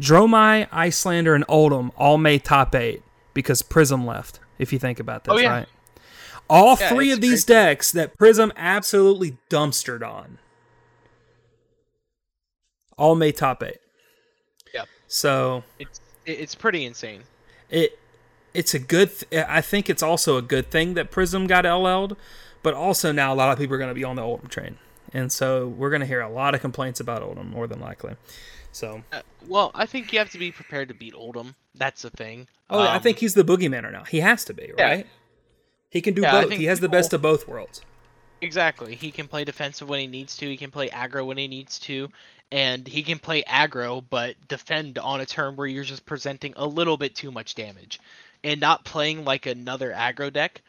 Dromai, 0.00 0.68
Iyslander, 0.70 1.34
and 1.34 1.46
Oldhim 1.46 1.92
all 1.96 2.18
made 2.18 2.44
top 2.44 2.74
eight 2.74 3.02
because 3.32 3.62
Prism 3.62 4.04
left. 4.06 4.40
If 4.58 4.72
you 4.72 4.78
think 4.78 4.98
about 5.00 5.24
this, 5.24 5.34
Oh, 5.34 5.38
yeah. 5.38 5.50
right? 5.50 5.68
All 6.50 6.76
Yeah, 6.78 6.88
three 6.88 7.10
of 7.12 7.20
these 7.20 7.44
crazy. 7.44 7.60
decks 7.60 7.92
that 7.92 8.16
Prism 8.18 8.52
absolutely 8.56 9.38
dumpstered 9.50 10.06
on, 10.06 10.38
all 12.98 13.14
made 13.14 13.36
top 13.36 13.62
eight. 13.62 13.78
Yep. 14.72 14.88
So 15.06 15.64
It's 15.78 16.00
it's 16.26 16.54
pretty 16.54 16.84
insane. 16.84 17.22
it 17.70 17.98
it's 18.54 18.72
a 18.74 18.78
good 18.78 19.10
th- 19.18 19.44
i 19.48 19.60
think 19.60 19.90
it's 19.90 20.02
also 20.02 20.36
a 20.36 20.42
good 20.42 20.70
thing 20.70 20.94
that 20.94 21.10
prism 21.10 21.46
got 21.46 21.64
ll'd 21.64 22.16
but 22.62 22.72
also 22.74 23.12
now 23.12 23.32
a 23.32 23.36
lot 23.36 23.52
of 23.52 23.58
people 23.58 23.74
are 23.74 23.78
going 23.78 23.88
to 23.90 23.94
be 23.94 24.04
on 24.04 24.16
the 24.16 24.22
oldhim 24.22 24.48
train 24.48 24.76
and 25.12 25.30
so 25.30 25.68
we're 25.68 25.90
going 25.90 26.00
to 26.00 26.06
hear 26.06 26.20
a 26.20 26.28
lot 26.30 26.54
of 26.54 26.60
complaints 26.60 27.00
about 27.00 27.22
oldhim 27.22 27.50
more 27.50 27.66
than 27.66 27.80
likely 27.80 28.14
so 28.72 29.02
Uh, 29.12 29.20
well, 29.46 29.70
I 29.74 29.86
think 29.86 30.12
you 30.12 30.18
have 30.18 30.30
to 30.32 30.38
be 30.38 30.50
prepared 30.50 30.88
to 30.88 30.94
beat 30.94 31.14
Oldhim. 31.14 31.54
That's 31.76 32.02
the 32.02 32.10
thing. 32.10 32.48
oh 32.70 32.80
i 32.80 32.96
Um, 32.96 33.02
think 33.02 33.18
he's 33.18 33.34
the 33.34 33.44
boogeyman 33.44 33.90
now 33.92 34.04
he 34.04 34.20
has 34.20 34.44
to 34.46 34.54
be 34.54 34.72
Yeah. 34.78 34.84
right 34.88 35.06
he 35.90 36.00
can 36.00 36.14
do 36.14 36.22
Yeah, 36.22 36.42
both 36.42 36.52
he 36.52 36.64
has 36.64 36.80
the 36.80 36.88
best 36.88 37.12
of 37.12 37.22
both 37.22 37.46
worlds 37.48 37.82
Exactly. 38.40 38.94
He 38.94 39.10
can 39.10 39.26
play 39.26 39.44
defensive 39.44 39.88
when 39.88 40.00
he 40.00 40.06
needs 40.06 40.36
to. 40.36 40.46
He 40.46 40.56
can 40.58 40.70
play 40.70 40.88
aggro 40.90 41.24
when 41.24 41.38
he 41.38 41.48
needs 41.48 41.78
to, 41.78 42.10
and 42.52 42.86
he 42.86 43.02
can 43.02 43.18
play 43.18 43.42
aggro 43.44 44.04
but 44.10 44.34
defend 44.48 44.98
on 44.98 45.20
a 45.22 45.26
turn 45.26 45.56
where 45.56 45.66
you're 45.66 45.84
just 45.84 46.04
presenting 46.04 46.52
a 46.56 46.66
little 46.66 46.98
bit 46.98 47.14
too 47.14 47.30
much 47.30 47.54
damage, 47.54 48.00
and 48.44 48.60
not 48.60 48.84
playing 48.84 49.24
like 49.24 49.46
another 49.46 49.92
aggro 49.92 50.32
deck, 50.32 50.62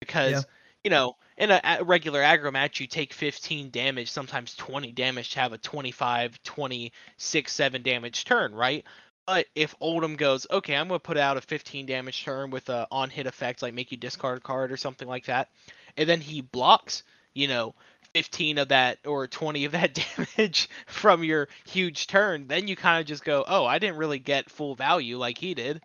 because 0.00 0.32
Yeah. 0.32 0.44
you 0.84 0.90
know 0.90 1.16
in 1.38 1.50
a, 1.52 1.60
a 1.80 1.84
regular 1.84 2.20
aggro 2.20 2.52
match 2.52 2.80
you 2.80 2.86
take 2.88 3.12
15 3.12 3.70
damage, 3.70 4.10
sometimes 4.10 4.56
20 4.56 4.92
damage 4.92 5.30
to 5.32 5.40
have 5.40 5.52
a 5.52 5.58
25, 5.58 6.42
26, 6.42 7.52
7 7.52 7.82
damage 7.82 8.24
turn, 8.24 8.54
right? 8.54 8.84
But 9.26 9.46
if 9.54 9.78
Oldhim 9.80 10.16
goes, 10.16 10.46
okay, 10.50 10.74
I'm 10.76 10.88
gonna 10.88 10.98
put 11.00 11.18
out 11.18 11.36
a 11.36 11.42
15 11.42 11.86
damage 11.86 12.24
turn 12.24 12.50
with 12.50 12.68
a 12.70 12.88
on 12.90 13.10
hit 13.10 13.26
effect, 13.26 13.62
like 13.62 13.74
make 13.74 13.92
you 13.92 13.98
discard 13.98 14.38
a 14.38 14.40
card 14.40 14.72
or 14.72 14.76
something 14.76 15.08
like 15.08 15.26
that, 15.26 15.50
and 15.96 16.08
then 16.08 16.20
he 16.20 16.40
blocks, 16.40 17.02
you 17.34 17.48
know, 17.48 17.74
15 18.14 18.58
of 18.58 18.68
that 18.68 18.98
or 19.06 19.26
20 19.28 19.64
of 19.66 19.72
that 19.72 19.94
damage 20.26 20.68
from 20.86 21.24
your 21.24 21.48
huge 21.66 22.06
turn, 22.06 22.48
then 22.48 22.68
you 22.68 22.76
kind 22.76 23.00
of 23.00 23.06
just 23.06 23.24
go, 23.24 23.44
oh, 23.46 23.64
I 23.66 23.78
didn't 23.78 23.98
really 23.98 24.18
get 24.18 24.50
full 24.50 24.74
value 24.74 25.18
like 25.18 25.38
he 25.38 25.54
did. 25.54 25.82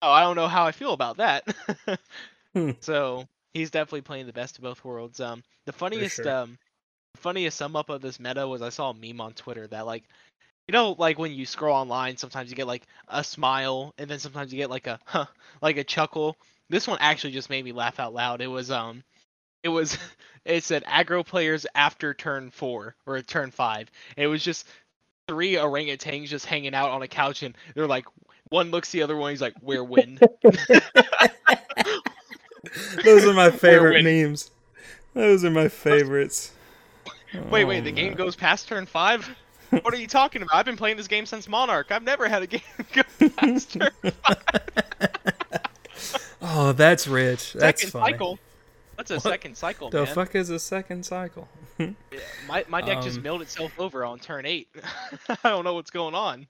Oh, 0.00 0.10
I 0.10 0.22
don't 0.22 0.36
know 0.36 0.48
how 0.48 0.66
I 0.66 0.72
feel 0.72 0.92
about 0.92 1.18
that. 1.18 1.44
Hmm. 2.54 2.70
So 2.80 3.28
he's 3.52 3.70
definitely 3.70 4.00
playing 4.00 4.26
the 4.26 4.32
best 4.32 4.56
of 4.56 4.64
both 4.64 4.82
worlds. 4.84 5.20
Um, 5.20 5.42
the 5.66 5.72
funniest, 5.72 6.16
sure. 6.16 6.28
um, 6.28 6.58
funniest 7.16 7.58
sum 7.58 7.76
up 7.76 7.90
of 7.90 8.00
this 8.00 8.18
meta 8.18 8.46
was 8.48 8.62
I 8.62 8.70
saw 8.70 8.90
a 8.90 8.94
meme 8.94 9.20
on 9.20 9.34
Twitter 9.34 9.66
that 9.66 9.84
like, 9.86 10.04
you 10.66 10.72
know, 10.72 10.94
like 10.98 11.18
when 11.18 11.32
you 11.32 11.44
scroll 11.44 11.76
online, 11.76 12.16
sometimes 12.16 12.50
you 12.50 12.56
get 12.56 12.66
like 12.66 12.84
a 13.08 13.22
smile, 13.22 13.94
and 13.98 14.08
then 14.10 14.18
sometimes 14.18 14.52
you 14.52 14.58
get 14.58 14.70
like 14.70 14.86
a 14.86 14.98
huh, 15.04 15.26
like 15.60 15.76
a 15.76 15.84
chuckle. 15.84 16.36
This 16.70 16.86
one 16.86 16.98
actually 17.00 17.32
just 17.32 17.50
made 17.50 17.64
me 17.64 17.72
laugh 17.72 18.00
out 18.00 18.14
loud. 18.14 18.40
It 18.40 18.48
was 18.48 18.70
um, 18.70 19.02
it 19.62 19.68
was 19.68 19.98
it 20.44 20.64
said 20.64 20.84
aggro 20.84 21.24
players 21.24 21.66
after 21.74 22.14
turn 22.14 22.50
four 22.50 22.94
or 23.06 23.20
turn 23.22 23.50
five. 23.50 23.90
It 24.16 24.26
was 24.26 24.42
just 24.42 24.66
three 25.26 25.54
orangutans 25.54 26.28
just 26.28 26.46
hanging 26.46 26.74
out 26.74 26.90
on 26.90 27.02
a 27.02 27.08
couch, 27.08 27.42
and 27.42 27.54
they're 27.74 27.86
like, 27.86 28.06
one 28.50 28.70
looks 28.70 28.90
the 28.90 29.02
other 29.02 29.16
one, 29.16 29.30
he's 29.30 29.40
like, 29.42 29.54
"We're 29.62 29.84
win." 29.84 30.18
those 33.04 33.24
are 33.24 33.32
my 33.34 33.50
favorite 33.50 34.02
memes 34.04 34.50
those 35.14 35.44
are 35.44 35.50
my 35.50 35.68
favorites 35.68 36.52
Wait, 37.50 37.64
wait, 37.66 37.80
Oh, 37.80 37.84
the 37.84 37.92
game 37.92 38.14
goes 38.14 38.34
past 38.36 38.68
turn 38.68 38.86
five? 38.86 39.28
What 39.70 39.92
are 39.92 39.98
you 39.98 40.06
talking 40.06 40.40
about? 40.40 40.54
I've 40.56 40.64
been 40.64 40.78
playing 40.78 40.96
this 40.96 41.08
game 41.08 41.26
since 41.26 41.46
Monarch. 41.46 41.92
I've 41.92 42.02
never 42.02 42.26
had 42.26 42.42
a 42.42 42.46
game 42.46 42.62
go 42.94 43.02
past 43.36 43.74
turn 43.74 43.90
five. 44.22 44.38
oh 46.40 46.72
that's 46.72 47.06
rich 47.06 47.52
that's 47.52 47.82
second 47.82 47.92
funny 47.92 48.12
cycle. 48.12 48.38
That's 48.96 49.10
a 49.10 49.20
second 49.20 49.56
cycle, 49.58 49.90
the 49.90 50.04
man. 50.04 50.14
fuck 50.14 50.34
is 50.34 50.48
a 50.48 50.58
second 50.58 51.04
cycle 51.04 51.48
Yeah, 51.78 51.90
My 52.48 52.64
my 52.68 52.80
deck 52.80 53.02
just 53.02 53.18
Um, 53.18 53.22
milled 53.24 53.42
itself 53.42 53.72
over 53.78 54.04
on 54.06 54.18
turn 54.20 54.46
eight. 54.46 54.68
I 55.44 55.50
don't 55.50 55.64
know 55.64 55.74
what's 55.74 55.90
going 55.90 56.14
on. 56.14 56.46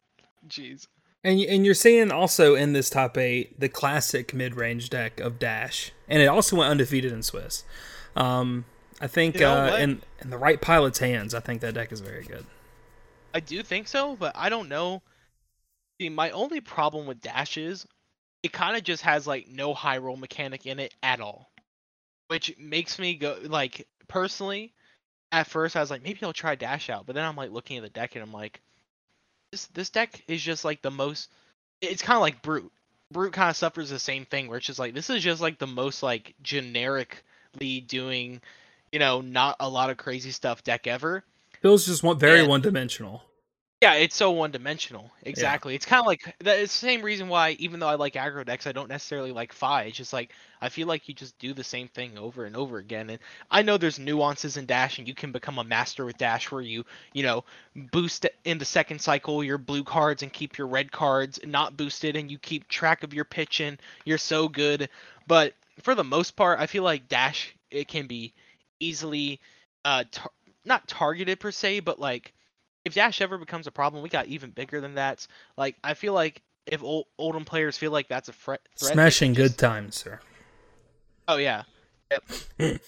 Jeez. 0.48 0.86
And 1.24 1.40
and 1.40 1.66
you're 1.66 1.74
seeing 1.74 2.12
also 2.12 2.54
in 2.54 2.72
this 2.72 2.88
top 2.88 3.18
eight 3.18 3.58
the 3.58 3.68
classic 3.68 4.32
mid 4.32 4.54
range 4.54 4.88
deck 4.88 5.18
of 5.20 5.38
Dash, 5.38 5.92
and 6.08 6.22
it 6.22 6.26
also 6.26 6.56
went 6.56 6.70
undefeated 6.70 7.12
in 7.12 7.22
Swiss. 7.22 7.64
Um, 8.14 8.64
I 9.00 9.06
think 9.08 9.34
You 9.34 9.40
know 9.42 9.74
uh, 9.74 9.76
in 9.78 10.02
in 10.20 10.30
the 10.30 10.38
right 10.38 10.60
pilot's 10.60 10.98
hands, 10.98 11.34
I 11.34 11.40
think 11.40 11.60
that 11.62 11.74
deck 11.74 11.92
is 11.92 12.00
very 12.00 12.24
good. 12.24 12.46
I 13.34 13.40
do 13.40 13.62
think 13.62 13.88
so, 13.88 14.16
but 14.16 14.32
I 14.36 14.48
don't 14.48 14.68
know. 14.68 15.02
See, 16.00 16.08
my 16.08 16.30
only 16.30 16.60
problem 16.60 17.06
with 17.06 17.20
Dash 17.20 17.56
is 17.56 17.86
it 18.42 18.52
kind 18.52 18.76
of 18.76 18.84
just 18.84 19.02
has 19.02 19.26
like 19.26 19.48
no 19.48 19.74
high 19.74 19.98
roll 19.98 20.16
mechanic 20.16 20.66
in 20.66 20.78
it 20.78 20.94
at 21.02 21.20
all, 21.20 21.50
which 22.28 22.56
makes 22.58 22.98
me 22.98 23.14
go 23.16 23.38
like 23.42 23.86
personally. 24.06 24.72
At 25.30 25.46
first, 25.46 25.76
I 25.76 25.80
was 25.80 25.90
like, 25.90 26.02
maybe 26.02 26.20
I'll 26.22 26.32
try 26.32 26.54
Dash 26.54 26.88
out, 26.88 27.04
but 27.06 27.14
then 27.14 27.24
I'm 27.24 27.36
like 27.36 27.50
looking 27.50 27.76
at 27.76 27.82
the 27.82 27.90
deck 27.90 28.14
and 28.14 28.22
I'm 28.22 28.32
like, 28.32 28.62
this 29.50 29.66
this 29.66 29.90
deck 29.90 30.22
is 30.28 30.42
just 30.42 30.64
like 30.64 30.82
the 30.82 30.90
most. 30.90 31.30
It's 31.80 32.02
kind 32.02 32.16
of 32.16 32.22
like 32.22 32.42
Brute. 32.42 32.70
Brute 33.10 33.32
kind 33.32 33.48
of 33.48 33.56
suffers 33.56 33.88
the 33.88 33.98
same 33.98 34.26
thing, 34.26 34.48
where 34.48 34.58
it's 34.58 34.66
just 34.66 34.78
like 34.78 34.94
this 34.94 35.08
is 35.08 35.22
just 35.22 35.40
like 35.40 35.58
the 35.58 35.66
most 35.66 36.02
like 36.02 36.34
generically 36.42 37.80
doing, 37.80 38.40
you 38.92 38.98
know, 38.98 39.22
not 39.22 39.56
a 39.60 39.68
lot 39.68 39.90
of 39.90 39.96
crazy 39.96 40.30
stuff 40.30 40.62
deck 40.62 40.86
ever. 40.86 41.24
Feels 41.62 41.86
just 41.86 42.02
one 42.02 42.18
very 42.18 42.46
one 42.46 42.60
dimensional. 42.60 43.22
Yeah, 43.80 43.94
it's 43.94 44.16
so 44.16 44.32
one 44.32 44.50
dimensional. 44.50 45.12
Exactly. 45.22 45.76
It's 45.76 45.86
kind 45.86 46.00
of 46.00 46.06
like 46.06 46.34
that. 46.40 46.58
It's 46.58 46.72
the 46.72 46.86
same 46.86 47.00
reason 47.00 47.28
why, 47.28 47.50
even 47.60 47.78
though 47.78 47.86
I 47.86 47.94
like 47.94 48.14
aggro 48.14 48.44
decks, 48.44 48.66
I 48.66 48.72
don't 48.72 48.88
necessarily 48.88 49.30
like 49.30 49.52
Fai. 49.52 49.84
It's 49.84 49.96
just 49.96 50.12
like 50.12 50.32
I 50.60 50.68
feel 50.68 50.88
like 50.88 51.06
you 51.06 51.14
just 51.14 51.38
do 51.38 51.54
the 51.54 51.62
same 51.62 51.86
thing 51.86 52.18
over 52.18 52.44
and 52.44 52.56
over 52.56 52.78
again. 52.78 53.08
And 53.08 53.20
I 53.52 53.62
know 53.62 53.76
there's 53.76 54.00
nuances 54.00 54.56
in 54.56 54.66
Dash, 54.66 54.98
and 54.98 55.06
you 55.06 55.14
can 55.14 55.30
become 55.30 55.58
a 55.58 55.64
master 55.64 56.04
with 56.04 56.18
Dash, 56.18 56.50
where 56.50 56.60
you, 56.60 56.84
you 57.12 57.22
know, 57.22 57.44
boost 57.92 58.26
in 58.44 58.58
the 58.58 58.64
second 58.64 59.00
cycle 59.00 59.44
your 59.44 59.58
blue 59.58 59.84
cards 59.84 60.24
and 60.24 60.32
keep 60.32 60.58
your 60.58 60.66
red 60.66 60.90
cards 60.90 61.38
not 61.44 61.76
boosted, 61.76 62.16
and 62.16 62.32
you 62.32 62.38
keep 62.38 62.66
track 62.66 63.04
of 63.04 63.14
your 63.14 63.24
pitch, 63.24 63.60
and 63.60 63.80
you're 64.04 64.18
so 64.18 64.48
good. 64.48 64.88
But 65.28 65.54
for 65.82 65.94
the 65.94 66.02
most 66.02 66.34
part, 66.34 66.58
I 66.58 66.66
feel 66.66 66.82
like 66.82 67.06
Dash 67.06 67.54
it 67.70 67.86
can 67.86 68.08
be 68.08 68.34
easily, 68.80 69.38
uh, 69.84 70.02
tar- 70.10 70.32
not 70.64 70.88
targeted 70.88 71.38
per 71.38 71.52
se, 71.52 71.80
but 71.80 72.00
like 72.00 72.32
if 72.88 72.94
Dash 72.94 73.20
ever 73.20 73.36
becomes 73.36 73.66
a 73.66 73.70
problem, 73.70 74.02
we 74.02 74.08
got 74.08 74.26
even 74.26 74.50
bigger 74.50 74.80
than 74.80 74.94
that. 74.94 75.26
Like 75.56 75.76
I 75.84 75.94
feel 75.94 76.14
like 76.14 76.42
if 76.66 76.82
old 76.82 77.06
Oldhim 77.20 77.44
players 77.44 77.76
feel 77.76 77.92
like 77.92 78.08
that's 78.08 78.28
a 78.28 78.32
threat, 78.32 78.60
Smashing 78.76 79.34
can 79.34 79.44
good 79.44 79.58
times, 79.58 79.96
sir. 79.96 80.18
Oh 81.28 81.36
yeah. 81.36 81.64
Yep. 82.10 82.80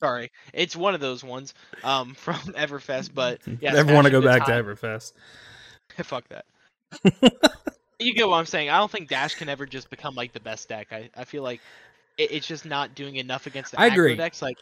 Sorry, 0.00 0.30
it's 0.54 0.74
one 0.74 0.94
of 0.94 1.00
those 1.00 1.22
ones 1.22 1.54
um 1.84 2.14
from 2.18 2.36
Everfest, 2.54 3.10
but 3.14 3.40
yeah. 3.60 3.72
Never 3.72 3.94
want 3.94 4.06
to 4.06 4.10
go 4.10 4.22
back 4.22 4.46
Time- 4.46 4.64
to 4.64 4.74
Everfest. 4.74 5.12
Fuck 6.02 6.24
that. 6.28 6.46
you 7.98 8.14
get 8.14 8.28
what 8.28 8.36
I'm 8.36 8.46
saying. 8.46 8.70
I 8.70 8.78
don't 8.78 8.90
think 8.90 9.08
Dash 9.08 9.34
can 9.34 9.48
ever 9.48 9.66
just 9.66 9.90
become 9.90 10.14
like 10.14 10.32
the 10.32 10.40
best 10.40 10.68
deck. 10.68 10.88
I, 10.92 11.10
I 11.14 11.24
feel 11.24 11.42
like 11.42 11.60
it, 12.16 12.32
it's 12.32 12.46
just 12.46 12.64
not 12.64 12.94
doing 12.94 13.16
enough 13.16 13.46
against 13.46 13.72
the 13.72 13.80
I 13.80 13.88
agree. 13.88 14.16
decks. 14.16 14.40
Like 14.40 14.56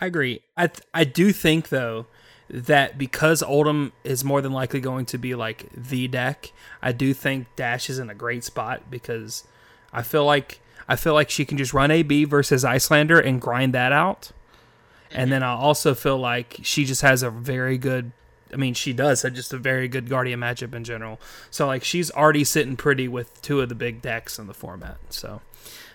I 0.00 0.06
agree. 0.06 0.42
I 0.56 0.68
th- 0.68 0.86
I 0.94 1.02
do 1.02 1.32
think 1.32 1.70
though 1.70 2.06
that 2.54 2.96
because 2.96 3.42
Oldhim 3.42 3.90
is 4.04 4.22
more 4.22 4.40
than 4.40 4.52
likely 4.52 4.78
going 4.78 5.06
to 5.06 5.18
be 5.18 5.34
like 5.34 5.68
the 5.74 6.06
deck, 6.06 6.52
I 6.80 6.92
do 6.92 7.12
think 7.12 7.48
Dash 7.56 7.90
is 7.90 7.98
in 7.98 8.08
a 8.08 8.14
great 8.14 8.44
spot 8.44 8.90
because 8.90 9.44
I 9.92 10.02
feel 10.02 10.24
like 10.24 10.60
I 10.88 10.94
feel 10.94 11.14
like 11.14 11.30
she 11.30 11.44
can 11.44 11.58
just 11.58 11.74
run 11.74 11.90
AB 11.90 12.24
versus 12.26 12.64
Iyslander 12.64 13.18
and 13.18 13.40
grind 13.40 13.74
that 13.74 13.90
out. 13.90 14.30
And 15.10 15.32
then 15.32 15.42
I 15.42 15.54
also 15.54 15.94
feel 15.94 16.18
like 16.18 16.58
she 16.62 16.84
just 16.84 17.02
has 17.02 17.22
a 17.22 17.30
very 17.30 17.76
good 17.76 18.12
I 18.52 18.56
mean, 18.56 18.74
she 18.74 18.92
does 18.92 19.22
have 19.22 19.34
just 19.34 19.52
a 19.52 19.58
very 19.58 19.88
good 19.88 20.08
Guardian 20.08 20.38
matchup 20.38 20.74
in 20.74 20.84
general. 20.84 21.20
So 21.50 21.66
like 21.66 21.82
she's 21.82 22.10
already 22.12 22.44
sitting 22.44 22.76
pretty 22.76 23.08
with 23.08 23.42
two 23.42 23.60
of 23.60 23.68
the 23.68 23.74
big 23.74 24.00
decks 24.00 24.38
in 24.38 24.46
the 24.46 24.54
format. 24.54 24.98
So 25.10 25.40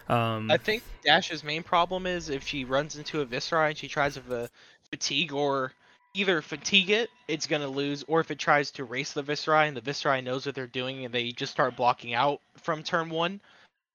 um 0.09 0.51
I 0.51 0.57
think 0.57 0.83
Dash's 1.05 1.41
main 1.41 1.63
problem 1.63 2.05
is 2.05 2.27
if 2.27 2.45
she 2.45 2.65
runs 2.65 2.97
into 2.97 3.21
a 3.21 3.25
Viscera 3.25 3.69
and 3.69 3.77
she 3.77 3.87
tries 3.87 4.17
fa- 4.17 4.49
fatigue 4.89 5.31
or 5.31 5.71
either 6.19 6.41
fatigue 6.41 6.89
it, 6.89 7.09
it's 7.27 7.47
gonna 7.47 7.67
lose, 7.67 8.03
or 8.07 8.19
if 8.19 8.31
it 8.31 8.39
tries 8.39 8.71
to 8.71 8.83
race 8.83 9.13
the 9.13 9.23
Viscera 9.23 9.63
and 9.65 9.77
the 9.77 9.81
Viscera 9.81 10.21
knows 10.21 10.45
what 10.45 10.55
they're 10.55 10.67
doing 10.67 11.05
and 11.05 11.13
they 11.13 11.31
just 11.31 11.51
start 11.51 11.75
blocking 11.77 12.13
out 12.13 12.41
from 12.57 12.83
turn 12.83 13.09
one, 13.09 13.41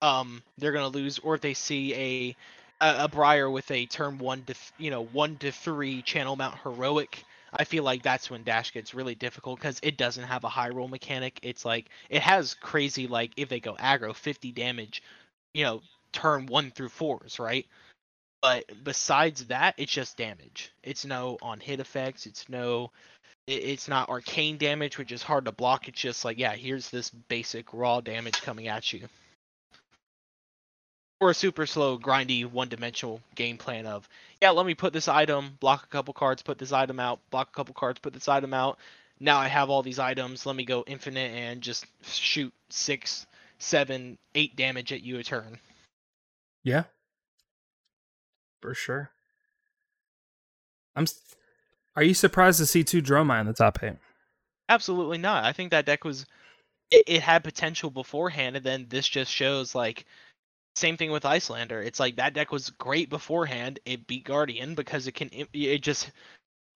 um, 0.01 0.43
they're 0.57 0.71
gonna 0.71 0.87
lose. 0.87 1.19
Or 1.19 1.35
if 1.35 1.41
they 1.41 1.53
see 1.53 1.93
a 1.95 2.35
a, 2.81 3.05
a 3.05 3.07
Briar 3.07 3.49
with 3.49 3.69
a 3.71 3.85
turn 3.85 4.17
one 4.17 4.41
to 4.43 4.53
th- 4.53 4.73
you 4.77 4.91
know 4.91 5.05
one 5.05 5.37
to 5.37 5.51
three 5.51 6.01
channel 6.01 6.35
mount 6.35 6.57
heroic. 6.63 7.23
I 7.57 7.63
feel 7.63 7.83
like 7.85 8.03
that's 8.03 8.29
when 8.29 8.43
Dash 8.43 8.73
gets 8.73 8.93
really 8.93 9.15
difficult 9.15 9.59
because 9.59 9.79
it 9.81 9.97
doesn't 9.97 10.25
have 10.25 10.43
a 10.43 10.49
high 10.49 10.69
roll 10.69 10.89
mechanic. 10.89 11.39
It's 11.41 11.63
like 11.63 11.89
it 12.09 12.21
has 12.21 12.53
crazy 12.53 13.07
like 13.07 13.31
if 13.37 13.49
they 13.49 13.59
go 13.61 13.75
aggro, 13.75 14.13
50 14.13 14.51
damage, 14.51 15.03
you 15.53 15.63
know, 15.63 15.81
turn 16.11 16.47
one 16.47 16.71
through 16.71 16.89
fours, 16.89 17.39
right? 17.39 17.65
But 18.45 18.65
besides 18.83 19.45
that, 19.45 19.73
it's 19.77 19.91
just 19.91 20.17
damage. 20.17 20.71
It's 20.83 21.03
no 21.03 21.39
on 21.41 21.59
hit 21.59 21.79
effects. 21.79 22.27
It's 22.27 22.47
no 22.47 22.91
it, 23.47 23.53
it's 23.53 23.87
not 23.87 24.07
arcane 24.07 24.57
damage, 24.59 24.99
which 24.99 25.11
is 25.11 25.23
hard 25.23 25.45
to 25.45 25.51
block. 25.51 25.87
It's 25.87 25.99
just 25.99 26.23
like, 26.23 26.37
yeah, 26.37 26.53
here's 26.53 26.91
this 26.91 27.09
basic 27.09 27.73
raw 27.73 28.01
damage 28.01 28.39
coming 28.43 28.67
at 28.67 28.93
you. 28.93 29.07
Or 31.19 31.31
a 31.31 31.33
super 31.33 31.65
slow, 31.65 31.97
grindy, 31.97 32.45
one-dimensional 32.45 33.19
game 33.33 33.57
plan 33.57 33.87
of, 33.87 34.07
yeah, 34.39 34.51
let 34.51 34.67
me 34.67 34.75
put 34.75 34.93
this 34.93 35.07
item, 35.07 35.57
block 35.59 35.83
a 35.83 35.87
couple 35.87 36.13
cards, 36.13 36.43
put 36.43 36.59
this 36.59 36.71
item 36.71 36.99
out, 36.99 37.19
block 37.31 37.49
a 37.49 37.55
couple 37.55 37.73
cards, 37.73 37.97
put 37.97 38.13
this 38.13 38.27
item 38.27 38.53
out. 38.53 38.77
Now 39.19 39.39
I 39.39 39.47
have 39.47 39.71
all 39.71 39.81
these 39.81 39.97
items. 39.97 40.45
Let 40.45 40.55
me 40.55 40.65
go 40.65 40.83
infinite 40.85 41.31
and 41.31 41.61
just 41.61 41.87
shoot 42.03 42.53
six, 42.69 43.25
seven, 43.57 44.19
eight 44.35 44.55
damage 44.55 44.93
at 44.93 45.01
you 45.01 45.17
a 45.17 45.23
turn. 45.23 45.57
Yeah, 46.63 46.83
for 48.65 48.73
sure. 48.73 49.11
I'm. 50.95 51.05
Are 51.95 52.03
you 52.03 52.15
surprised 52.15 52.57
to 52.59 52.65
see 52.65 52.83
two 52.83 53.01
Dromai 53.01 53.39
in 53.41 53.45
the 53.45 53.53
top 53.53 53.81
eight? 53.83 53.97
Absolutely 54.67 55.19
not. 55.19 55.45
I 55.45 55.53
think 55.53 55.69
that 55.71 55.85
deck 55.85 56.03
was 56.03 56.25
it, 56.89 57.03
it 57.07 57.21
had 57.21 57.43
potential 57.43 57.91
beforehand, 57.91 58.55
and 58.55 58.65
then 58.65 58.87
this 58.89 59.07
just 59.07 59.31
shows 59.31 59.75
like 59.75 60.05
same 60.75 60.97
thing 60.97 61.11
with 61.11 61.25
Iyslander. 61.25 61.85
It's 61.85 61.99
like 61.99 62.15
that 62.15 62.33
deck 62.33 62.51
was 62.51 62.71
great 62.71 63.09
beforehand. 63.09 63.79
It 63.85 64.07
beat 64.07 64.23
Guardian 64.25 64.73
because 64.73 65.05
it 65.05 65.11
can 65.13 65.29
it- 65.31 65.49
it 65.53 65.81
just 65.83 66.11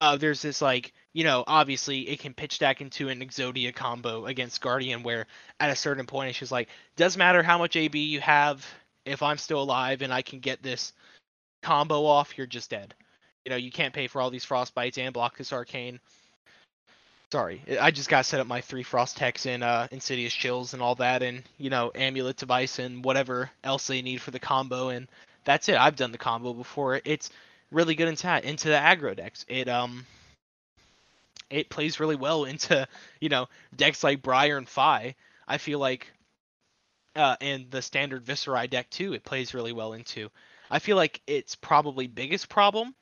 uh 0.02 0.16
there's 0.16 0.44
this 0.44 0.62
like 0.62 0.94
you 1.14 1.24
know 1.24 1.44
obviously 1.48 2.08
it 2.10 2.20
can 2.20 2.34
pitch 2.36 2.54
stack 2.54 2.82
into 2.82 3.10
an 3.10 3.22
Exodia 3.22 3.74
combo 3.74 4.28
against 4.28 4.62
Guardian 4.62 5.02
where 5.04 5.26
at 5.60 5.72
a 5.72 5.76
certain 5.76 6.06
point 6.06 6.30
it's 6.30 6.40
just 6.40 6.52
like 6.52 6.70
doesn't 6.98 7.20
matter 7.20 7.42
how 7.44 7.58
much 7.58 7.76
AB 7.76 8.00
you 8.00 8.22
have 8.22 8.66
if 9.06 9.24
I'm 9.24 9.40
still 9.40 9.62
alive 9.64 10.04
and 10.04 10.14
I 10.14 10.22
can 10.22 10.40
get 10.40 10.62
this 10.62 10.94
combo 11.62 12.06
off 12.06 12.38
you're 12.38 12.48
just 12.48 12.70
dead. 12.70 12.94
You 13.46 13.52
know 13.52 13.56
you 13.58 13.72
can't 13.72 13.94
pay 13.94 14.08
for 14.08 14.22
all 14.22 14.30
these 14.30 14.46
frostbites 14.46 14.98
and 14.98 15.14
block 15.14 15.38
this 15.38 15.54
arcane. 15.54 16.00
Sorry, 17.32 17.62
I- 17.80 17.92
just 17.92 18.10
got 18.10 18.26
set 18.26 18.40
up 18.40 18.48
my 18.48 18.62
three 18.62 18.82
Frost 18.82 19.20
Hex 19.20 19.46
and 19.46 19.64
uh, 19.64 19.88
insidious 19.92 20.34
chills 20.34 20.74
and 20.74 20.82
all 20.82 20.96
that, 20.96 21.22
and 21.22 21.44
you 21.58 21.70
know 21.70 21.92
Amulet 21.94 22.42
of 22.42 22.50
Ice 22.50 22.80
and 22.80 23.04
whatever 23.06 23.52
else 23.64 23.86
they 23.88 24.02
need 24.02 24.22
for 24.22 24.32
the 24.32 24.40
combo, 24.40 24.90
and 24.90 25.08
that's 25.46 25.70
it. 25.70 25.78
I've 25.78 25.96
done 25.96 26.12
the 26.12 26.18
combo 26.18 26.54
before. 26.54 27.00
It's 27.06 27.30
really 27.72 27.94
good 27.96 28.08
into 28.08 28.48
into 28.50 28.70
the 28.70 28.76
aggro 28.76 29.16
decks. 29.16 29.46
It 29.48 29.70
um, 29.70 30.06
it 31.52 31.70
plays 31.70 32.00
really 32.00 32.16
well 32.16 32.46
into 32.46 32.88
you 33.20 33.30
know 33.30 33.48
decks 33.76 34.04
like 34.04 34.24
Briar 34.24 34.58
and 34.58 34.68
Fai. 34.68 35.14
I 35.48 35.58
feel 35.60 35.80
like, 35.80 36.12
uh, 37.16 37.36
and 37.42 37.70
the 37.70 37.82
standard 37.84 38.26
Viserai 38.26 38.70
deck 38.70 38.90
too. 38.90 39.14
It 39.14 39.24
plays 39.24 39.54
really 39.54 39.72
well 39.72 39.94
into. 39.94 40.30
I 40.70 40.80
feel 40.80 40.96
like 40.96 41.22
its 41.28 41.56
probably 41.56 42.08
biggest 42.08 42.50
problem, 42.50 42.94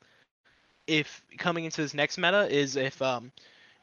if 0.86 1.22
coming 1.38 1.64
into 1.64 1.82
this 1.82 1.94
next 1.94 2.18
meta, 2.18 2.48
is 2.48 2.76
if 2.76 3.00
um 3.02 3.32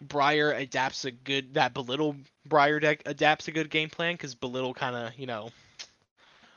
Briar 0.01 0.51
adapts 0.51 1.05
a 1.05 1.11
good 1.11 1.53
that 1.53 1.73
belittle 1.73 2.15
Briar 2.45 2.79
deck 2.79 3.03
adapts 3.05 3.47
a 3.47 3.51
good 3.51 3.69
game 3.69 3.89
plan 3.89 4.15
because 4.15 4.35
belittle 4.35 4.73
kind 4.73 4.95
of 4.95 5.17
you 5.17 5.25
know. 5.25 5.49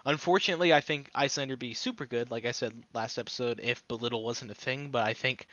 Unfortunately, 0.05 0.72
I 0.72 0.81
think 0.81 1.11
Iyslander 1.14 1.59
be 1.59 1.74
super 1.74 2.07
good, 2.07 2.31
like 2.31 2.47
I 2.47 2.53
said 2.53 2.72
last 2.95 3.18
episode, 3.18 3.61
if 3.62 3.87
belittle 3.89 4.24
wasn't 4.24 4.51
a 4.51 4.55
thing. 4.55 4.91
But 4.91 5.07
I 5.07 5.12
think 5.12 5.47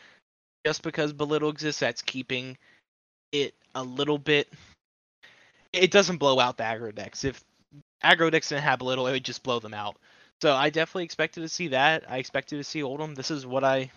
just 0.66 0.82
because 0.82 1.12
belittle 1.12 1.50
exists, 1.50 1.82
that's 1.82 2.02
keeping 2.02 2.58
it 3.32 3.54
a 3.74 3.84
little 3.84 4.18
bit. 4.18 4.52
It 5.74 5.92
doesn't 5.92 6.18
blow 6.18 6.40
out 6.40 6.56
the 6.56 6.64
aggro 6.64 6.96
decks. 6.96 7.26
If 7.26 7.44
aggro 8.04 8.32
decks 8.32 8.50
didn't 8.50 8.64
have 8.64 8.80
belittle, 8.80 9.08
it 9.08 9.12
would 9.12 9.26
just 9.26 9.44
blow 9.44 9.60
them 9.60 9.74
out. 9.74 9.98
So 10.42 10.54
I 10.54 10.70
definitely 10.70 11.06
expected 11.06 11.42
to 11.42 11.50
see 11.50 11.70
that. 11.70 12.04
I 12.10 12.18
expected 12.18 12.58
to 12.58 12.64
see 12.64 12.82
Oldhim. 12.82 13.16
This 13.16 13.32
is 13.32 13.46
what 13.46 13.64
I 13.64 13.92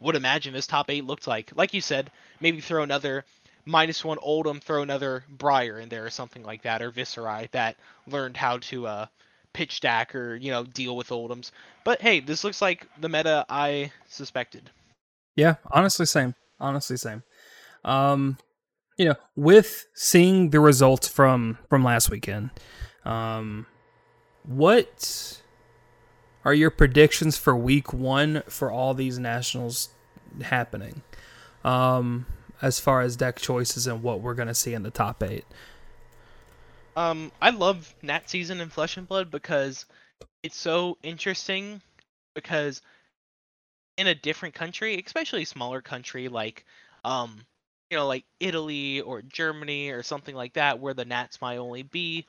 would 0.00 0.16
imagine 0.16 0.52
this 0.52 0.66
top 0.66 0.90
eight 0.90 1.04
looked 1.04 1.26
like. 1.26 1.52
Like 1.54 1.74
you 1.74 1.80
said, 1.80 2.10
maybe 2.40 2.60
throw 2.60 2.82
another 2.82 3.24
minus 3.64 4.04
one 4.04 4.18
Oldhim, 4.18 4.60
throw 4.60 4.82
another 4.82 5.24
Briar 5.28 5.78
in 5.78 5.88
there 5.88 6.04
or 6.04 6.10
something 6.10 6.42
like 6.42 6.62
that, 6.62 6.82
or 6.82 6.90
Viserai 6.90 7.50
that 7.52 7.76
learned 8.06 8.36
how 8.36 8.58
to 8.58 8.86
uh, 8.86 9.06
pitch 9.52 9.76
stack 9.76 10.14
or 10.14 10.36
you 10.36 10.50
know 10.50 10.64
deal 10.64 10.96
with 10.96 11.08
Oldhims. 11.08 11.50
But 11.84 12.00
hey, 12.00 12.20
this 12.20 12.44
looks 12.44 12.60
like 12.60 12.86
the 13.00 13.08
meta 13.08 13.46
I 13.48 13.92
suspected. 14.08 14.70
Yeah, 15.36 15.56
honestly, 15.70 16.06
same. 16.06 16.34
Honestly, 16.58 16.96
same. 16.96 17.22
Um, 17.84 18.38
you 18.96 19.06
know, 19.06 19.14
with 19.36 19.86
seeing 19.94 20.50
the 20.50 20.60
results 20.60 21.08
from 21.08 21.58
from 21.68 21.84
last 21.84 22.10
weekend, 22.10 22.50
um, 23.04 23.66
what 24.44 25.39
are 26.44 26.54
your 26.54 26.70
predictions 26.70 27.36
for 27.36 27.54
Week 27.56 27.92
One 27.92 28.42
for 28.48 28.70
all 28.70 28.94
these 28.94 29.18
nationals 29.18 29.90
happening? 30.42 31.02
Um, 31.64 32.26
as 32.62 32.80
far 32.80 33.00
as 33.00 33.16
deck 33.16 33.36
choices 33.36 33.86
and 33.86 34.02
what 34.02 34.20
we're 34.20 34.34
gonna 34.34 34.54
see 34.54 34.74
in 34.74 34.82
the 34.82 34.90
top 34.90 35.22
eight. 35.22 35.44
Um, 36.96 37.32
I 37.40 37.50
love 37.50 37.94
Nat 38.02 38.28
season 38.28 38.60
in 38.60 38.68
Flesh 38.68 38.96
and 38.96 39.06
Blood 39.06 39.30
because 39.30 39.86
it's 40.42 40.56
so 40.56 40.98
interesting. 41.02 41.80
Because 42.34 42.80
in 43.98 44.06
a 44.06 44.14
different 44.14 44.54
country, 44.54 45.02
especially 45.04 45.42
a 45.42 45.46
smaller 45.46 45.82
country 45.82 46.28
like, 46.28 46.64
um, 47.04 47.44
you 47.90 47.96
know, 47.96 48.06
like 48.06 48.24
Italy 48.38 49.00
or 49.00 49.20
Germany 49.20 49.90
or 49.90 50.02
something 50.02 50.34
like 50.34 50.52
that, 50.54 50.78
where 50.78 50.94
the 50.94 51.04
Nats 51.04 51.40
might 51.40 51.56
only 51.56 51.82
be, 51.82 52.24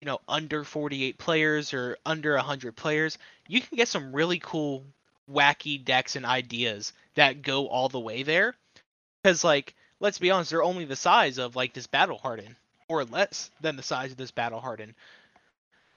you 0.00 0.06
know, 0.06 0.20
under 0.28 0.64
48 0.64 1.18
players 1.18 1.74
or 1.74 1.98
under 2.06 2.34
100 2.34 2.74
players, 2.74 3.18
you 3.48 3.60
can 3.60 3.76
get 3.76 3.88
some 3.88 4.14
really 4.14 4.38
cool, 4.38 4.84
wacky 5.30 5.82
decks 5.82 6.16
and 6.16 6.24
ideas 6.26 6.92
that 7.14 7.42
go 7.42 7.68
all 7.68 7.88
the 7.88 8.00
way 8.00 8.22
there. 8.22 8.54
Because, 9.22 9.44
like, 9.44 9.74
let's 10.00 10.18
be 10.18 10.30
honest, 10.30 10.50
they're 10.50 10.62
only 10.62 10.84
the 10.86 10.96
size 10.96 11.38
of 11.38 11.56
like 11.56 11.74
this 11.74 11.86
Battle 11.86 12.18
Harden 12.18 12.56
or 12.90 13.04
less 13.04 13.50
than 13.60 13.76
the 13.76 13.82
size 13.82 14.10
of 14.10 14.16
this 14.16 14.32
battle 14.32 14.60
harden. 14.60 14.94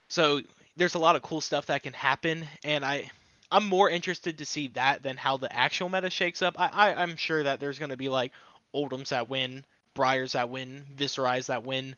So 0.08 0.40
there's 0.76 0.94
a 0.94 1.00
lot 1.00 1.16
of 1.16 1.22
cool 1.22 1.40
stuff 1.40 1.66
that 1.66 1.82
can 1.82 1.92
happen, 1.92 2.46
and 2.62 2.84
I 2.84 3.10
I'm 3.50 3.66
more 3.66 3.90
interested 3.90 4.38
to 4.38 4.46
see 4.46 4.68
that 4.68 5.02
than 5.02 5.16
how 5.16 5.36
the 5.36 5.52
actual 5.52 5.88
meta 5.88 6.08
shakes 6.08 6.40
up. 6.40 6.58
I, 6.58 6.68
I 6.68 7.02
I'm 7.02 7.16
sure 7.16 7.42
that 7.42 7.58
there's 7.58 7.80
gonna 7.80 7.96
be 7.96 8.08
like 8.08 8.32
Oldhims 8.72 9.08
that 9.08 9.28
win, 9.28 9.64
Briars 9.94 10.32
that 10.32 10.50
win, 10.50 10.84
Viserais 10.96 11.46
that 11.46 11.64
win, 11.64 11.96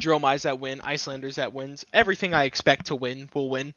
Dromais 0.00 0.42
that 0.42 0.60
win, 0.60 0.80
Iyslanders 0.80 1.36
that 1.36 1.52
wins. 1.52 1.84
Everything 1.92 2.34
I 2.34 2.44
expect 2.44 2.86
to 2.86 2.96
win 2.96 3.28
will 3.34 3.50
win. 3.50 3.74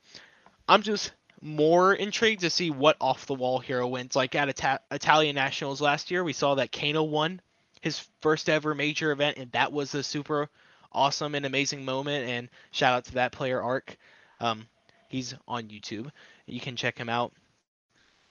I'm 0.68 0.82
just 0.82 1.12
more 1.42 1.94
intrigued 1.94 2.42
to 2.42 2.50
see 2.50 2.72
what 2.72 2.98
off 3.00 3.26
the 3.26 3.34
wall 3.34 3.60
hero 3.60 3.88
wins. 3.88 4.16
Like 4.16 4.36
at 4.36 4.50
Ita- 4.50 4.82
Italian 4.92 5.36
Nationals 5.36 5.82
last 5.82 6.12
year, 6.12 6.24
we 6.24 6.34
saw 6.34 6.56
that 6.56 6.72
Kano 6.72 7.04
won 7.04 7.42
his 7.82 8.00
first 8.22 8.50
ever 8.50 8.74
major 8.74 9.12
event, 9.12 9.38
and 9.38 9.52
that 9.52 9.72
was 9.72 9.94
a 9.96 10.04
super 10.04 10.50
awesome 10.92 11.36
and 11.36 11.46
amazing 11.46 11.86
moment. 11.86 12.28
And 12.30 12.50
shout 12.72 12.94
out 12.94 13.06
to 13.06 13.14
that 13.16 13.32
player 13.32 13.62
Arc. 13.62 13.96
Um, 14.40 14.68
he's 15.10 15.36
on 15.48 15.68
YouTube. 15.68 16.10
You 16.46 16.60
can 16.60 16.76
check 16.76 16.98
him 16.98 17.10
out. 17.10 17.34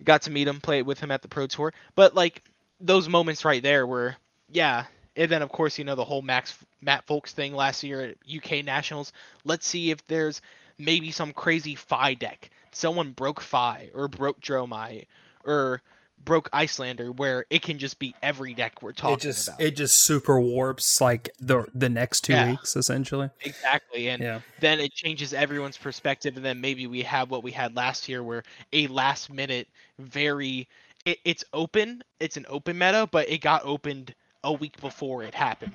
Got 0.02 0.22
to 0.22 0.30
meet 0.30 0.48
him, 0.48 0.60
play 0.60 0.82
with 0.82 1.00
him 1.00 1.10
at 1.10 1.22
the 1.22 1.28
Pro 1.28 1.46
Tour. 1.46 1.72
But 1.94 2.14
like 2.14 2.42
those 2.80 3.08
moments 3.08 3.44
right 3.44 3.62
there 3.62 3.86
were, 3.86 4.16
yeah. 4.50 4.84
And 5.16 5.30
then 5.30 5.42
of 5.42 5.50
course 5.50 5.78
you 5.78 5.84
know 5.84 5.94
the 5.94 6.04
whole 6.04 6.22
Max 6.22 6.56
Matt 6.80 7.06
Folks 7.06 7.32
thing 7.32 7.54
last 7.54 7.82
year 7.82 8.02
at 8.02 8.16
UK 8.32 8.64
Nationals. 8.64 9.12
Let's 9.44 9.66
see 9.66 9.90
if 9.90 10.06
there's 10.06 10.40
maybe 10.78 11.10
some 11.10 11.32
crazy 11.32 11.74
Fai 11.74 12.14
deck. 12.14 12.50
Someone 12.72 13.12
broke 13.12 13.40
Fai 13.40 13.90
or 13.94 14.08
broke 14.08 14.40
Dromai 14.40 15.06
or 15.44 15.80
broke 16.24 16.50
Iyslander 16.52 17.14
where 17.14 17.44
it 17.50 17.62
can 17.62 17.78
just 17.78 17.98
be 17.98 18.14
every 18.22 18.54
deck 18.54 18.82
we're 18.82 18.92
talking 18.92 19.14
it 19.14 19.20
just 19.20 19.48
about. 19.48 19.60
it 19.60 19.76
just 19.76 20.00
super 20.02 20.40
warps 20.40 21.00
like 21.00 21.30
the 21.40 21.66
the 21.74 21.88
next 21.88 22.22
two 22.22 22.32
Yeah. 22.34 22.50
weeks 22.50 22.74
essentially. 22.76 23.30
exactly. 23.42 24.08
And 24.08 24.22
Yeah. 24.22 24.40
then 24.60 24.80
it 24.80 24.92
changes 24.92 25.32
everyone's 25.32 25.76
perspective 25.76 26.36
and 26.36 26.44
then 26.44 26.60
maybe 26.60 26.86
we 26.86 27.02
have 27.02 27.30
what 27.30 27.42
we 27.42 27.52
had 27.52 27.76
last 27.76 28.08
year 28.08 28.22
where 28.22 28.42
a 28.72 28.86
last 28.88 29.30
minute 29.30 29.68
very 29.98 30.68
it, 31.04 31.18
it's 31.24 31.44
open 31.52 32.02
it's 32.18 32.36
an 32.36 32.46
open 32.48 32.76
meta 32.76 33.08
but 33.10 33.28
it 33.28 33.40
got 33.40 33.62
opened 33.64 34.14
a 34.44 34.52
week 34.52 34.80
before 34.80 35.22
it 35.22 35.34
happened 35.34 35.72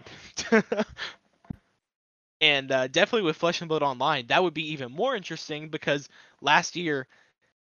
and 2.41 2.71
uh, 2.71 2.87
definitely 2.87 3.25
with 3.25 3.37
flesh 3.37 3.61
and 3.61 3.69
blood 3.69 3.83
online 3.83 4.25
that 4.27 4.43
would 4.43 4.53
be 4.53 4.71
even 4.73 4.91
more 4.91 5.15
interesting 5.15 5.69
because 5.69 6.09
last 6.41 6.75
year 6.75 7.07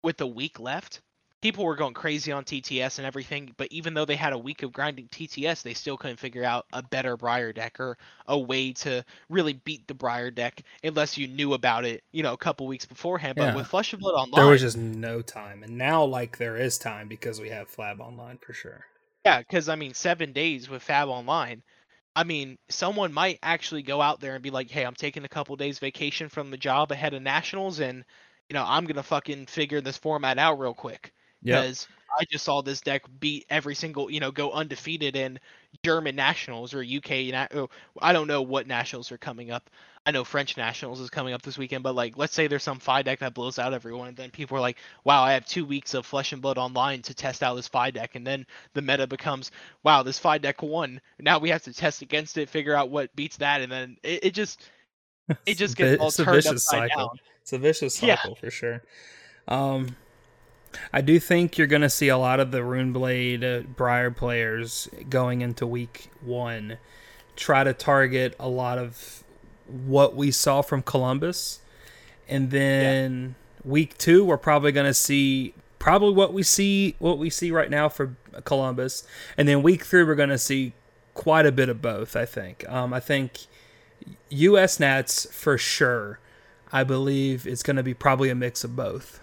with 0.04 0.22
a 0.22 0.28
week 0.28 0.60
left 0.60 1.02
people 1.41 1.66
were 1.66 1.76
going 1.76 1.94
crazy 1.94 2.32
on 2.32 2.46
TTS 2.46 3.00
and 3.00 3.06
everything, 3.06 3.54
but 3.58 3.68
even 3.72 3.94
though 3.94 4.06
they 4.06 4.16
had 4.16 4.32
a 4.34 4.38
week 4.38 4.64
of 4.64 4.72
grinding 4.72 5.10
TTS, 5.10 5.62
they 5.62 5.74
still 5.74 5.98
couldn't 5.98 6.18
figure 6.20 6.44
out 6.46 6.66
a 6.74 6.82
better 6.82 7.18
Briar 7.18 7.52
deck 7.52 7.80
or 7.82 7.98
a 8.28 8.39
way 8.39 8.72
to 8.74 9.04
really 9.30 9.54
beat 9.66 9.86
the 9.88 9.94
Briar 9.94 10.32
deck 10.32 10.64
unless 10.84 11.18
you 11.18 11.28
knew 11.28 11.54
about 11.54 11.86
it, 11.86 12.04
you 12.14 12.24
know, 12.24 12.34
a 12.34 12.38
couple 12.38 12.66
weeks 12.66 12.86
beforehand. 12.86 13.38
But 13.38 13.50
Yeah. 13.50 13.56
with 13.56 13.68
Flesh 13.68 13.91
and 13.94 14.02
Blood 14.02 14.14
Online, 14.16 14.34
There 14.36 14.48
was 14.48 14.62
just 14.62 14.78
no 14.78 15.22
time, 15.22 15.64
and 15.64 15.78
now 15.78 16.04
like 16.06 16.38
there 16.38 16.58
is 16.58 16.78
time 16.78 17.08
because 17.08 17.39
we 17.41 17.50
have 17.50 17.70
FaB 17.70 18.00
online 18.00 18.38
for 18.39 18.54
sure. 18.54 18.86
Yeah, 19.26 19.39
because 19.39 19.69
I 19.69 19.76
mean, 19.76 19.93
seven 19.93 20.34
days 20.34 20.69
with 20.69 20.84
Fab 20.84 21.07
Online. 21.09 21.63
I 22.17 22.24
mean, 22.26 22.57
someone 22.69 23.13
might 23.13 23.39
actually 23.43 23.84
go 23.84 24.01
out 24.01 24.21
there 24.21 24.36
and 24.36 24.43
be 24.43 24.51
like, 24.51 24.71
"Hey, 24.71 24.86
I'm 24.86 24.95
taking 24.95 25.26
a 25.26 25.30
couple 25.30 25.55
days 25.57 25.80
vacation 25.80 26.30
from 26.30 26.51
the 26.51 26.57
job 26.57 26.91
ahead 26.93 27.13
of 27.15 27.24
nationals, 27.24 27.82
and 27.82 28.05
you 28.49 28.55
know, 28.55 28.65
I'm 28.67 28.86
gonna 28.88 29.03
fucking 29.03 29.47
figure 29.47 29.82
this 29.82 29.97
format 29.97 30.39
out 30.39 30.59
real 30.59 30.76
quick." 30.76 31.13
Yeah, 31.41 31.65
because 31.65 31.89
I 32.19 32.26
just 32.32 32.45
saw 32.45 32.61
this 32.63 32.82
deck 32.82 33.03
beat 33.19 33.45
every 33.49 33.76
single, 33.76 34.11
you 34.11 34.21
know, 34.21 34.32
go 34.32 34.51
undefeated 34.53 35.17
in 35.17 35.39
German 35.86 36.15
nationals 36.15 36.74
or 36.74 36.84
UK. 36.84 37.34
Oh, 37.53 37.69
I 38.01 38.13
don't 38.13 38.28
know 38.30 38.41
what 38.43 38.67
nationals 38.67 39.11
are 39.11 39.19
coming 39.19 39.51
up. 39.51 39.69
I 40.06 40.12
know 40.12 40.26
French 40.26 40.58
nationals 40.58 40.99
is 40.99 41.10
coming 41.10 41.34
up 41.34 41.41
this 41.41 41.58
weekend, 41.58 41.82
but 41.84 41.95
like, 41.95 42.18
let's 42.18 42.34
say 42.34 42.47
there's 42.47 42.64
some 42.64 42.80
Fai 42.80 43.04
deck 43.04 43.20
that 43.20 43.34
blows 43.34 43.58
out 43.58 43.74
everyone, 43.74 44.10
and 44.10 44.18
then 44.18 44.32
people 44.32 44.58
are 44.58 44.62
like, 44.62 44.78
"Wow, 45.06 45.24
I 45.24 45.32
have 45.34 45.45
two 45.45 45.66
weeks 45.66 45.93
of 45.93 46.06
Flesh 46.06 46.34
and 46.34 46.41
Blood 46.41 46.58
online 46.58 47.01
to 47.04 47.14
test 47.14 47.41
out 47.41 47.56
this 47.56 47.70
Fai 47.70 47.89
deck," 47.91 48.16
and 48.16 48.28
then 48.28 48.45
the 48.74 48.82
meta 48.82 49.08
becomes, 49.08 49.51
"Wow, 49.84 50.04
this 50.04 50.20
Fai 50.20 50.38
deck 50.39 50.62
won. 50.62 50.99
Now 51.20 51.39
we 51.39 51.49
have 51.49 51.64
to 51.64 51.74
test 51.74 52.01
against 52.01 52.38
it, 52.38 52.49
figure 52.49 52.76
out 52.76 52.89
what 52.89 53.16
beats 53.16 53.38
that," 53.38 53.62
and 53.62 53.72
then 53.72 53.97
it, 54.04 54.26
it 54.26 54.34
just, 54.34 54.70
it 55.45 55.56
just 55.56 55.78
gets 55.78 56.01
all 56.01 56.10
it's 56.10 56.20
a 56.20 56.26
turned 56.26 56.36
vicious 56.43 56.66
upside 56.66 56.89
cycle. 56.89 57.08
down. 57.08 57.20
It's 57.41 57.54
a 57.54 57.58
vicious 57.58 58.04
Yeah. 58.04 58.18
cycle 58.18 58.36
for 58.36 58.51
sure. 58.51 58.84
Um, 59.47 59.95
I 60.91 61.01
do 61.01 61.18
think 61.20 61.58
you're 61.58 61.68
going 61.68 61.82
to 61.82 61.89
see 61.89 62.10
a 62.10 62.18
lot 62.18 62.39
of 62.41 62.51
the 62.51 62.60
Runeblade 62.60 63.43
uh, 63.43 63.64
Briar 63.76 64.12
players 64.12 64.89
going 65.10 65.41
into 65.41 65.66
week 65.66 66.10
one 66.22 66.78
try 67.36 67.64
to 67.64 67.74
target 67.74 68.36
a 68.39 68.47
lot 68.47 68.78
of 68.78 69.22
what 69.68 70.16
we 70.16 70.32
saw 70.32 70.61
from 70.61 70.82
Columbus, 70.82 71.59
and 72.28 72.51
then 72.51 73.36
week 73.64 73.97
two 73.97 74.26
we're 74.26 74.38
probably 74.38 74.72
going 74.72 74.86
to 74.86 74.93
see 74.93 75.53
probably 75.80 76.14
what 76.14 76.34
we 76.34 76.43
see 76.43 76.95
what 76.99 77.18
we 77.18 77.30
see 77.30 77.51
right 77.51 77.70
now 77.70 77.89
for 77.89 78.16
Columbus, 78.43 79.05
and 79.38 79.47
then 79.47 79.64
week 79.64 79.84
three 79.86 80.03
we're 80.03 80.16
going 80.16 80.30
to 80.30 80.38
see 80.38 80.74
quite 81.14 81.45
a 81.45 81.51
bit 81.51 81.70
of 81.70 81.82
both. 81.82 82.16
I 82.16 82.26
think. 82.26 82.68
Um, 82.70 82.93
I 82.93 82.99
think 82.99 83.47
U.S. 84.30 84.80
Nats 84.80 85.28
for 85.32 85.57
sure. 85.57 86.20
I 86.72 86.84
believe 86.84 87.45
it's 87.45 87.61
going 87.64 87.76
to 87.76 87.84
be 87.84 87.93
probably 87.93 88.30
a 88.30 88.36
mix 88.36 88.64
of 88.64 88.76
both. 88.76 89.20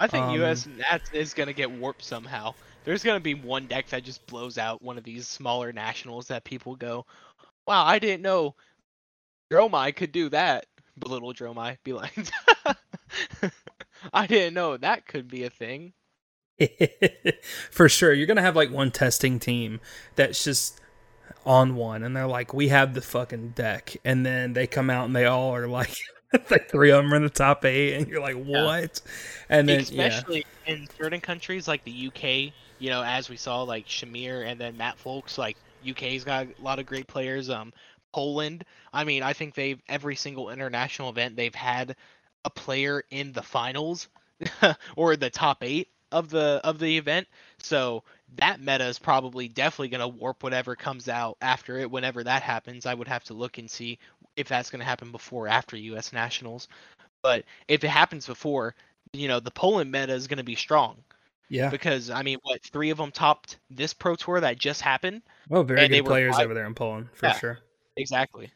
I 0.00 0.06
think 0.06 0.24
Um, 0.26 0.34
US 0.42 0.66
Nats 0.66 1.10
is 1.12 1.34
gonna 1.34 1.52
get 1.52 1.70
warped 1.70 2.04
somehow. 2.04 2.54
There's 2.84 3.02
gonna 3.02 3.20
be 3.20 3.34
one 3.34 3.66
deck 3.66 3.88
that 3.88 4.04
just 4.04 4.24
blows 4.26 4.56
out 4.56 4.80
one 4.80 4.96
of 4.96 5.04
these 5.04 5.26
smaller 5.26 5.72
nationals 5.72 6.28
that 6.28 6.44
people 6.44 6.76
go, 6.76 7.04
"Wow, 7.66 7.84
I 7.84 7.98
didn't 7.98 8.22
know 8.22 8.54
Dromai 9.50 9.94
could 9.94 10.12
do 10.12 10.28
that." 10.30 10.66
Belittle 10.98 11.32
Dromai, 11.32 11.78
be 11.84 11.92
like, 11.92 12.12
"I 14.12 14.26
didn't 14.26 14.54
know 14.54 14.76
that 14.76 15.06
could 15.06 15.28
be 15.28 15.44
a 15.44 15.50
thing." 15.50 15.92
for 17.70 17.88
sure, 17.88 18.12
you're 18.12 18.26
going 18.26 18.36
to 18.36 18.42
have 18.42 18.56
like 18.56 18.70
one 18.70 18.90
testing 18.90 19.38
team 19.38 19.80
that's 20.16 20.42
just 20.42 20.80
on 21.46 21.76
one, 21.76 22.02
and 22.02 22.16
they're 22.16 22.26
like, 22.26 22.52
"We 22.52 22.68
have 22.68 22.94
the 22.94 23.00
fucking 23.00 23.50
deck," 23.50 23.96
and 24.04 24.26
then 24.26 24.52
they 24.52 24.66
come 24.66 24.90
out 24.90 25.06
and 25.06 25.14
they 25.14 25.26
all 25.26 25.54
are 25.54 25.68
like. 25.68 25.96
like 26.50 26.70
three 26.70 26.90
of 26.90 27.02
them 27.02 27.10
are 27.10 27.16
in 27.16 27.22
the 27.22 27.30
top 27.30 27.64
eight, 27.64 27.94
and 27.94 28.06
you're 28.06 28.20
like, 28.20 28.36
"What?" 28.36 29.00
And 29.48 29.66
then, 29.66 29.82
yeah, 29.90 30.08
Especially 30.08 30.44
in 30.66 30.86
certain 30.98 31.22
countries 31.22 31.66
like 31.66 31.82
the 31.84 32.08
UK, 32.08 32.52
you 32.78 32.90
know, 32.90 33.02
as 33.02 33.30
we 33.30 33.38
saw, 33.38 33.62
like 33.62 33.86
Shamir 33.86 34.46
and 34.46 34.60
then 34.60 34.76
Matt 34.76 34.98
Folks, 34.98 35.38
like 35.38 35.56
UK's 35.88 36.24
got 36.24 36.46
a 36.46 36.62
lot 36.62 36.78
of 36.78 36.84
great 36.84 37.06
players. 37.06 37.48
Um, 37.48 37.72
Poland, 38.18 38.64
I 38.92 39.04
mean, 39.04 39.22
I 39.22 39.32
think 39.32 39.54
they've 39.54 39.80
every 39.88 40.16
single 40.16 40.50
international 40.50 41.08
event 41.08 41.36
they've 41.36 41.54
had 41.54 41.94
a 42.44 42.50
player 42.50 43.04
in 43.10 43.32
the 43.32 43.42
finals 43.42 44.08
or 44.96 45.14
the 45.14 45.30
top 45.30 45.62
eight 45.62 45.88
of 46.10 46.28
the 46.28 46.60
of 46.64 46.80
the 46.80 46.98
event. 46.98 47.28
So 47.58 48.02
that 48.34 48.58
meta 48.58 48.86
is 48.86 48.98
probably 48.98 49.46
definitely 49.46 49.90
going 49.90 50.00
to 50.00 50.08
warp 50.08 50.42
whatever 50.42 50.74
comes 50.74 51.08
out 51.08 51.36
after 51.40 51.78
it. 51.78 51.92
Whenever 51.92 52.24
that 52.24 52.42
happens, 52.42 52.86
I 52.86 52.94
would 52.94 53.06
have 53.06 53.22
to 53.24 53.34
look 53.34 53.58
and 53.58 53.70
see 53.70 54.00
if 54.34 54.48
that's 54.48 54.68
going 54.68 54.80
to 54.80 54.84
happen 54.84 55.12
before 55.12 55.46
or 55.46 55.48
after 55.48 55.76
U.S. 55.76 56.12
Nationals. 56.12 56.66
But 57.22 57.44
if 57.68 57.84
it 57.84 57.88
happens 57.88 58.26
before, 58.26 58.74
you 59.12 59.28
know, 59.28 59.38
the 59.38 59.52
Poland 59.52 59.92
meta 59.92 60.12
is 60.12 60.26
going 60.26 60.38
to 60.38 60.44
be 60.44 60.56
strong 60.56 60.96
yeah. 61.48 61.70
because 61.70 62.10
I 62.10 62.22
mean, 62.24 62.38
what 62.42 62.62
three 62.64 62.90
of 62.90 62.98
them 62.98 63.12
topped 63.12 63.58
this 63.70 63.94
Pro 63.94 64.16
Tour 64.16 64.40
that 64.40 64.58
just 64.58 64.80
happened? 64.80 65.22
Well, 65.48 65.62
very 65.62 65.82
and 65.82 65.90
good 65.92 66.04
players 66.04 66.34
five- 66.34 66.46
over 66.46 66.54
there 66.54 66.66
in 66.66 66.74
Poland 66.74 67.10
for 67.12 67.26
Yeah. 67.26 67.38
sure. 67.38 67.58
Exactly. 67.98 68.50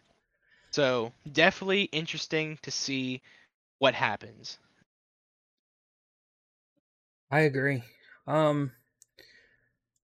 So 0.70 1.12
definitely 1.32 1.82
interesting 1.84 2.58
to 2.62 2.70
see 2.70 3.20
what 3.78 3.94
happens. 3.94 4.58
I 7.30 7.40
agree. 7.40 7.82
Um, 8.26 8.72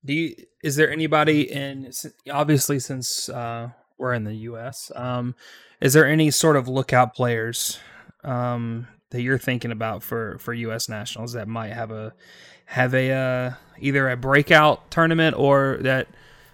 do 0.05 0.13
you? 0.13 0.35
Is 0.63 0.77
there 0.77 0.91
anybody 0.91 1.51
in? 1.51 1.91
Obviously, 2.31 2.81
since 2.81 3.29
uh, 3.29 3.71
we're 3.97 4.15
in 4.15 4.25
the 4.25 4.35
U.S., 4.35 4.91
um, 4.97 5.35
is 5.81 5.93
there 5.93 6.07
any 6.07 6.31
sort 6.31 6.57
of 6.57 6.69
lookout 6.69 7.15
players 7.15 7.79
um, 8.25 8.89
that 9.11 9.23
you're 9.23 9.39
thinking 9.39 9.71
about 9.71 10.03
for 10.03 10.39
for 10.39 10.53
U.S. 10.53 10.89
nationals 10.89 11.33
that 11.35 11.49
might 11.49 11.73
have 11.73 11.91
a 11.91 12.13
have 12.67 12.95
a 12.95 13.11
uh, 13.13 13.53
either 13.79 14.09
a 14.09 14.17
breakout 14.17 14.91
tournament 14.91 15.37
or 15.39 15.79
that 15.83 16.09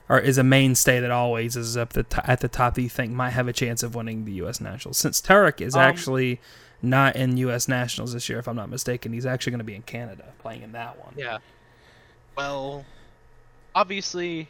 or 0.09 0.19
is 0.19 0.39
a 0.39 0.45
mainstay 0.45 1.01
that 1.01 1.11
always 1.11 1.57
is 1.57 1.77
up 1.77 1.93
the 1.95 2.03
t- 2.03 2.21
at 2.25 2.41
the 2.41 2.49
top 2.49 2.75
that 2.75 2.83
you 2.83 2.89
think 2.89 3.13
might 3.13 3.31
have 3.31 3.49
a 3.49 3.53
chance 3.53 3.83
of 3.83 3.95
winning 3.95 4.25
the 4.25 4.33
U.S. 4.33 4.61
nationals? 4.61 4.99
Since 4.99 5.21
Tarek 5.21 5.61
is 5.61 5.75
Um, 5.75 5.83
actually 5.83 6.41
not 6.83 7.17
in 7.17 7.37
U.S. 7.39 7.69
nationals 7.69 8.13
this 8.13 8.29
year, 8.29 8.39
if 8.39 8.47
I'm 8.47 8.57
not 8.57 8.69
mistaken, 8.69 9.13
he's 9.13 9.25
actually 9.27 9.53
going 9.53 9.59
to 9.59 9.65
be 9.65 9.75
in 9.75 9.83
Canada 9.83 10.25
playing 10.41 10.63
in 10.63 10.73
that 10.73 10.99
one. 11.03 11.15
Yeah. 11.17 11.39
Well, 12.37 12.85
obviously, 13.75 14.49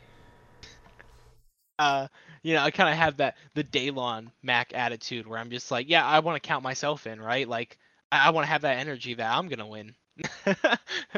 uh, 1.79 2.09
you 2.43 2.55
know, 2.55 2.63
I 2.63 2.71
kind 2.71 2.89
of 2.91 2.97
have 2.97 3.17
that 3.19 3.37
the 3.55 3.65
Daylon 3.65 4.31
Mac 4.43 4.73
attitude 4.75 5.27
where 5.27 5.39
I'm 5.39 5.51
just 5.51 5.71
like, 5.71 5.89
yeah, 5.89 6.05
I 6.05 6.19
want 6.21 6.43
to 6.43 6.47
count 6.47 6.63
myself 6.63 7.07
in, 7.07 7.21
right? 7.21 7.49
Like, 7.49 7.79
I, 8.11 8.27
I 8.27 8.31
want 8.31 8.45
to 8.47 8.51
have 8.51 8.63
that 8.63 8.79
energy 8.79 9.15
that 9.15 9.37
I'm 9.37 9.49
gonna 9.49 9.67
win. 9.67 9.95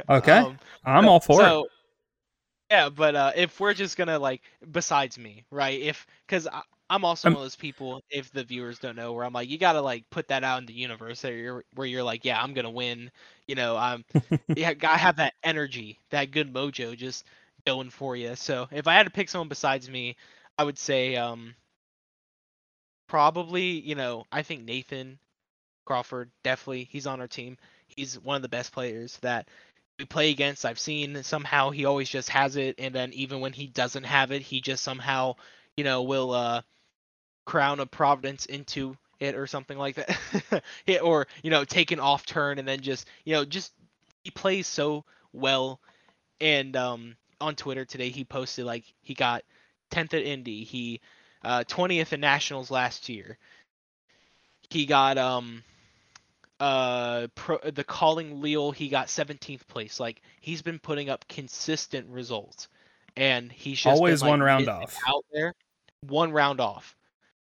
Okay. 0.08 0.32
Um, 0.38 0.58
I'm 0.84 1.08
all 1.08 1.20
for 1.20 1.42
it. 1.42 1.70
Yeah, 2.70 2.88
but 2.88 3.14
uh, 3.14 3.32
if 3.36 3.60
we're 3.60 3.74
just 3.74 3.96
gonna 3.96 4.18
like, 4.18 4.42
besides 4.72 5.18
me, 5.18 5.44
right? 5.50 5.80
If 5.80 6.06
because 6.26 6.48
I'm 6.90 7.04
also 7.04 7.28
Um, 7.28 7.34
one 7.34 7.40
of 7.40 7.44
those 7.44 7.56
people, 7.56 8.02
if 8.10 8.30
the 8.32 8.42
viewers 8.44 8.78
don't 8.78 8.96
know, 8.96 9.12
where 9.12 9.24
I'm 9.24 9.32
like, 9.32 9.48
you 9.48 9.58
gotta 9.58 9.80
like 9.80 10.08
put 10.10 10.28
that 10.28 10.42
out 10.44 10.58
in 10.60 10.66
the 10.66 10.72
universe, 10.72 11.22
where 11.22 11.32
you're 11.32 11.64
where 11.74 11.86
you're 11.86 12.02
like, 12.02 12.24
yeah, 12.24 12.42
I'm 12.42 12.54
gonna 12.54 12.70
win. 12.70 13.10
You 13.46 13.54
know, 13.54 13.76
I'm 13.76 14.04
yeah, 14.54 14.74
gotta 14.74 14.98
have 14.98 15.16
that 15.16 15.34
energy, 15.44 16.00
that 16.10 16.30
good 16.32 16.52
mojo, 16.52 16.96
just 16.96 17.24
going 17.66 17.90
for 17.90 18.16
you. 18.16 18.34
So 18.36 18.68
if 18.72 18.86
I 18.88 18.94
had 18.94 19.04
to 19.04 19.10
pick 19.12 19.28
someone 19.28 19.48
besides 19.48 19.88
me, 19.88 20.16
I 20.58 20.64
would 20.64 20.78
say 20.78 21.16
um 21.16 21.54
probably 23.08 23.64
you 23.80 23.94
know 23.94 24.24
I 24.32 24.42
think 24.42 24.64
Nathan 24.64 25.18
Crawford 25.84 26.30
definitely 26.44 26.84
he's 26.84 27.06
on 27.06 27.20
our 27.20 27.28
team. 27.28 27.58
He's 27.88 28.18
one 28.20 28.36
of 28.36 28.42
the 28.42 28.48
best 28.48 28.72
players 28.72 29.18
that 29.18 29.48
we 29.98 30.04
play 30.04 30.30
against. 30.30 30.64
I've 30.64 30.78
seen 30.78 31.22
somehow 31.22 31.70
he 31.70 31.84
always 31.84 32.08
just 32.08 32.28
has 32.30 32.56
it, 32.56 32.76
and 32.78 32.94
then 32.94 33.12
even 33.12 33.40
when 33.40 33.52
he 33.52 33.66
doesn't 33.66 34.04
have 34.04 34.32
it, 34.32 34.42
he 34.42 34.60
just 34.60 34.82
somehow 34.82 35.36
you 35.76 35.84
know 35.84 36.02
will 36.02 36.32
uh 36.32 36.62
crown 37.44 37.80
a 37.80 37.86
providence 37.86 38.46
into 38.46 38.96
it 39.20 39.34
or 39.34 39.46
something 39.46 39.78
like 39.78 39.96
that. 39.96 40.62
yeah, 40.86 40.98
or 40.98 41.26
you 41.42 41.50
know 41.50 41.64
take 41.64 41.92
an 41.92 42.00
off 42.00 42.26
turn 42.26 42.58
and 42.58 42.68
then 42.68 42.80
just 42.80 43.08
you 43.24 43.34
know 43.34 43.44
just 43.44 43.72
he 44.24 44.30
plays 44.30 44.66
so 44.66 45.04
well. 45.32 45.80
And 46.40 46.76
um 46.76 47.16
on 47.40 47.54
Twitter 47.54 47.84
today 47.84 48.10
he 48.10 48.24
posted 48.24 48.66
like 48.66 48.84
he 49.02 49.14
got 49.14 49.44
10th 49.90 50.14
at 50.14 50.22
Indy, 50.22 50.64
he 50.64 51.00
uh 51.42 51.64
20th 51.64 52.12
at 52.12 52.20
Nationals 52.20 52.70
last 52.70 53.08
year. 53.08 53.38
He 54.68 54.84
got 54.84 55.16
um 55.16 55.62
uh 56.60 57.28
pro, 57.34 57.58
the 57.58 57.84
calling 57.84 58.40
Lille 58.40 58.70
he 58.70 58.88
got 58.88 59.08
17th 59.08 59.66
place. 59.66 60.00
Like 60.00 60.22
he's 60.40 60.62
been 60.62 60.78
putting 60.78 61.10
up 61.10 61.26
consistent 61.28 62.08
results. 62.08 62.68
And 63.16 63.50
he's 63.50 63.78
just 63.78 63.84
been, 63.84 63.92
Always 63.94 64.22
like, 64.22 64.28
one 64.30 64.40
round 64.40 64.68
off. 64.68 64.96
out 65.08 65.24
there. 65.32 65.54
One 66.02 66.32
round 66.32 66.60
off. 66.60 66.94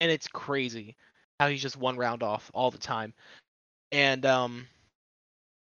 And 0.01 0.11
it's 0.11 0.27
crazy 0.27 0.95
how 1.39 1.47
he's 1.47 1.61
just 1.61 1.77
one 1.77 1.97
round 1.97 2.23
off 2.23 2.49
all 2.53 2.71
the 2.71 2.77
time. 2.77 3.13
And 3.91 4.25
um 4.25 4.67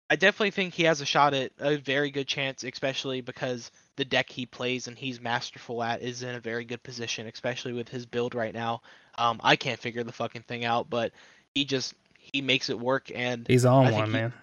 I 0.10 0.18
definitely 0.18 0.52
think 0.52 0.74
he 0.74 0.84
has 0.84 1.00
a 1.00 1.06
shot 1.06 1.34
at 1.34 1.54
a 1.58 1.78
very 1.78 2.12
good 2.12 2.28
chance, 2.28 2.66
especially 2.66 3.22
because 3.22 3.72
the 3.96 4.04
deck 4.04 4.30
he 4.30 4.46
plays 4.46 4.88
and 4.88 4.98
he's 4.98 5.22
masterful 5.22 5.82
at 5.82 6.02
is 6.02 6.22
in 6.22 6.36
a 6.36 6.40
very 6.42 6.66
good 6.66 6.84
position, 6.84 7.28
especially 7.28 7.72
with 7.72 7.88
his 7.88 8.06
build 8.06 8.36
right 8.36 8.54
now. 8.54 8.82
Um, 9.18 9.40
I 9.42 9.56
can't 9.56 9.80
figure 9.80 10.04
the 10.04 10.12
fucking 10.12 10.42
thing 10.42 10.66
out, 10.66 10.90
but 10.90 11.14
he 11.56 11.64
just 11.64 11.94
he 12.34 12.42
makes 12.42 12.70
it 12.70 12.80
work, 12.80 13.12
and 13.14 13.48
He's 13.48 13.66
on 13.66 13.88
I 13.88 13.92
one, 13.92 14.06
he- 14.08 14.14
man. 14.14 14.34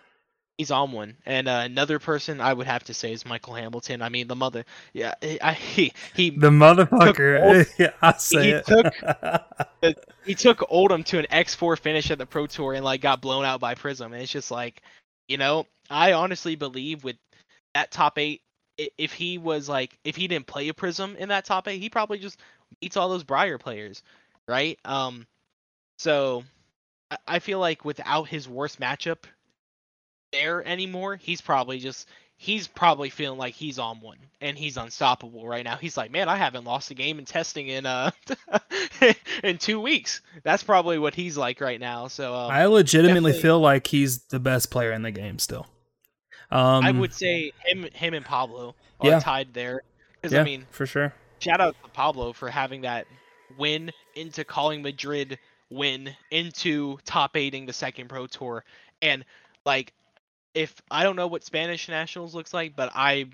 he's 0.59 0.71
on 0.71 0.93
one. 0.93 1.17
And 1.25 1.49
uh, 1.49 1.63
another 1.65 1.99
person 1.99 2.41
I 2.41 2.53
would 2.53 2.67
have 2.67 2.85
to 2.85 2.95
say 2.95 3.13
is 3.13 3.25
Michael 3.25 3.55
Hamilton. 3.55 4.03
I 4.03 4.09
mean, 4.09 4.27
the 4.29 4.37
mother, 4.37 4.65
yeah, 4.93 5.15
I, 5.41 5.53
he 5.55 5.93
he 6.15 6.31
The 6.39 6.51
motherfucker. 6.51 7.67
yeah, 7.79 7.91
I 8.03 8.13
say 8.19 8.43
he 8.45 8.51
it. 8.51 8.67
took- 8.67 8.95
he 10.25 10.35
took 10.35 10.59
Oldhim 10.71 11.05
to 11.07 11.19
an 11.19 11.27
X4 11.31 11.79
finish 11.79 12.11
at 12.11 12.19
the 12.19 12.27
Pro 12.27 12.47
Tour 12.47 12.75
and 12.75 12.85
like 12.85 13.01
got 13.01 13.21
blown 13.21 13.45
out 13.45 13.61
by 13.61 13.75
Prism. 13.75 14.13
And 14.13 14.23
it's 14.23 14.33
just 14.33 14.51
like, 14.51 14.83
you 15.29 15.37
know, 15.39 15.67
I 15.91 16.13
honestly 16.13 16.57
believe 16.57 17.05
with 17.05 17.17
that 17.75 17.91
top 17.91 18.19
eight, 18.19 18.43
if 18.97 19.13
he 19.13 19.39
was 19.39 19.69
like, 19.69 19.99
if 20.05 20.15
he 20.17 20.29
didn't 20.29 20.47
play 20.47 20.69
a 20.69 20.75
Prism 20.75 21.17
in 21.17 21.29
that 21.31 21.45
top 21.45 21.67
eight, 21.69 21.81
he 21.81 21.89
probably 21.91 22.19
just 22.19 22.39
beats 22.81 22.97
all 22.97 23.09
those 23.09 23.25
Briar 23.25 23.59
players, 23.59 24.03
right? 24.47 24.79
Um, 24.85 25.27
so 25.99 26.45
I- 27.27 27.39
feel 27.39 27.59
like 27.59 27.85
without 27.85 28.29
his 28.29 28.49
worst 28.49 28.81
matchup 28.81 29.19
there 30.33 30.67
anymore, 30.67 31.17
he's 31.17 31.41
probably 31.41 31.79
just 31.79 32.09
he's 32.37 32.69
probably 32.69 33.11
feeling 33.11 33.39
like 33.39 33.55
he's 33.55 33.79
on 33.79 34.01
one 34.01 34.19
and 34.41 34.57
he's 34.57 34.77
unstoppable 34.77 35.47
right 35.47 35.65
now. 35.65 35.77
He's 35.77 35.97
like, 35.97 36.11
man, 36.11 36.29
I 36.29 36.37
haven't 36.37 36.65
lost 36.65 36.91
a 36.91 36.95
game 36.95 37.19
in 37.19 37.25
testing 37.25 37.69
in 37.69 37.87
uh 37.87 38.11
in 39.43 39.59
two 39.59 39.81
weeks. 39.81 40.21
That's 40.45 40.63
probably 40.63 40.99
what 40.99 41.15
he's 41.15 41.37
like 41.37 41.61
right 41.61 41.81
now. 41.81 42.09
So 42.09 42.35
um, 42.35 42.51
I 42.51 42.67
legitimately 42.67 43.33
feel 43.33 43.61
like 43.61 43.87
he's 43.87 44.23
the 44.25 44.41
best 44.41 44.71
player 44.71 44.93
in 44.93 45.03
the 45.03 45.11
game 45.11 45.39
still. 45.39 45.67
Um, 46.51 46.85
I 46.85 46.93
would 46.93 47.13
say 47.13 47.53
him 47.67 47.87
him 47.93 48.15
and 48.15 48.25
Pablo 48.25 48.75
are 49.01 49.11
yeah. 49.11 49.21
tied 49.21 49.53
there. 49.53 49.83
Because 50.15 50.33
yeah, 50.33 50.41
I 50.41 50.45
mean, 50.45 50.67
for 50.71 50.87
sure. 50.87 51.13
Shout 51.41 51.61
out 51.61 51.77
to 51.85 51.91
Pablo 51.91 52.33
for 52.33 52.49
having 52.49 52.83
that 52.83 53.07
win 53.57 53.93
into 54.15 54.45
calling 54.45 54.83
Madrid 54.83 55.39
win 55.71 56.15
into 56.31 56.99
top 57.05 57.37
eighting 57.37 57.67
the 57.67 57.73
second 57.73 58.09
pro 58.09 58.27
tour 58.27 58.65
and 59.03 59.25
like 59.67 59.93
if 60.55 60.75
I 60.91 61.03
don't 61.03 61.17
know 61.17 61.27
what 61.27 61.45
Spanish 61.45 61.89
nationals 61.89 62.35
looks 62.35 62.55
like, 62.55 62.75
but 62.75 62.91
I 62.95 63.27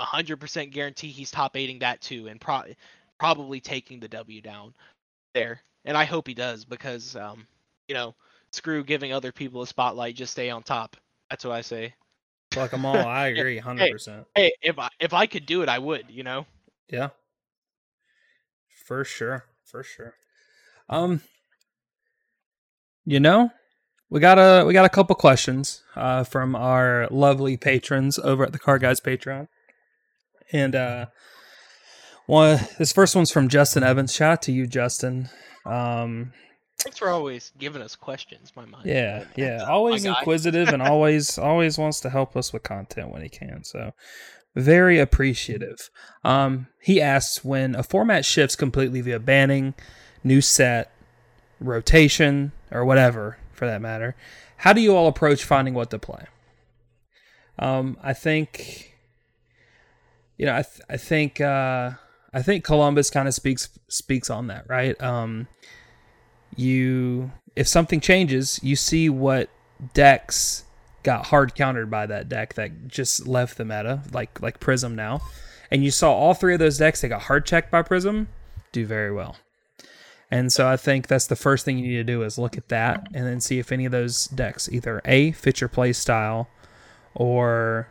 100% 0.00 0.70
guarantee 0.70 1.08
he's 1.08 1.30
top 1.30 1.56
eighting 1.56 1.80
that 1.80 2.00
too, 2.00 2.28
and 2.28 2.40
pro- 2.40 2.74
probably 3.18 3.60
taking 3.60 4.00
the 4.00 4.08
W 4.08 4.40
down 4.40 4.74
there. 5.34 5.60
And 5.84 5.96
I 5.96 6.04
hope 6.04 6.28
he 6.28 6.34
does 6.34 6.64
because, 6.64 7.16
um, 7.16 7.46
you 7.88 7.94
know, 7.94 8.14
screw 8.52 8.84
giving 8.84 9.12
other 9.12 9.32
people 9.32 9.62
a 9.62 9.66
spotlight. 9.66 10.14
Just 10.14 10.32
stay 10.32 10.50
on 10.50 10.62
top. 10.62 10.96
That's 11.28 11.44
what 11.44 11.54
I 11.54 11.62
say. 11.62 11.94
Fuck 12.52 12.72
them 12.72 12.84
all. 12.84 12.96
I 12.96 13.26
agree, 13.28 13.58
hundred 13.58 13.84
hey, 13.84 13.92
percent. 13.92 14.26
Hey, 14.34 14.52
if 14.62 14.78
I 14.78 14.88
if 14.98 15.14
I 15.14 15.26
could 15.26 15.46
do 15.46 15.62
it, 15.62 15.68
I 15.68 15.78
would. 15.78 16.06
You 16.10 16.22
know. 16.22 16.46
Yeah. 16.88 17.10
For 18.84 19.04
sure. 19.04 19.44
For 19.64 19.82
sure. 19.82 20.14
Um. 20.88 21.22
You 23.04 23.20
know, 23.20 23.50
we 24.10 24.20
got 24.20 24.38
a 24.38 24.64
we 24.66 24.72
got 24.72 24.84
a 24.84 24.90
couple 24.90 25.14
questions 25.16 25.82
uh, 25.96 26.24
from 26.24 26.54
our 26.54 27.08
lovely 27.10 27.56
patrons 27.56 28.18
over 28.18 28.44
at 28.44 28.52
the 28.52 28.58
Car 28.58 28.78
Guys 28.78 29.00
Patreon, 29.00 29.48
and 30.52 30.74
uh, 30.74 31.06
one 32.26 32.60
this 32.78 32.92
first 32.92 33.16
one's 33.16 33.30
from 33.30 33.48
Justin 33.48 33.82
Evans. 33.82 34.14
Shout 34.14 34.32
out 34.32 34.42
to 34.42 34.52
you, 34.52 34.66
Justin. 34.66 35.28
Um, 35.64 36.32
Thanks 36.78 36.98
for 36.98 37.10
always 37.10 37.52
giving 37.58 37.82
us 37.82 37.94
questions, 37.94 38.52
my 38.56 38.64
mind. 38.64 38.86
Yeah, 38.86 39.24
yeah, 39.36 39.64
always 39.68 40.04
inquisitive 40.04 40.68
and 40.68 40.82
always 40.82 41.38
always 41.38 41.78
wants 41.78 42.00
to 42.00 42.10
help 42.10 42.36
us 42.36 42.52
with 42.52 42.62
content 42.62 43.10
when 43.10 43.22
he 43.22 43.28
can. 43.28 43.64
So 43.64 43.92
very 44.56 44.98
appreciative. 44.98 45.90
Um, 46.24 46.68
he 46.80 47.00
asks 47.00 47.44
when 47.44 47.74
a 47.74 47.82
format 47.82 48.24
shifts 48.24 48.56
completely 48.56 49.00
via 49.00 49.20
banning, 49.20 49.74
new 50.24 50.40
set, 50.40 50.90
rotation, 51.60 52.52
or 52.70 52.84
whatever 52.84 53.38
for 53.52 53.66
that 53.66 53.80
matter. 53.80 54.16
How 54.58 54.72
do 54.72 54.80
you 54.80 54.94
all 54.94 55.06
approach 55.06 55.44
finding 55.44 55.74
what 55.74 55.90
to 55.90 55.98
play? 55.98 56.26
Um, 57.58 57.96
I 58.02 58.12
think, 58.12 58.96
you 60.36 60.46
know, 60.46 60.54
I, 60.54 60.62
th- 60.62 60.82
I 60.88 60.96
think, 60.96 61.40
uh, 61.40 61.92
I 62.32 62.42
think 62.42 62.64
Columbus 62.64 63.10
kind 63.10 63.28
of 63.28 63.34
speaks 63.34 63.68
speaks 63.88 64.30
on 64.30 64.46
that, 64.46 64.68
right? 64.68 65.00
Um, 65.02 65.48
you, 66.56 67.32
if 67.56 67.66
something 67.68 68.00
changes, 68.00 68.60
you 68.62 68.76
see 68.76 69.08
what 69.08 69.50
decks 69.94 70.64
got 71.02 71.26
hard 71.26 71.54
countered 71.54 71.90
by 71.90 72.06
that 72.06 72.28
deck 72.28 72.54
that 72.54 72.88
just 72.88 73.26
left 73.26 73.56
the 73.56 73.64
meta, 73.64 74.02
like 74.12 74.40
like 74.40 74.60
Prism 74.60 74.94
now, 74.94 75.20
and 75.70 75.84
you 75.84 75.90
saw 75.90 76.12
all 76.12 76.34
three 76.34 76.54
of 76.54 76.60
those 76.60 76.78
decks 76.78 77.00
that 77.00 77.08
got 77.08 77.22
hard 77.22 77.46
checked 77.46 77.70
by 77.70 77.82
Prism 77.82 78.28
do 78.72 78.86
very 78.86 79.12
well. 79.12 79.36
And 80.30 80.52
so 80.52 80.68
I 80.68 80.76
think 80.76 81.08
that's 81.08 81.26
the 81.26 81.36
first 81.36 81.64
thing 81.64 81.78
you 81.78 81.88
need 81.88 81.96
to 81.96 82.04
do 82.04 82.22
is 82.22 82.38
look 82.38 82.56
at 82.56 82.68
that 82.68 83.08
and 83.12 83.26
then 83.26 83.40
see 83.40 83.58
if 83.58 83.72
any 83.72 83.84
of 83.84 83.92
those 83.92 84.26
decks 84.26 84.68
either 84.70 85.02
A 85.04 85.32
fit 85.32 85.60
your 85.60 85.68
play 85.68 85.92
style 85.92 86.48
or 87.14 87.88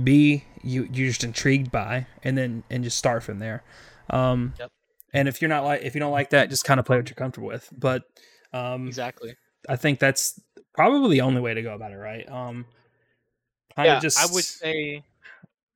B 0.00 0.44
you 0.62 0.88
you're 0.92 1.08
just 1.08 1.24
intrigued 1.24 1.72
by 1.72 2.06
and 2.22 2.38
then 2.38 2.62
and 2.70 2.84
just 2.84 2.96
start 2.96 3.24
from 3.24 3.40
there. 3.40 3.64
Um 4.10 4.54
yep. 4.58 4.70
and 5.12 5.26
if 5.26 5.42
you're 5.42 5.48
not 5.48 5.64
like 5.64 5.82
if 5.82 5.94
you 5.94 5.98
don't 6.00 6.12
like 6.12 6.30
that, 6.30 6.48
just 6.48 6.64
kind 6.64 6.78
of 6.78 6.86
play 6.86 6.96
what 6.96 7.08
you're 7.08 7.16
comfortable 7.16 7.48
with. 7.48 7.68
But 7.76 8.04
um 8.52 8.86
Exactly. 8.86 9.34
I 9.68 9.74
think 9.74 9.98
that's 9.98 10.40
probably 10.74 11.16
the 11.16 11.22
only 11.22 11.40
way 11.40 11.54
to 11.54 11.62
go 11.62 11.74
about 11.74 11.90
it, 11.90 11.96
right? 11.96 12.28
Um 12.30 12.66
yeah, 13.76 13.98
just 13.98 14.18
I 14.18 14.32
would 14.32 14.44
say 14.44 15.02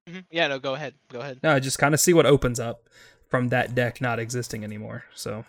mm-hmm. 0.09 0.21
Yeah, 0.31 0.47
no, 0.49 0.61
go 0.61 0.75
ahead. 0.75 0.95
Go 1.09 1.21
ahead. 1.21 1.41
No, 1.43 1.59
just 1.59 1.79
kind 1.79 1.93
of 1.93 1.99
see 2.01 2.13
what 2.13 2.27
opens 2.27 2.61
up 2.61 2.89
from 3.29 3.49
that 3.49 3.75
deck 3.75 4.01
not 4.01 4.19
existing 4.21 4.63
anymore. 4.63 5.05
So 5.15 5.45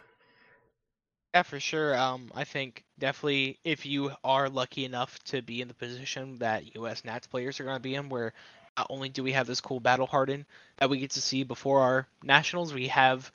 yeah, 1.33 1.41
for 1.41 1.59
sure. 1.59 1.97
Um, 1.97 2.31
I 2.35 2.43
think 2.43 2.83
definitely 2.99 3.57
if 3.63 3.85
you 3.85 4.11
are 4.23 4.49
lucky 4.49 4.85
enough 4.85 5.17
to 5.25 5.41
be 5.41 5.61
in 5.61 5.67
the 5.67 5.73
position 5.73 6.37
that 6.39 6.75
U.S. 6.75 7.03
Nats 7.03 7.25
players 7.25 7.59
are 7.59 7.63
going 7.63 7.75
to 7.75 7.81
be 7.81 7.95
in, 7.95 8.09
where 8.09 8.33
not 8.77 8.87
only 8.89 9.09
do 9.09 9.23
we 9.23 9.31
have 9.31 9.47
this 9.47 9.61
cool 9.61 9.79
battle 9.79 10.05
harden 10.05 10.45
that 10.77 10.89
we 10.89 10.99
get 10.99 11.11
to 11.11 11.21
see 11.21 11.43
before 11.43 11.81
our 11.81 12.07
nationals, 12.23 12.73
we 12.73 12.87
have 12.87 13.31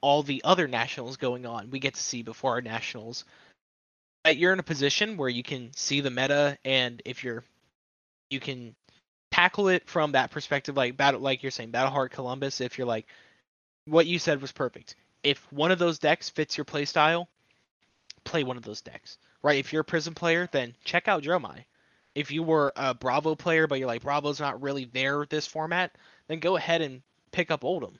all 0.00 0.22
the 0.22 0.42
other 0.44 0.66
nationals 0.66 1.18
going 1.18 1.44
on. 1.44 1.70
We 1.70 1.80
get 1.80 1.94
to 1.94 2.02
see 2.02 2.22
before 2.22 2.52
our 2.52 2.62
nationals. 2.62 3.24
That 4.24 4.38
you're 4.38 4.54
in 4.54 4.58
a 4.58 4.64
position 4.64 5.18
where 5.18 5.28
you 5.28 5.42
can 5.42 5.70
see 5.74 6.00
the 6.00 6.10
meta, 6.10 6.56
and 6.64 7.02
if 7.04 7.24
you're, 7.24 7.44
you 8.30 8.40
can 8.40 8.74
tackle 9.32 9.68
it 9.68 9.86
from 9.86 10.12
that 10.12 10.30
perspective, 10.30 10.78
like 10.78 10.96
battle, 10.96 11.20
like 11.20 11.42
you're 11.42 11.52
saying, 11.52 11.72
battle 11.72 11.90
hard 11.90 12.10
Columbus. 12.10 12.62
If 12.62 12.78
you're 12.78 12.86
like, 12.86 13.06
what 13.84 14.06
you 14.06 14.18
said 14.18 14.40
was 14.40 14.50
perfect. 14.50 14.96
If 15.22 15.40
one 15.52 15.70
of 15.70 15.78
those 15.78 15.98
decks 15.98 16.30
fits 16.30 16.56
your 16.56 16.64
playstyle, 16.64 17.26
play 18.24 18.44
one 18.44 18.56
of 18.56 18.62
those 18.62 18.80
decks, 18.80 19.18
right? 19.42 19.58
If 19.58 19.72
you're 19.72 19.82
a 19.82 19.84
Prism 19.84 20.14
player, 20.14 20.48
then 20.50 20.74
check 20.84 21.08
out 21.08 21.22
Dromai. 21.22 21.64
If 22.14 22.30
you 22.30 22.42
were 22.42 22.72
a 22.76 22.94
Bravo 22.94 23.34
player, 23.34 23.66
but 23.66 23.78
you're 23.78 23.88
like 23.88 24.02
Bravo's 24.02 24.40
not 24.40 24.62
really 24.62 24.84
there 24.84 25.26
this 25.28 25.46
format, 25.46 25.92
then 26.28 26.38
go 26.38 26.56
ahead 26.56 26.80
and 26.80 27.02
pick 27.32 27.50
up 27.50 27.62
Oldhim. 27.62 27.94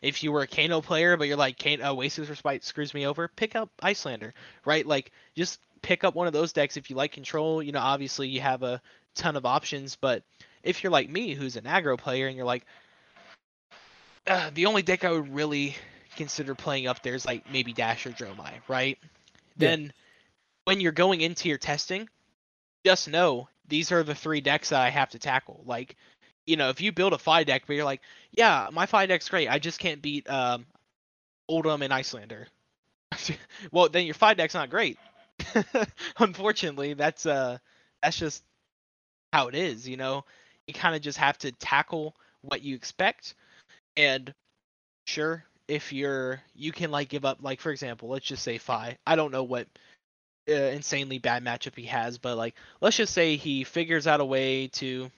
If 0.00 0.22
you 0.22 0.30
were 0.30 0.42
a 0.42 0.46
Kano 0.46 0.80
player, 0.80 1.16
but 1.16 1.26
you're 1.26 1.36
like 1.36 1.58
Kano, 1.58 1.84
uh, 1.84 1.92
Oasis 1.92 2.28
Respite 2.28 2.64
screws 2.64 2.94
me 2.94 3.06
over, 3.06 3.26
pick 3.26 3.56
up 3.56 3.70
Iyslander, 3.82 4.32
right? 4.64 4.86
Like 4.86 5.10
just 5.34 5.60
pick 5.82 6.04
up 6.04 6.14
one 6.14 6.28
of 6.28 6.32
those 6.32 6.52
decks 6.52 6.76
if 6.76 6.88
you 6.88 6.96
like 6.96 7.12
control. 7.12 7.62
You 7.62 7.72
know, 7.72 7.80
obviously 7.80 8.28
you 8.28 8.40
have 8.40 8.62
a 8.62 8.80
ton 9.16 9.34
of 9.34 9.44
options, 9.44 9.96
but 9.96 10.22
if 10.62 10.82
you're 10.82 10.92
like 10.92 11.10
me, 11.10 11.34
who's 11.34 11.56
an 11.56 11.64
aggro 11.64 11.98
player, 11.98 12.28
and 12.28 12.36
you're 12.36 12.46
like, 12.46 12.64
uh, 14.28 14.50
the 14.54 14.66
only 14.66 14.82
deck 14.82 15.04
I 15.04 15.10
would 15.10 15.34
really 15.34 15.76
consider 16.16 16.54
playing 16.54 16.86
up 16.86 17.02
there 17.02 17.14
is 17.14 17.24
like 17.24 17.50
maybe 17.50 17.72
Dash 17.72 18.06
or 18.06 18.10
Dromai, 18.10 18.52
right? 18.68 18.98
Then 19.58 19.82
yeah. 19.82 19.90
when 20.64 20.80
you're 20.80 20.92
going 20.92 21.20
into 21.20 21.48
your 21.48 21.58
testing, 21.58 22.08
just 22.84 23.08
know 23.08 23.48
these 23.68 23.92
are 23.92 24.02
the 24.02 24.14
three 24.14 24.40
decks 24.40 24.70
that 24.70 24.80
I 24.80 24.90
have 24.90 25.10
to 25.10 25.18
tackle. 25.18 25.62
Like, 25.66 25.96
you 26.46 26.56
know, 26.56 26.70
if 26.70 26.80
you 26.80 26.92
build 26.92 27.12
a 27.12 27.18
five 27.18 27.46
deck, 27.46 27.64
but 27.66 27.76
you're 27.76 27.84
like, 27.84 28.00
yeah, 28.32 28.68
my 28.72 28.86
five 28.86 29.08
deck's 29.08 29.28
great, 29.28 29.48
I 29.48 29.58
just 29.58 29.78
can't 29.78 30.00
beat 30.00 30.28
um, 30.30 30.66
Oldhim 31.50 31.82
and 31.82 31.92
Iyslander. 31.92 32.46
well, 33.72 33.88
then 33.88 34.06
your 34.06 34.14
five 34.14 34.36
deck's 34.36 34.54
not 34.54 34.70
great. 34.70 34.98
Unfortunately, 36.18 36.94
that's 36.94 37.26
uh, 37.26 37.58
that's 38.02 38.18
just 38.18 38.42
how 39.32 39.48
it 39.48 39.54
is. 39.54 39.88
You 39.88 39.96
know, 39.96 40.24
you 40.66 40.74
kind 40.74 40.94
of 40.96 41.02
just 41.02 41.18
have 41.18 41.38
to 41.38 41.52
tackle 41.52 42.16
what 42.42 42.62
you 42.62 42.74
expect, 42.74 43.34
and 43.96 44.32
sure, 45.06 45.44
if 45.68 45.92
you're 45.92 46.42
you 46.54 46.72
can 46.72 46.90
like 46.90 47.08
give 47.08 47.24
up 47.24 47.38
like 47.42 47.60
for 47.60 47.70
example 47.70 48.08
let's 48.08 48.26
just 48.26 48.42
say 48.42 48.58
Fai 48.58 48.96
I 49.06 49.16
don't 49.16 49.30
know 49.30 49.44
what 49.44 49.68
uh, 50.48 50.52
insanely 50.54 51.18
bad 51.18 51.44
matchup 51.44 51.76
he 51.76 51.84
has 51.86 52.18
but 52.18 52.36
like 52.36 52.54
let's 52.80 52.96
just 52.96 53.12
say 53.12 53.36
he 53.36 53.64
figures 53.64 54.06
out 54.06 54.20
a 54.20 54.24
way 54.24 54.68
to 54.68 55.10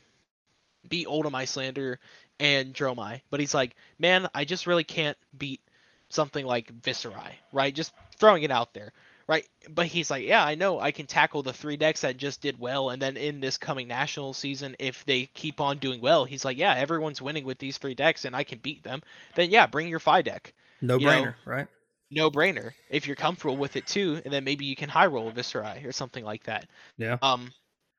beat 0.89 1.07
Oldhim 1.07 1.33
Iyslander 1.33 1.99
and 2.41 2.75
Dromai 2.75 3.23
but 3.31 3.39
he's 3.39 3.55
like 3.55 3.77
man 3.99 4.29
I 4.35 4.45
just 4.45 4.67
really 4.67 4.85
can't 4.85 5.17
beat 5.37 5.61
something 6.09 6.45
like 6.45 6.73
Viserai 6.83 7.33
right? 7.53 7.75
Just 7.75 7.93
throwing 8.17 8.43
it 8.43 8.51
out 8.51 8.75
there 8.75 8.93
right? 9.31 9.47
But 9.69 9.87
he's 9.87 10.11
like, 10.11 10.27
yeah, 10.27 10.45
I 10.45 10.57
know 10.57 10.81
I 10.81 10.91
can 10.91 11.07
tackle 11.07 11.45
the 11.45 11.53
three 11.53 11.77
decks 11.77 12.01
that 12.01 12.17
just 12.17 12.41
did 12.41 12.59
well, 12.59 12.91
and 12.91 13.01
then 13.01 13.17
in 13.17 13.39
this 13.39 13.59
coming 13.59 13.87
national 13.87 14.33
season, 14.33 14.75
if 14.81 15.05
they 15.05 15.27
keep 15.27 15.61
on 15.61 15.79
doing 15.79 16.01
well, 16.01 16.25
he's 16.25 16.45
like, 16.45 16.59
yeah, 16.59 16.75
everyone's 16.75 17.23
winning 17.23 17.45
with 17.45 17.59
these 17.59 17.79
three 17.79 17.95
decks, 17.95 18.25
and 18.25 18.35
I 18.35 18.43
can 18.43 18.59
beat 18.59 18.83
them. 18.83 19.03
Then 19.37 19.51
yeah, 19.51 19.69
bring 19.69 19.87
your 19.87 20.01
five 20.01 20.25
deck. 20.25 20.53
No 20.83 20.99
you 20.99 21.07
brainer, 21.07 21.25
know, 21.27 21.33
right? 21.45 21.69
No 22.11 22.29
brainer. 22.29 22.73
If 22.91 23.07
you're 23.07 23.15
comfortable 23.15 23.57
with 23.57 23.77
it 23.77 23.87
too, 23.87 24.21
and 24.25 24.35
then 24.35 24.43
maybe 24.43 24.65
you 24.65 24.75
can 24.75 24.89
high 24.89 25.07
roll 25.07 25.31
Viserai 25.31 25.87
or 25.87 25.93
something 25.93 26.25
like 26.25 26.43
that. 26.45 26.67
Yeah. 26.99 27.19
Um, 27.23 27.53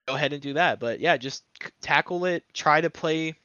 go 0.10 0.16
ahead 0.16 0.34
and 0.34 0.42
do 0.42 0.56
that. 0.56 0.82
But 0.82 1.00
yeah, 1.00 1.16
just 1.16 1.46
tackle 1.80 2.26
it. 2.26 2.44
Try 2.54 2.82
to 2.82 2.90
play 2.90 3.36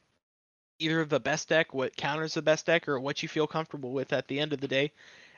either 0.77 1.05
the 1.05 1.21
best 1.21 1.47
deck, 1.47 1.73
what 1.73 1.95
counters 1.95 2.33
the 2.33 2.41
best 2.41 2.65
deck, 2.65 2.89
or 2.89 2.99
what 2.99 3.23
you 3.23 3.29
feel 3.29 3.47
comfortable 3.47 3.93
with 3.93 4.11
at 4.11 4.27
the 4.27 4.41
end 4.41 4.51
of 4.51 4.59
the 4.59 4.67
day 4.67 4.91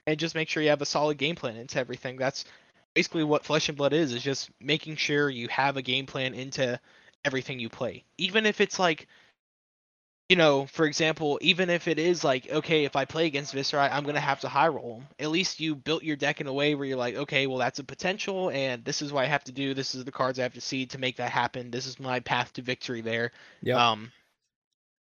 and 0.10 0.20
just 0.20 0.36
make 0.36 0.50
sure 0.50 0.64
you 0.64 0.70
have 0.70 0.82
a 0.82 0.86
solid 0.86 1.18
game 1.18 1.36
plan 1.36 1.56
into 1.56 1.80
everything. 1.80 2.18
That's 2.18 2.46
basically 2.94 3.24
what 3.24 3.46
Flesh 3.46 3.70
and 3.70 3.78
Blood 3.78 3.94
is, 3.94 4.14
is 4.14 4.24
just 4.24 4.50
making 4.60 4.96
sure 4.96 5.30
you 5.30 5.48
have 5.50 5.78
a 5.78 5.82
game 5.82 6.06
plan 6.06 6.34
into 6.34 6.80
everything 7.24 7.60
you 7.60 7.70
play. 7.70 8.04
Even 8.18 8.46
if 8.46 8.62
it's 8.62 8.80
like 8.80 9.08
you 10.30 10.36
know, 10.36 10.68
for 10.68 10.86
example, 10.86 11.40
even 11.42 11.72
if 11.72 11.88
it 11.88 11.98
is 11.98 12.24
like, 12.24 12.48
okay, 12.52 12.86
if 12.86 12.96
I 12.96 13.06
play 13.06 13.26
against 13.26 13.56
Viserai, 13.56 13.92
I'm 13.92 14.04
gonna 14.04 14.20
have 14.20 14.42
to 14.42 14.48
high 14.48 14.68
roll 14.68 14.98
him. 14.98 15.08
At 15.18 15.32
least 15.32 15.60
you 15.60 15.74
built 15.76 16.04
your 16.04 16.16
deck 16.16 16.40
in 16.40 16.46
a 16.46 16.54
way 16.54 16.76
where 16.76 16.86
you're 16.86 16.98
like, 16.98 17.16
okay, 17.16 17.48
well 17.48 17.58
that's 17.58 17.80
a 17.80 17.84
potential, 17.84 18.52
and 18.52 18.86
this 18.86 19.02
is 19.02 19.12
what 19.12 19.24
I 19.24 19.28
have 19.28 19.44
to 19.46 19.52
do. 19.52 19.74
This 19.74 19.96
is 19.96 20.06
the 20.06 20.12
cards 20.12 20.38
I 20.38 20.44
have 20.44 20.54
to 20.54 20.62
see 20.62 20.86
to 20.88 21.00
make 21.00 21.18
that 21.18 21.32
happen. 21.32 21.72
This 21.72 21.88
is 21.88 22.00
my 22.00 22.20
path 22.20 22.54
to 22.54 22.62
victory 22.62 23.02
there. 23.02 23.32
Yeah. 23.64 23.92
Um, 23.92 24.12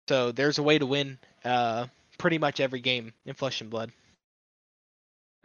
so 0.10 0.34
there's 0.34 0.58
a 0.58 0.64
way 0.64 0.78
to 0.78 0.86
win 0.86 1.18
uh, 1.46 1.88
pretty 2.18 2.38
much 2.38 2.60
every 2.60 2.82
game 2.82 3.14
in 3.26 3.34
Flesh 3.34 3.62
and 3.62 3.70
Blood. 3.70 3.94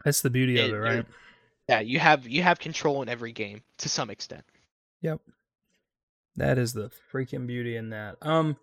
That's 0.04 0.20
the 0.20 0.30
beauty 0.30 0.58
of 0.60 0.70
It- 0.70 0.74
it, 0.74 0.78
right? 0.78 1.06
Yeah, 1.68 1.80
you 1.80 1.98
have 1.98 2.26
you 2.26 2.42
have 2.42 2.58
control 2.58 3.02
in 3.02 3.08
every 3.08 3.32
game 3.32 3.62
to 3.78 3.88
some 3.88 4.08
extent. 4.10 4.44
Yep. 5.02 5.20
That 6.36 6.56
is 6.56 6.72
the 6.72 6.90
freaking 7.12 7.46
beauty 7.46 7.76
in 7.76 7.90
that. 7.90 8.16
Um, 8.22 8.56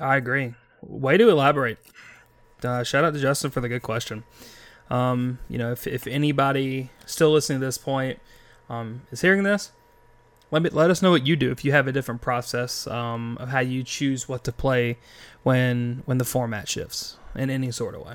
I 0.00 0.16
agree. 0.16 0.54
Way 0.80 1.18
to 1.18 1.28
elaborate. 1.28 1.78
Uh, 2.64 2.82
shout 2.82 3.04
out 3.04 3.14
to 3.14 3.20
Justin 3.20 3.50
for 3.50 3.60
the 3.60 3.68
good 3.68 3.82
question. 3.82 4.24
Um, 4.90 5.38
you 5.48 5.58
know, 5.58 5.70
if 5.72 5.86
if 5.86 6.06
anybody 6.06 6.90
still 7.06 7.30
listening 7.32 7.60
to 7.60 7.66
this 7.66 7.78
point 7.78 8.18
um, 8.68 9.02
is 9.12 9.20
hearing 9.20 9.42
this, 9.44 9.70
let 10.50 10.62
me 10.62 10.70
let 10.70 10.90
us 10.90 11.00
know 11.02 11.10
what 11.10 11.26
you 11.26 11.36
do 11.36 11.50
if 11.50 11.64
you 11.64 11.70
have 11.72 11.86
a 11.86 11.92
different 11.92 12.20
process 12.22 12.86
um, 12.88 13.36
of 13.38 13.50
how 13.50 13.60
you 13.60 13.84
choose 13.84 14.28
what 14.28 14.42
to 14.44 14.52
play 14.52 14.98
when 15.44 16.02
when 16.06 16.18
the 16.18 16.24
format 16.24 16.68
shifts 16.68 17.18
in 17.34 17.50
any 17.50 17.70
sort 17.70 17.94
of 17.94 18.02
way. 18.04 18.14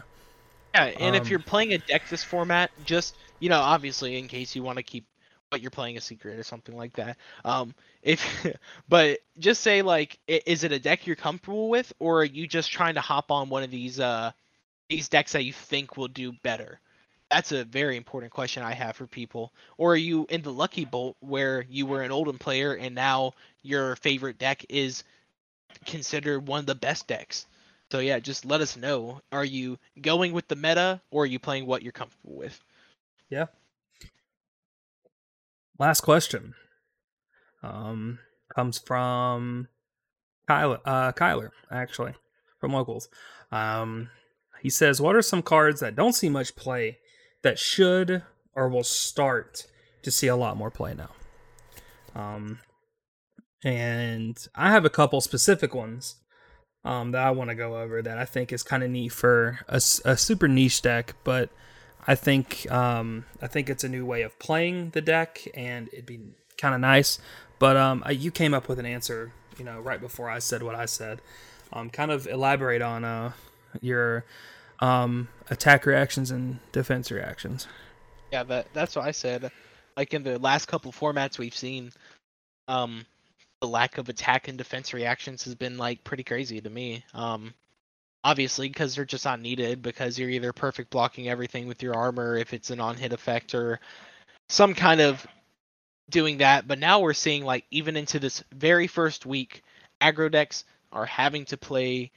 Yeah, 0.77 0.93
and 0.99 1.15
Um, 1.15 1.21
if 1.21 1.29
you're 1.29 1.39
playing 1.39 1.73
a 1.73 1.79
deck 1.79 2.07
this 2.09 2.23
format, 2.23 2.71
just 2.85 3.15
you 3.39 3.49
know, 3.49 3.59
obviously 3.59 4.17
in 4.17 4.27
case 4.27 4.55
you 4.55 4.63
want 4.63 4.77
to 4.77 4.83
keep 4.83 5.05
what 5.49 5.61
you're 5.61 5.71
playing 5.71 5.97
a 5.97 6.01
secret 6.01 6.37
or 6.37 6.43
something 6.43 6.75
like 6.75 6.93
that. 6.93 7.17
Um, 7.45 7.73
if 8.03 8.23
but 8.89 9.19
just 9.39 9.61
say 9.61 9.81
like, 9.81 10.19
is 10.27 10.63
it 10.63 10.71
a 10.71 10.79
deck 10.79 11.07
you're 11.07 11.15
comfortable 11.15 11.69
with, 11.69 11.93
or 11.99 12.21
are 12.21 12.25
you 12.25 12.47
just 12.47 12.71
trying 12.71 12.95
to 12.95 13.01
hop 13.01 13.31
on 13.31 13.49
one 13.49 13.63
of 13.63 13.71
these 13.71 13.99
uh 13.99 14.31
these 14.89 15.09
decks 15.09 15.33
that 15.33 15.45
you 15.45 15.53
think 15.53 15.97
will 15.97 16.07
do 16.09 16.31
better? 16.43 16.79
That's 17.31 17.51
a 17.51 17.65
very 17.65 17.97
important 17.97 18.31
question 18.31 18.63
I 18.63 18.73
have 18.73 18.95
for 18.95 19.07
people. 19.07 19.53
Or 19.77 19.93
are 19.93 19.97
you 19.97 20.25
in 20.29 20.41
the 20.43 20.53
lucky 20.53 20.85
bolt 20.85 21.17
where 21.21 21.65
you 21.69 21.85
were 21.85 22.03
an 22.03 22.11
Oldhim 22.11 22.39
player 22.39 22.73
and 22.73 22.95
now 22.95 23.33
your 23.63 23.95
favorite 23.97 24.37
deck 24.37 24.65
is 24.69 25.03
considered 25.85 26.47
one 26.47 26.61
of 26.61 26.65
the 26.67 26.75
best 26.75 27.07
decks? 27.07 27.47
So 27.91 27.99
yeah, 27.99 28.19
just 28.19 28.45
let 28.45 28.61
us 28.61 28.75
know. 28.75 29.21
Are 29.31 29.45
you 29.45 29.77
going 30.01 30.33
with 30.33 30.47
the 30.47 30.55
meta 30.55 31.01
or 31.09 31.23
are 31.23 31.27
you 31.27 31.39
playing 31.39 31.65
what 31.65 31.83
you're 31.83 31.91
comfortable 31.91 32.35
with? 32.35 32.61
Yeah. 33.29 33.45
Last 35.79 36.01
question. 36.01 36.53
Um, 37.63 38.19
comes 38.53 38.77
from 38.77 39.67
Kyler, 40.49 40.79
uh, 40.85 41.11
Kyler 41.13 41.51
actually, 41.71 42.13
from 42.59 42.73
locals. 42.73 43.09
Um, 43.51 44.09
he 44.61 44.69
says, 44.69 45.01
"What 45.01 45.15
are 45.15 45.21
some 45.21 45.41
cards 45.41 45.79
that 45.81 45.95
don't 45.95 46.13
see 46.13 46.29
much 46.29 46.55
play 46.55 46.99
that 47.43 47.59
should 47.59 48.23
or 48.53 48.69
will 48.69 48.83
start 48.83 49.67
to 50.03 50.11
see 50.11 50.27
a 50.27 50.35
lot 50.35 50.57
more 50.57 50.71
play 50.71 50.93
now?" 50.93 51.11
Um, 52.15 52.59
and 53.63 54.37
I 54.55 54.71
have 54.71 54.85
a 54.85 54.89
couple 54.89 55.21
specific 55.21 55.75
ones 55.75 56.15
um, 56.85 57.11
that 57.11 57.21
I 57.21 57.31
want 57.31 57.49
to 57.49 57.55
go 57.55 57.77
over 57.77 58.01
that 58.01 58.17
I 58.17 58.25
think 58.25 58.51
is 58.53 58.63
kind 58.63 58.83
of 58.83 58.89
neat 58.89 59.09
for 59.09 59.59
a 59.67 59.79
super 59.79 60.47
niche 60.47 60.81
deck, 60.81 61.15
but 61.23 61.49
I 62.07 62.15
think 62.15 62.71
um, 62.71 63.25
I 63.41 63.47
think 63.47 63.69
it's 63.69 63.83
a 63.83 63.89
new 63.89 64.05
way 64.05 64.21
of 64.21 64.39
playing 64.39 64.91
the 64.91 65.01
deck, 65.01 65.45
and 65.53 65.89
it'd 65.91 66.05
be 66.05 66.19
kind 66.57 66.73
of 66.73 66.79
nice. 66.79 67.19
But 67.59 67.75
um, 67.75 68.03
you 68.09 68.31
came 68.31 68.53
up 68.53 68.69
with 68.69 68.79
an 68.79 68.85
answer, 68.85 69.33
you 69.57 69.65
know, 69.65 69.79
right 69.79 69.99
before 69.99 70.29
I 70.29 70.39
said 70.39 70.63
what 70.63 70.75
I 70.75 70.85
said. 70.85 71.21
Um, 71.73 71.89
kind 71.89 72.11
of 72.11 72.27
elaborate 72.27 72.81
on 72.81 73.03
uh, 73.03 73.33
your 73.81 74.23
um, 74.79 75.27
attack 75.49 75.85
reactions 75.85 76.31
and 76.31 76.59
defense 76.71 77.11
reactions. 77.11 77.67
Yeah, 78.31 78.43
that 78.43 78.67
that's 78.73 78.95
what 78.95 79.05
I 79.05 79.11
said. 79.11 79.51
Like 79.97 80.13
in 80.13 80.23
the 80.23 80.39
last 80.39 80.67
couple 80.67 80.91
formats 80.93 81.37
we've 81.37 81.55
seen, 81.55 81.91
um, 82.67 83.05
the 83.61 83.67
lack 83.67 83.97
of 83.97 84.09
attack 84.09 84.47
and 84.47 84.57
defense 84.57 84.93
reactions 84.93 85.43
has 85.43 85.55
been 85.55 85.77
like 85.77 86.03
pretty 86.03 86.23
crazy 86.23 86.61
to 86.61 86.69
me. 86.69 87.03
Um, 87.13 87.53
obviously 88.23 88.67
because 88.67 88.93
they're 88.93 89.05
just 89.05 89.23
not 89.23 89.39
needed 89.39 89.81
because 89.81 90.19
you're 90.19 90.29
either 90.29 90.51
perfect 90.51 90.89
blocking 90.89 91.29
everything 91.29 91.65
with 91.65 91.81
your 91.81 91.95
armor 91.95 92.35
if 92.35 92.53
it's 92.53 92.71
an 92.71 92.79
on-hit 92.81 93.13
effect 93.13 93.55
or 93.55 93.79
some 94.49 94.73
kind 94.73 94.99
of 94.99 95.25
doing 96.09 96.39
that. 96.39 96.67
But 96.67 96.79
now 96.79 96.99
we're 96.99 97.13
seeing 97.13 97.45
like 97.45 97.65
even 97.71 97.95
into 97.95 98.19
this 98.19 98.43
very 98.51 98.87
first 98.87 99.25
week, 99.25 99.63
aggro 100.01 100.31
decks 100.31 100.65
are 100.91 101.05
having 101.05 101.45
to 101.45 101.57
play 101.57 102.11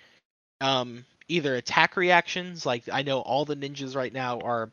um, 0.61 1.05
either 1.29 1.55
attack 1.55 1.97
reactions. 1.97 2.67
Like 2.67 2.89
I 2.93 3.03
know 3.03 3.21
all 3.21 3.45
the 3.45 3.57
ninjas 3.57 3.95
right 3.95 4.13
now 4.13 4.41
are 4.41 4.73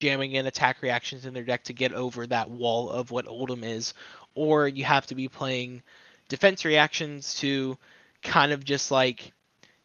jamming 0.00 0.32
in 0.32 0.46
attack 0.46 0.82
reactions 0.82 1.24
in 1.24 1.34
their 1.34 1.44
deck 1.44 1.64
to 1.64 1.72
get 1.72 1.92
over 1.92 2.26
that 2.26 2.50
wall 2.50 2.90
of 2.90 3.12
what 3.12 3.26
Oldhim 3.26 3.62
is, 3.64 3.94
or 4.34 4.68
you 4.68 4.84
have 4.84 5.06
to 5.06 5.14
be 5.14 5.28
playing 5.28 5.82
defense 6.28 6.64
reactions 6.64 7.34
to 7.34 7.76
kind 8.22 8.52
of 8.52 8.64
just 8.64 8.90
like 8.90 9.32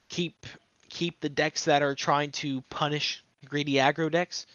keep 0.09 0.45
keep 0.89 1.19
the 1.19 1.29
decks 1.29 1.65
that 1.65 1.81
are 1.81 1.95
trying 1.95 2.31
to 2.31 2.61
punish 2.69 3.23
greedy 3.45 3.73
aggro 3.73 4.11
decks 4.11 4.47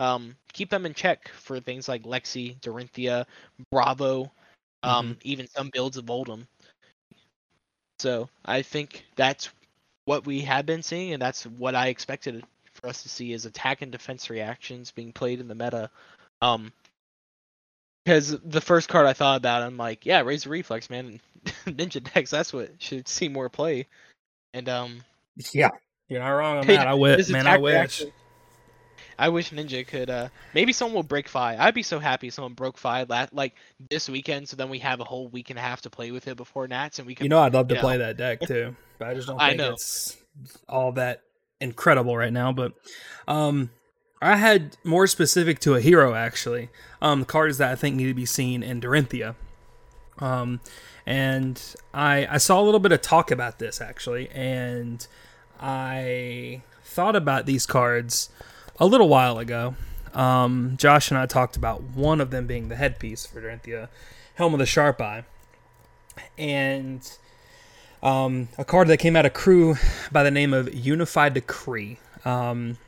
um, 0.00 0.36
keep 0.52 0.70
them 0.70 0.86
in 0.86 0.94
check 0.94 1.28
for 1.28 1.60
things 1.60 1.88
like 1.88 2.02
Lexi, 2.02 2.58
Dorinthia, 2.60 3.26
Bravo, 3.70 4.30
um, 4.82 5.16
even 5.22 5.46
some 5.48 5.70
builds 5.72 5.96
of 5.96 6.06
Oldhim. 6.06 6.46
So 8.00 8.28
I 8.44 8.62
think 8.62 9.04
that's 9.16 9.50
what 10.04 10.26
we 10.26 10.40
have 10.42 10.66
been 10.66 10.82
seeing, 10.82 11.12
and 11.12 11.22
that's 11.22 11.44
what 11.44 11.74
I 11.74 11.88
expected 11.88 12.44
for 12.72 12.88
us 12.88 13.02
to 13.02 13.08
see 13.08 13.32
is 13.32 13.46
attack 13.46 13.82
and 13.82 13.92
defense 13.92 14.28
reactions 14.28 14.90
being 14.90 15.12
played 15.12 15.40
in 15.40 15.48
the 15.48 15.54
meta. 15.54 15.90
Um, 16.42 16.72
because 18.04 18.38
the 18.40 18.60
first 18.60 18.88
card 18.88 19.06
I 19.06 19.12
thought 19.12 19.36
about, 19.38 19.62
I'm 19.62 19.76
like, 19.76 20.04
yeah, 20.06 20.20
Razor 20.20 20.50
Reflex, 20.50 20.90
man, 20.90 21.20
Ninja 21.66 22.02
decks. 22.12 22.30
That's 22.30 22.52
what 22.52 22.70
should 22.78 23.08
see 23.08 23.28
more 23.28 23.48
play. 23.48 23.86
And 24.52 24.68
um, 24.68 25.02
Yeah, 25.52 25.70
you're 26.08 26.20
not 26.20 26.28
wrong 26.30 26.58
on 26.58 26.64
Hey, 26.66 26.76
that. 26.76 26.86
I 26.86 26.94
wish, 26.94 27.28
man. 27.28 27.46
I 27.46 27.58
wish. 27.58 27.72
reaction- 27.72 28.12
I 29.16 29.28
wish 29.28 29.50
Ninja 29.50 29.86
could. 29.86 30.10
uh 30.10 30.28
Maybe 30.54 30.72
someone 30.72 30.96
will 30.96 31.02
break 31.04 31.28
Fai. 31.28 31.56
I'd 31.56 31.72
be 31.74 31.84
so 31.84 32.00
happy 32.00 32.26
if 32.28 32.34
someone 32.34 32.54
broke 32.54 32.76
Fai 32.76 33.04
la- 33.08 33.28
like 33.30 33.54
this 33.88 34.08
weekend, 34.08 34.48
so 34.48 34.56
then 34.56 34.68
we 34.70 34.80
have 34.80 34.98
a 34.98 35.04
whole 35.04 35.28
week 35.28 35.50
and 35.50 35.58
a 35.58 35.62
half 35.62 35.82
to 35.82 35.90
play 35.90 36.10
with 36.10 36.26
it 36.26 36.36
before 36.36 36.66
Nats, 36.66 36.98
and 36.98 37.06
we 37.06 37.14
can. 37.14 37.24
You 37.24 37.28
know, 37.30 37.38
I'd 37.38 37.54
love 37.54 37.68
to 37.68 37.74
you 37.76 37.80
play 37.80 37.96
that 37.98 38.16
deck 38.16 38.40
too, 38.40 38.74
but 38.98 39.06
I 39.06 39.14
just 39.14 39.28
don't 39.28 39.40
I 39.40 39.50
think 39.50 39.58
know. 39.58 39.72
it's 39.74 40.16
all 40.68 40.90
that 40.92 41.22
incredible 41.60 42.16
right 42.16 42.32
now. 42.32 42.50
But 42.52 42.72
um, 43.28 43.70
I 44.22 44.36
had 44.36 44.76
more 44.84 45.06
specific 45.06 45.58
to 45.60 45.74
a 45.74 45.80
hero 45.80 46.14
actually. 46.14 46.70
Um, 47.02 47.24
cards 47.24 47.58
that 47.58 47.70
I 47.70 47.74
think 47.74 47.96
need 47.96 48.06
to 48.06 48.14
be 48.14 48.26
seen 48.26 48.62
in 48.62 48.80
Dorinthia. 48.80 49.34
Um, 50.18 50.60
and 51.06 51.60
I 51.92 52.26
I 52.30 52.38
saw 52.38 52.60
a 52.60 52.64
little 52.64 52.80
bit 52.80 52.92
of 52.92 53.02
talk 53.02 53.30
about 53.30 53.58
this 53.58 53.80
actually, 53.80 54.30
and 54.30 55.06
I 55.60 56.62
thought 56.84 57.16
about 57.16 57.46
these 57.46 57.66
cards 57.66 58.30
a 58.78 58.86
little 58.86 59.08
while 59.08 59.38
ago. 59.38 59.74
Um, 60.14 60.74
Josh 60.76 61.10
and 61.10 61.18
I 61.18 61.26
talked 61.26 61.56
about 61.56 61.82
one 61.82 62.20
of 62.20 62.30
them 62.30 62.46
being 62.46 62.68
the 62.68 62.76
headpiece 62.76 63.26
for 63.26 63.40
Dorinthia, 63.40 63.88
Helm 64.36 64.54
of 64.54 64.60
the 64.60 64.66
Sharp 64.66 65.00
Eye, 65.00 65.24
and 66.38 67.18
um, 68.02 68.48
a 68.56 68.64
card 68.64 68.88
that 68.88 68.98
came 68.98 69.16
out 69.16 69.26
of 69.26 69.32
CRU 69.32 69.76
by 70.12 70.22
the 70.22 70.30
name 70.30 70.54
of 70.54 70.72
Unified 70.72 71.34
Decree. 71.34 71.98
Um, 72.24 72.78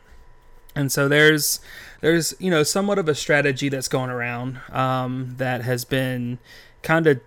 and 0.77 0.93
so 0.93 1.09
there's 1.09 1.59
there's 2.03 2.35
you 2.39 2.51
know 2.51 2.63
somewhat 2.63 2.99
of 2.99 3.09
a 3.09 3.15
strategy 3.15 3.69
that's 3.69 3.89
going 3.89 4.11
around 4.11 4.61
um, 4.71 5.35
that 5.39 5.63
has 5.63 5.85
been 5.85 6.39
kind 6.83 7.07
of 7.07 7.21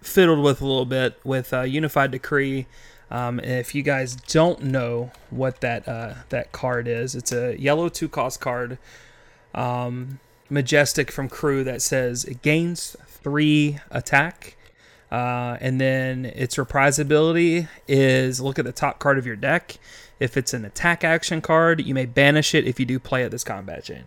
fiddled 0.00 0.38
with 0.38 0.62
a 0.62 0.66
little 0.66 0.86
bit 0.86 1.20
with 1.24 1.52
uh, 1.52 1.62
Unified 1.62 2.12
Decree. 2.12 2.66
Um, 3.10 3.40
if 3.40 3.74
you 3.74 3.82
guys 3.82 4.14
don't 4.14 4.62
know 4.62 5.10
what 5.30 5.60
that 5.60 5.88
uh, 5.88 6.14
that 6.28 6.52
card 6.52 6.86
is, 6.86 7.14
it's 7.14 7.32
a 7.32 7.58
yellow 7.60 7.88
two 7.88 8.08
cost 8.08 8.40
card, 8.40 8.78
um, 9.54 10.20
majestic 10.48 11.10
from 11.10 11.28
CRU 11.28 11.64
that 11.64 11.82
says 11.82 12.24
it 12.24 12.42
gains 12.42 12.96
three 13.06 13.80
attack. 13.90 14.56
Uh, 15.10 15.56
and 15.60 15.80
then 15.80 16.26
its 16.26 16.58
reprise 16.58 16.98
ability 16.98 17.66
is 17.86 18.40
look 18.40 18.58
at 18.58 18.64
the 18.64 18.72
top 18.72 18.98
card 18.98 19.18
of 19.18 19.26
your 19.26 19.36
deck. 19.36 19.78
If 20.20 20.36
it's 20.36 20.52
an 20.52 20.64
attack 20.64 21.04
action 21.04 21.40
card, 21.40 21.84
you 21.84 21.94
may 21.94 22.04
banish 22.06 22.54
it 22.54 22.66
if 22.66 22.78
you 22.78 22.84
do 22.86 22.98
play 22.98 23.24
at 23.24 23.30
this 23.30 23.44
combat 23.44 23.84
chain. 23.84 24.04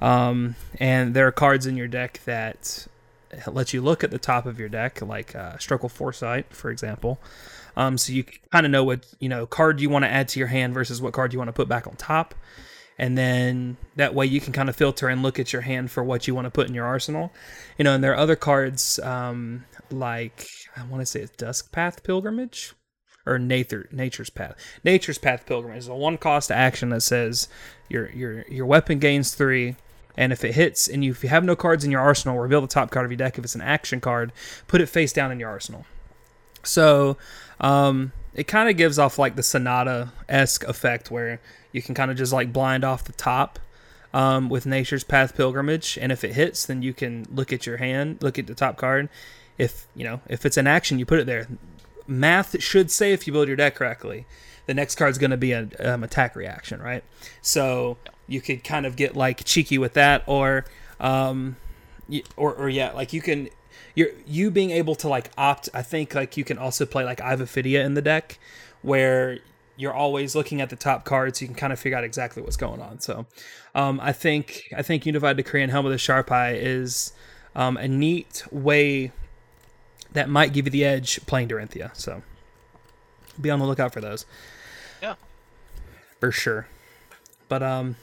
Um, 0.00 0.56
and 0.78 1.14
there 1.14 1.26
are 1.26 1.32
cards 1.32 1.66
in 1.66 1.76
your 1.76 1.88
deck 1.88 2.20
that 2.24 2.86
let 3.46 3.72
you 3.72 3.80
look 3.80 4.04
at 4.04 4.10
the 4.10 4.18
top 4.18 4.46
of 4.46 4.60
your 4.60 4.68
deck, 4.68 5.00
like 5.00 5.34
uh, 5.34 5.54
Struckle 5.54 5.90
Foresight, 5.90 6.52
for 6.54 6.70
example. 6.70 7.18
Um, 7.76 7.96
so 7.96 8.12
you 8.12 8.24
kind 8.50 8.66
of 8.66 8.72
know 8.72 8.84
what 8.84 9.06
you 9.18 9.28
know 9.28 9.46
card 9.46 9.80
you 9.80 9.88
want 9.88 10.04
to 10.04 10.10
add 10.10 10.28
to 10.28 10.38
your 10.38 10.48
hand 10.48 10.74
versus 10.74 11.00
what 11.00 11.14
card 11.14 11.32
you 11.32 11.38
want 11.38 11.48
to 11.48 11.52
put 11.52 11.68
back 11.68 11.86
on 11.86 11.96
top. 11.96 12.34
and 12.98 13.16
then 13.16 13.76
that 13.96 14.14
way 14.14 14.26
you 14.26 14.40
can 14.40 14.52
kind 14.52 14.68
of 14.68 14.76
filter 14.76 15.08
and 15.08 15.22
look 15.22 15.38
at 15.38 15.52
your 15.52 15.62
hand 15.62 15.90
for 15.90 16.04
what 16.04 16.28
you 16.28 16.34
want 16.34 16.44
to 16.44 16.50
put 16.50 16.68
in 16.68 16.74
your 16.74 16.84
arsenal. 16.86 17.32
You 17.78 17.84
know, 17.84 17.94
and 17.94 18.04
there 18.04 18.12
are 18.12 18.16
other 18.18 18.36
cards 18.36 18.98
um, 19.00 19.64
like 19.90 20.46
I 20.76 20.84
want 20.84 21.00
to 21.02 21.06
say 21.06 21.20
it's 21.20 21.36
Dusk 21.36 21.72
Path 21.72 22.02
Pilgrimage 22.02 22.74
or 23.26 23.38
Nature 23.38 23.88
Nature's 23.92 24.30
Path. 24.30 24.56
Nature's 24.84 25.18
Path 25.18 25.46
Pilgrimage 25.46 25.78
is 25.78 25.88
a 25.88 25.94
one 25.94 26.18
cost 26.18 26.50
action 26.50 26.90
that 26.90 27.02
says 27.02 27.48
your 27.88 28.10
your 28.10 28.44
your 28.48 28.66
weapon 28.66 28.98
gains 28.98 29.34
three. 29.34 29.76
And 30.14 30.30
if 30.30 30.44
it 30.44 30.54
hits, 30.54 30.88
and 30.88 31.02
you, 31.02 31.12
if 31.12 31.22
you 31.22 31.30
have 31.30 31.42
no 31.42 31.56
cards 31.56 31.84
in 31.84 31.90
your 31.90 32.02
arsenal, 32.02 32.38
reveal 32.38 32.60
the 32.60 32.66
top 32.66 32.90
card 32.90 33.06
of 33.06 33.10
your 33.10 33.16
deck. 33.16 33.38
If 33.38 33.44
it's 33.44 33.54
an 33.54 33.62
action 33.62 33.98
card, 33.98 34.30
put 34.66 34.82
it 34.82 34.86
face 34.86 35.10
down 35.10 35.32
in 35.32 35.40
your 35.40 35.48
arsenal. 35.48 35.86
So, 36.62 37.16
um, 37.60 38.12
it 38.34 38.46
kind 38.46 38.68
of 38.68 38.76
gives 38.76 38.98
off 38.98 39.18
like 39.18 39.36
the 39.36 39.42
Sonata 39.42 40.12
esque 40.28 40.64
effect 40.64 41.10
where 41.10 41.40
you 41.72 41.80
can 41.80 41.94
kind 41.94 42.10
of 42.10 42.18
just 42.18 42.32
like 42.32 42.52
blind 42.52 42.84
off 42.84 43.04
the 43.04 43.12
top 43.14 43.58
um, 44.14 44.48
with 44.48 44.66
Nature's 44.66 45.04
Path 45.04 45.34
Pilgrimage, 45.36 45.98
and 46.00 46.12
if 46.12 46.24
it 46.24 46.34
hits, 46.34 46.66
then 46.66 46.82
you 46.82 46.92
can 46.92 47.26
look 47.30 47.52
at 47.52 47.66
your 47.66 47.78
hand, 47.78 48.22
look 48.22 48.38
at 48.38 48.46
the 48.46 48.54
top 48.54 48.76
card. 48.76 49.08
If 49.58 49.86
you 49.94 50.04
know 50.04 50.20
if 50.28 50.46
it's 50.46 50.56
an 50.56 50.66
action, 50.66 50.98
you 50.98 51.06
put 51.06 51.18
it 51.18 51.26
there. 51.26 51.46
Math 52.06 52.60
should 52.62 52.90
say 52.90 53.12
if 53.12 53.26
you 53.26 53.32
build 53.32 53.48
your 53.48 53.56
deck 53.56 53.76
correctly, 53.76 54.26
the 54.66 54.74
next 54.74 54.96
card's 54.96 55.18
going 55.18 55.30
to 55.30 55.36
be 55.36 55.52
an 55.52 55.72
um, 55.80 56.02
attack 56.02 56.34
reaction, 56.36 56.80
right? 56.80 57.04
So 57.40 57.96
you 58.26 58.40
could 58.40 58.64
kind 58.64 58.86
of 58.86 58.96
get 58.96 59.16
like 59.16 59.44
cheeky 59.44 59.78
with 59.78 59.94
that, 59.94 60.22
or 60.26 60.64
um, 61.00 61.56
or 62.36 62.54
or 62.54 62.68
yeah, 62.68 62.92
like 62.92 63.12
you 63.12 63.20
can 63.20 63.48
you're 63.94 64.10
you 64.26 64.50
being 64.50 64.70
able 64.70 64.94
to 64.96 65.08
like 65.08 65.30
opt. 65.36 65.68
I 65.74 65.82
think 65.82 66.14
like 66.14 66.36
you 66.36 66.44
can 66.44 66.58
also 66.58 66.86
play 66.86 67.04
like 67.04 67.20
Eye 67.20 67.34
of 67.34 67.40
Ophidia 67.40 67.84
in 67.84 67.94
the 67.94 68.02
deck, 68.02 68.38
where 68.82 69.38
you're 69.76 69.92
always 69.92 70.34
looking 70.34 70.60
at 70.60 70.70
the 70.70 70.76
top 70.76 71.04
cards. 71.04 71.38
So 71.38 71.44
you 71.44 71.48
can 71.48 71.56
kind 71.56 71.72
of 71.72 71.78
figure 71.78 71.98
out 71.98 72.04
exactly 72.04 72.42
what's 72.42 72.56
going 72.56 72.80
on. 72.80 73.00
So, 73.00 73.26
um, 73.74 74.00
I 74.00 74.12
think 74.12 74.68
I 74.76 74.82
think 74.82 75.06
Unified 75.06 75.36
Decree 75.36 75.62
and 75.62 75.70
Helm 75.70 75.86
of 75.86 75.92
the 75.92 75.98
Sharp 75.98 76.30
Eye 76.30 76.54
is 76.54 77.12
um, 77.54 77.76
a 77.76 77.88
neat 77.88 78.44
way 78.50 79.12
that 80.12 80.28
might 80.28 80.52
give 80.52 80.66
you 80.66 80.70
the 80.70 80.84
edge 80.84 81.24
playing 81.26 81.48
Dorinthea. 81.48 81.94
So, 81.96 82.22
be 83.40 83.50
on 83.50 83.58
the 83.58 83.66
lookout 83.66 83.92
for 83.92 84.00
those. 84.00 84.26
Yeah, 85.02 85.14
for 86.20 86.30
sure. 86.30 86.68
But 87.48 87.62
um, 87.62 87.96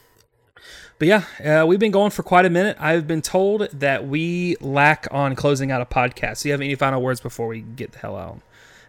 but 0.99 1.07
yeah, 1.07 1.23
uh, 1.43 1.65
we've 1.65 1.79
been 1.79 1.91
going 1.91 2.11
for 2.11 2.23
quite 2.23 2.45
a 2.45 2.49
minute. 2.49 2.77
I've 2.79 3.07
been 3.07 3.21
told 3.21 3.69
that 3.71 4.07
we 4.07 4.57
lack 4.59 5.07
on 5.11 5.35
closing 5.35 5.71
out 5.71 5.81
a 5.81 5.85
podcast. 5.85 6.43
Do 6.43 6.49
you 6.49 6.53
have 6.53 6.61
any 6.61 6.75
final 6.75 7.01
words 7.01 7.21
before 7.21 7.47
we 7.47 7.61
get 7.61 7.93
the 7.93 7.99
hell 7.99 8.17
out 8.17 8.41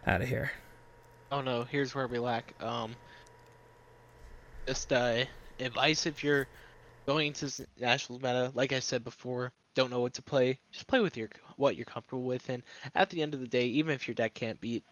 out 0.05 0.21
of 0.21 0.27
here? 0.27 0.51
Oh 1.31 1.41
no, 1.41 1.63
here's 1.63 1.95
where 1.95 2.07
we 2.07 2.19
lack. 2.19 2.53
Um, 2.61 2.95
just 4.67 4.91
uh, 4.91 5.23
advice 5.59 6.05
if 6.05 6.23
you're 6.23 6.47
going 7.05 7.27
into 7.27 7.65
nationals 7.79 8.21
meta. 8.21 8.51
Like 8.53 8.73
I 8.73 8.79
said 8.79 9.03
before, 9.03 9.53
don't 9.73 9.89
know 9.89 10.01
what 10.01 10.13
to 10.15 10.21
play. 10.21 10.59
Just 10.71 10.87
play 10.87 10.99
with 10.99 11.15
your 11.15 11.29
what 11.61 11.77
you're 11.77 11.85
comfortable 11.85 12.23
with, 12.23 12.49
and 12.49 12.63
at 12.95 13.09
the 13.09 13.21
end 13.21 13.33
of 13.33 13.39
the 13.39 13.47
day, 13.47 13.65
even 13.67 13.93
if 13.93 14.07
your 14.07 14.15
deck 14.15 14.33
can't 14.33 14.59
beat 14.59 14.83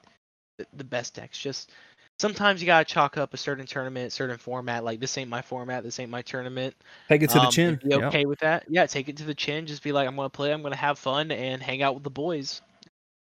the, 0.74 0.84
best 0.84 1.16
decks, 1.16 1.38
just 1.38 1.72
sometimes 2.20 2.62
you 2.62 2.68
gotta 2.68 2.86
chalk 2.86 3.18
up 3.18 3.34
a 3.34 3.38
certain 3.38 3.66
tournament, 3.66 4.14
certain 4.14 4.38
format. 4.38 4.84
Like 4.84 5.00
this 5.00 5.18
ain't 5.18 5.30
my 5.30 5.42
format, 5.42 5.84
this 5.84 6.00
ain't 6.00 6.12
my 6.12 6.22
tournament. 6.22 6.76
Take 7.08 7.24
it 7.24 7.30
to 7.32 7.40
um, 7.40 7.46
the 7.46 7.52
chin. 7.52 7.80
Be 7.84 7.96
okay 7.96 8.26
with 8.26 8.40
that. 8.40 8.66
Yeah, 8.70 8.86
take 8.86 9.10
it 9.10 9.18
to 9.18 9.24
the 9.26 9.36
chin. 9.36 9.66
Just 9.66 9.84
be 9.84 9.92
like, 9.92 10.08
I'm 10.08 10.16
gonna 10.16 10.30
play. 10.30 10.54
I'm 10.54 10.62
gonna 10.62 10.76
have 10.76 11.00
fun 11.00 11.32
and 11.32 11.62
hang 11.62 11.82
out 11.82 11.96
with 11.96 12.04
the 12.04 12.10
boys. 12.10 12.62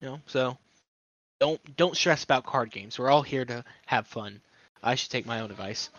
You 0.01 0.09
know, 0.09 0.19
so 0.25 0.57
don't 1.39 1.77
don't 1.77 1.95
stress 1.95 2.23
about 2.23 2.45
card 2.45 2.71
games. 2.71 2.97
We're 2.97 3.09
all 3.09 3.21
here 3.21 3.45
to 3.45 3.63
have 3.85 4.07
fun. 4.07 4.41
I 4.83 4.95
should 4.95 5.11
take 5.11 5.25
my 5.25 5.41
own 5.41 5.51
advice. 5.51 5.89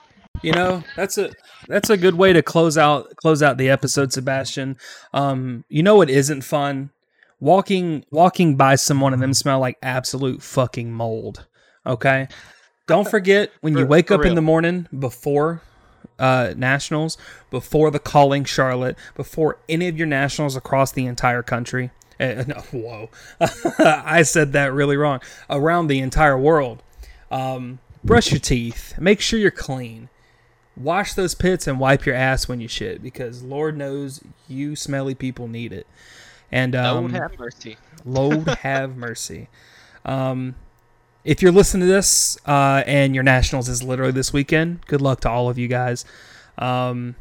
You 0.42 0.52
know, 0.52 0.84
that's 0.94 1.18
a 1.18 1.32
that's 1.66 1.90
a 1.90 1.96
good 1.96 2.14
way 2.14 2.32
to 2.32 2.42
close 2.42 2.76
out 2.76 3.14
close 3.16 3.42
out 3.42 3.58
the 3.58 3.70
episode, 3.70 4.12
Sebastian. 4.12 4.76
Um, 5.12 5.64
you 5.68 5.82
know 5.82 5.96
what 5.96 6.10
isn't 6.10 6.42
fun? 6.42 6.90
Walking 7.38 8.04
walking 8.10 8.56
by 8.56 8.76
someone 8.76 9.12
and 9.12 9.22
them 9.22 9.34
smell 9.34 9.60
like 9.60 9.78
absolute 9.82 10.42
fucking 10.42 10.92
mold. 10.92 11.46
Okay? 11.84 12.28
Don't 12.86 13.08
forget 13.08 13.50
when 13.60 13.74
for, 13.74 13.80
you 13.80 13.86
wake 13.86 14.10
up 14.10 14.20
real. 14.20 14.30
in 14.30 14.34
the 14.34 14.42
morning 14.42 14.88
before 14.96 15.62
uh, 16.18 16.54
nationals, 16.56 17.18
before 17.50 17.90
the 17.90 17.98
calling 17.98 18.44
Charlotte, 18.44 18.96
before 19.14 19.58
any 19.68 19.88
of 19.88 19.96
your 19.96 20.06
nationals 20.06 20.56
across 20.56 20.92
the 20.92 21.06
entire 21.06 21.42
country. 21.42 21.90
Uh, 22.18 22.44
no, 22.46 22.54
whoa, 22.72 23.10
I 23.78 24.22
said 24.22 24.52
that 24.52 24.72
really 24.72 24.96
wrong. 24.96 25.20
Around 25.50 25.88
the 25.88 26.00
entire 26.00 26.38
world, 26.38 26.82
um, 27.30 27.80
brush 28.04 28.30
your 28.30 28.40
teeth. 28.40 28.94
Make 28.98 29.20
sure 29.20 29.38
you're 29.38 29.50
clean. 29.50 30.08
Wash 30.76 31.14
those 31.14 31.34
pits 31.34 31.66
and 31.66 31.80
wipe 31.80 32.04
your 32.04 32.14
ass 32.14 32.48
when 32.48 32.60
you 32.60 32.68
shit, 32.68 33.02
because 33.02 33.42
Lord 33.42 33.76
knows 33.76 34.22
you 34.46 34.76
smelly 34.76 35.14
people 35.14 35.48
need 35.48 35.72
it. 35.72 35.86
And 36.52 36.74
um, 36.74 36.96
Lord 36.96 37.12
have 37.12 37.38
mercy. 37.38 37.76
Lord 38.04 38.48
have 38.62 38.96
mercy. 38.96 39.48
Um, 40.04 40.54
if 41.24 41.42
you're 41.42 41.52
listening 41.52 41.86
to 41.88 41.92
this 41.92 42.38
uh, 42.46 42.84
and 42.86 43.14
your 43.14 43.24
nationals 43.24 43.68
is 43.68 43.82
literally 43.82 44.12
this 44.12 44.32
weekend, 44.32 44.86
good 44.86 45.00
luck 45.00 45.20
to 45.20 45.30
all 45.30 45.48
of 45.48 45.58
you 45.58 45.68
guys. 45.68 46.04
Um, 46.58 47.16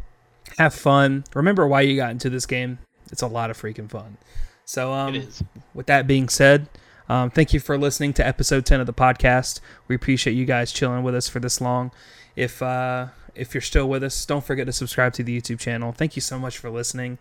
have 0.58 0.74
fun. 0.74 1.24
Remember 1.34 1.68
why 1.68 1.82
you 1.82 1.96
got 1.96 2.12
into 2.12 2.30
this 2.30 2.46
game. 2.46 2.80
It's 3.12 3.22
a 3.22 3.28
lot 3.28 3.50
of 3.50 3.60
freaking 3.60 3.90
fun. 3.90 4.18
So, 4.64 4.94
um, 4.94 5.28
with 5.74 5.86
that 5.88 6.08
being 6.08 6.30
said, 6.30 6.68
um, 7.08 7.30
thank 7.30 7.54
you 7.54 7.60
for 7.60 7.78
listening 7.78 8.14
to 8.14 8.26
episode 8.26 8.66
10 8.66 8.80
of 8.80 8.88
the 8.88 8.94
podcast. 8.94 9.60
We 9.88 9.96
appreciate 9.96 10.34
you 10.34 10.46
guys 10.46 10.72
chilling 10.72 11.04
with 11.04 11.14
us 11.14 11.28
for 11.28 11.40
this 11.40 11.62
long. 11.62 11.92
If 12.36 12.62
uh, 12.62 13.08
if 13.36 13.54
you're 13.54 13.62
still 13.62 13.88
with 13.88 14.04
us, 14.04 14.26
don't 14.26 14.44
forget 14.44 14.66
to 14.66 14.74
subscribe 14.74 15.14
to 15.14 15.24
the 15.24 15.40
YouTube 15.40 15.60
channel. 15.60 15.92
Thank 15.92 16.16
you 16.16 16.22
so 16.22 16.40
much 16.40 16.58
for 16.58 16.70
listening. 16.70 17.18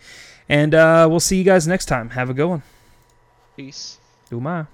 And 0.48 0.74
uh, 0.74 1.06
we'll 1.10 1.20
see 1.20 1.36
you 1.36 1.44
guys 1.44 1.66
next 1.66 1.86
time. 1.86 2.10
Have 2.10 2.30
a 2.30 2.34
good 2.34 2.46
one. 2.46 2.62
Peace. 3.56 3.98
Do 4.30 4.40
my. 4.40 4.66